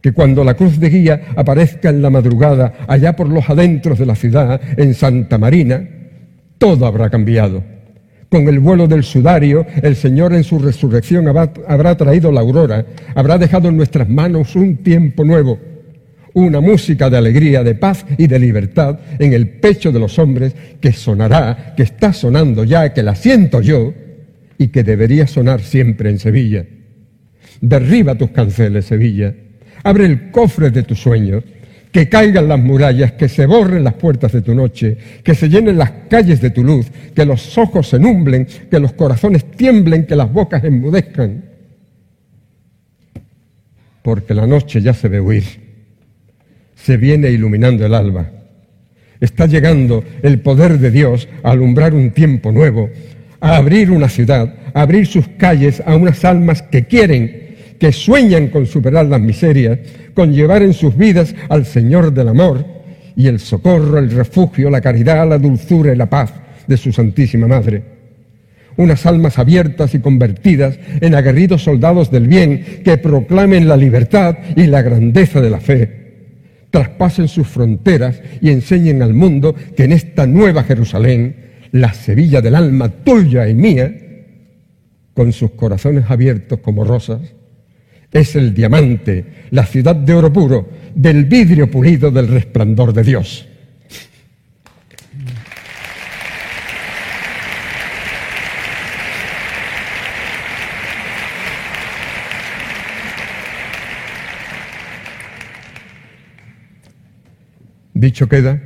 que 0.00 0.12
cuando 0.12 0.44
la 0.44 0.54
cruz 0.54 0.78
de 0.78 0.88
guía 0.88 1.22
aparezca 1.36 1.90
en 1.90 2.02
la 2.02 2.10
madrugada 2.10 2.72
allá 2.86 3.14
por 3.14 3.28
los 3.28 3.48
adentros 3.48 3.98
de 3.98 4.06
la 4.06 4.14
ciudad, 4.14 4.60
en 4.76 4.94
Santa 4.94 5.38
Marina, 5.38 5.86
todo 6.58 6.86
habrá 6.86 7.10
cambiado. 7.10 7.62
Con 8.28 8.48
el 8.48 8.60
vuelo 8.60 8.86
del 8.86 9.02
sudario, 9.02 9.66
el 9.82 9.96
Señor 9.96 10.32
en 10.32 10.44
su 10.44 10.58
resurrección 10.58 11.26
habrá, 11.26 11.96
traído 11.96 12.30
la 12.30 12.40
aurora, 12.40 12.86
habrá 13.14 13.38
dejado 13.38 13.68
en 13.68 13.76
nuestras 13.76 14.08
manos 14.08 14.54
un 14.54 14.78
tiempo 14.78 15.24
nuevo, 15.24 15.58
una 16.34 16.60
música 16.60 17.10
de 17.10 17.18
alegría, 17.18 17.64
de 17.64 17.74
paz 17.74 18.06
y 18.16 18.28
de 18.28 18.38
libertad 18.38 19.00
en 19.18 19.32
el 19.32 19.48
pecho 19.48 19.90
de 19.90 19.98
los 19.98 20.18
hombres 20.18 20.54
que 20.80 20.92
sonará, 20.92 21.74
que 21.76 21.82
está 21.82 22.12
sonando 22.12 22.62
ya, 22.62 22.92
que 22.94 23.02
la 23.02 23.16
siento 23.16 23.60
yo 23.60 23.92
y 24.56 24.68
que 24.68 24.84
debería 24.84 25.26
sonar 25.26 25.60
siempre 25.60 26.08
en 26.08 26.20
Sevilla. 26.20 26.64
Derriba 27.60 28.14
tus 28.14 28.30
canceles, 28.30 28.84
Sevilla 28.84 29.34
Abre 29.82 30.06
el 30.06 30.30
cofre 30.30 30.70
de 30.70 30.82
tus 30.82 31.00
sueños, 31.00 31.42
que 31.92 32.08
caigan 32.08 32.48
las 32.48 32.58
murallas, 32.58 33.12
que 33.12 33.28
se 33.28 33.46
borren 33.46 33.82
las 33.82 33.94
puertas 33.94 34.32
de 34.32 34.42
tu 34.42 34.54
noche, 34.54 34.96
que 35.24 35.34
se 35.34 35.48
llenen 35.48 35.78
las 35.78 35.90
calles 36.08 36.40
de 36.40 36.50
tu 36.50 36.62
luz, 36.62 36.86
que 37.14 37.24
los 37.24 37.58
ojos 37.58 37.88
se 37.88 37.98
numblen, 37.98 38.46
que 38.70 38.78
los 38.78 38.92
corazones 38.92 39.50
tiemblen, 39.52 40.06
que 40.06 40.16
las 40.16 40.32
bocas 40.32 40.62
enmudezcan. 40.62 41.44
Porque 44.02 44.34
la 44.34 44.46
noche 44.46 44.80
ya 44.80 44.94
se 44.94 45.08
ve 45.08 45.20
huir, 45.20 45.44
se 46.74 46.96
viene 46.96 47.30
iluminando 47.30 47.84
el 47.84 47.94
alba. 47.94 48.30
Está 49.20 49.46
llegando 49.46 50.02
el 50.22 50.40
poder 50.40 50.78
de 50.78 50.90
Dios 50.90 51.28
a 51.42 51.50
alumbrar 51.50 51.94
un 51.94 52.12
tiempo 52.12 52.52
nuevo, 52.52 52.88
a 53.40 53.56
abrir 53.56 53.90
una 53.90 54.08
ciudad, 54.08 54.54
a 54.72 54.82
abrir 54.82 55.06
sus 55.06 55.28
calles 55.36 55.82
a 55.84 55.96
unas 55.96 56.24
almas 56.24 56.62
que 56.62 56.86
quieren 56.86 57.49
que 57.80 57.92
sueñan 57.92 58.48
con 58.48 58.66
superar 58.66 59.06
las 59.06 59.20
miserias, 59.20 59.78
con 60.14 60.32
llevar 60.32 60.62
en 60.62 60.74
sus 60.74 60.96
vidas 60.96 61.34
al 61.48 61.64
Señor 61.64 62.12
del 62.12 62.28
amor 62.28 62.64
y 63.16 63.26
el 63.26 63.40
socorro, 63.40 63.98
el 63.98 64.10
refugio, 64.10 64.68
la 64.68 64.82
caridad, 64.82 65.26
la 65.26 65.38
dulzura 65.38 65.92
y 65.92 65.96
la 65.96 66.08
paz 66.08 66.32
de 66.66 66.76
su 66.76 66.92
Santísima 66.92 67.48
Madre. 67.48 67.82
Unas 68.76 69.06
almas 69.06 69.38
abiertas 69.38 69.94
y 69.94 69.98
convertidas 69.98 70.78
en 71.00 71.14
aguerridos 71.14 71.64
soldados 71.64 72.10
del 72.10 72.28
bien 72.28 72.82
que 72.84 72.98
proclamen 72.98 73.66
la 73.66 73.78
libertad 73.78 74.36
y 74.56 74.66
la 74.66 74.82
grandeza 74.82 75.40
de 75.40 75.50
la 75.50 75.60
fe, 75.60 76.00
traspasen 76.70 77.28
sus 77.28 77.48
fronteras 77.48 78.20
y 78.42 78.50
enseñen 78.50 79.02
al 79.02 79.14
mundo 79.14 79.54
que 79.74 79.84
en 79.84 79.92
esta 79.92 80.26
nueva 80.26 80.64
Jerusalén, 80.64 81.34
la 81.72 81.94
Sevilla 81.94 82.42
del 82.42 82.54
alma 82.54 82.90
tuya 82.90 83.48
y 83.48 83.54
mía, 83.54 83.90
con 85.14 85.32
sus 85.32 85.52
corazones 85.52 86.04
abiertos 86.08 86.60
como 86.60 86.84
rosas, 86.84 87.20
es 88.12 88.34
el 88.36 88.54
diamante, 88.54 89.24
la 89.50 89.64
ciudad 89.64 89.94
de 89.94 90.14
oro 90.14 90.32
puro, 90.32 90.68
del 90.94 91.24
vidrio 91.24 91.70
pulido 91.70 92.10
del 92.10 92.28
resplandor 92.28 92.92
de 92.92 93.04
Dios. 93.04 93.46
Dicho 107.94 108.28
queda 108.28 108.60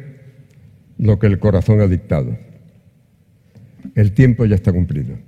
lo 0.96 1.18
que 1.18 1.26
el 1.26 1.40
corazón 1.40 1.80
ha 1.80 1.88
dictado. 1.88 2.38
El 3.96 4.12
tiempo 4.12 4.44
ya 4.46 4.54
está 4.54 4.72
cumplido. 4.72 5.18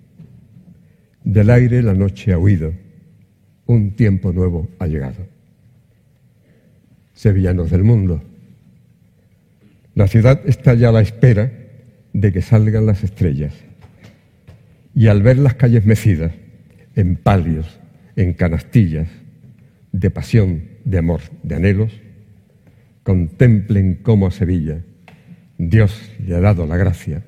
Del 1.24 1.50
aire 1.50 1.82
la 1.82 1.92
noche 1.92 2.32
ha 2.32 2.38
huido 2.38 2.85
un 3.66 3.92
tiempo 3.92 4.32
nuevo 4.32 4.68
ha 4.78 4.86
llegado. 4.86 5.26
sevillanos 7.14 7.70
del 7.70 7.82
mundo. 7.82 8.22
La 9.94 10.06
ciudad 10.06 10.40
está 10.44 10.74
ya 10.74 10.90
a 10.90 10.92
la 10.92 11.00
espera 11.00 11.50
de 12.12 12.32
que 12.32 12.42
salgan 12.42 12.84
las 12.84 13.02
estrellas. 13.02 13.54
Y 14.94 15.08
al 15.08 15.22
ver 15.22 15.38
las 15.38 15.54
calles 15.54 15.86
mecidas, 15.86 16.32
en 16.94 17.16
palios, 17.16 17.78
en 18.16 18.34
canastillas, 18.34 19.08
de 19.92 20.10
pasión, 20.10 20.64
de 20.84 20.98
amor, 20.98 21.20
de 21.42 21.54
anhelos, 21.54 21.92
contemplen 23.02 24.00
cómo 24.02 24.26
a 24.26 24.30
Sevilla 24.30 24.80
Dios 25.58 26.10
le 26.26 26.34
ha 26.34 26.40
dado 26.40 26.66
la 26.66 26.76
gracia 26.76 27.22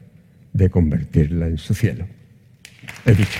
de 0.53 0.71
convertirla 0.71 1.47
en 1.47 1.59
su 1.59 1.73
cielo. 1.75 2.07
He 3.07 3.15
dicho. 3.15 3.39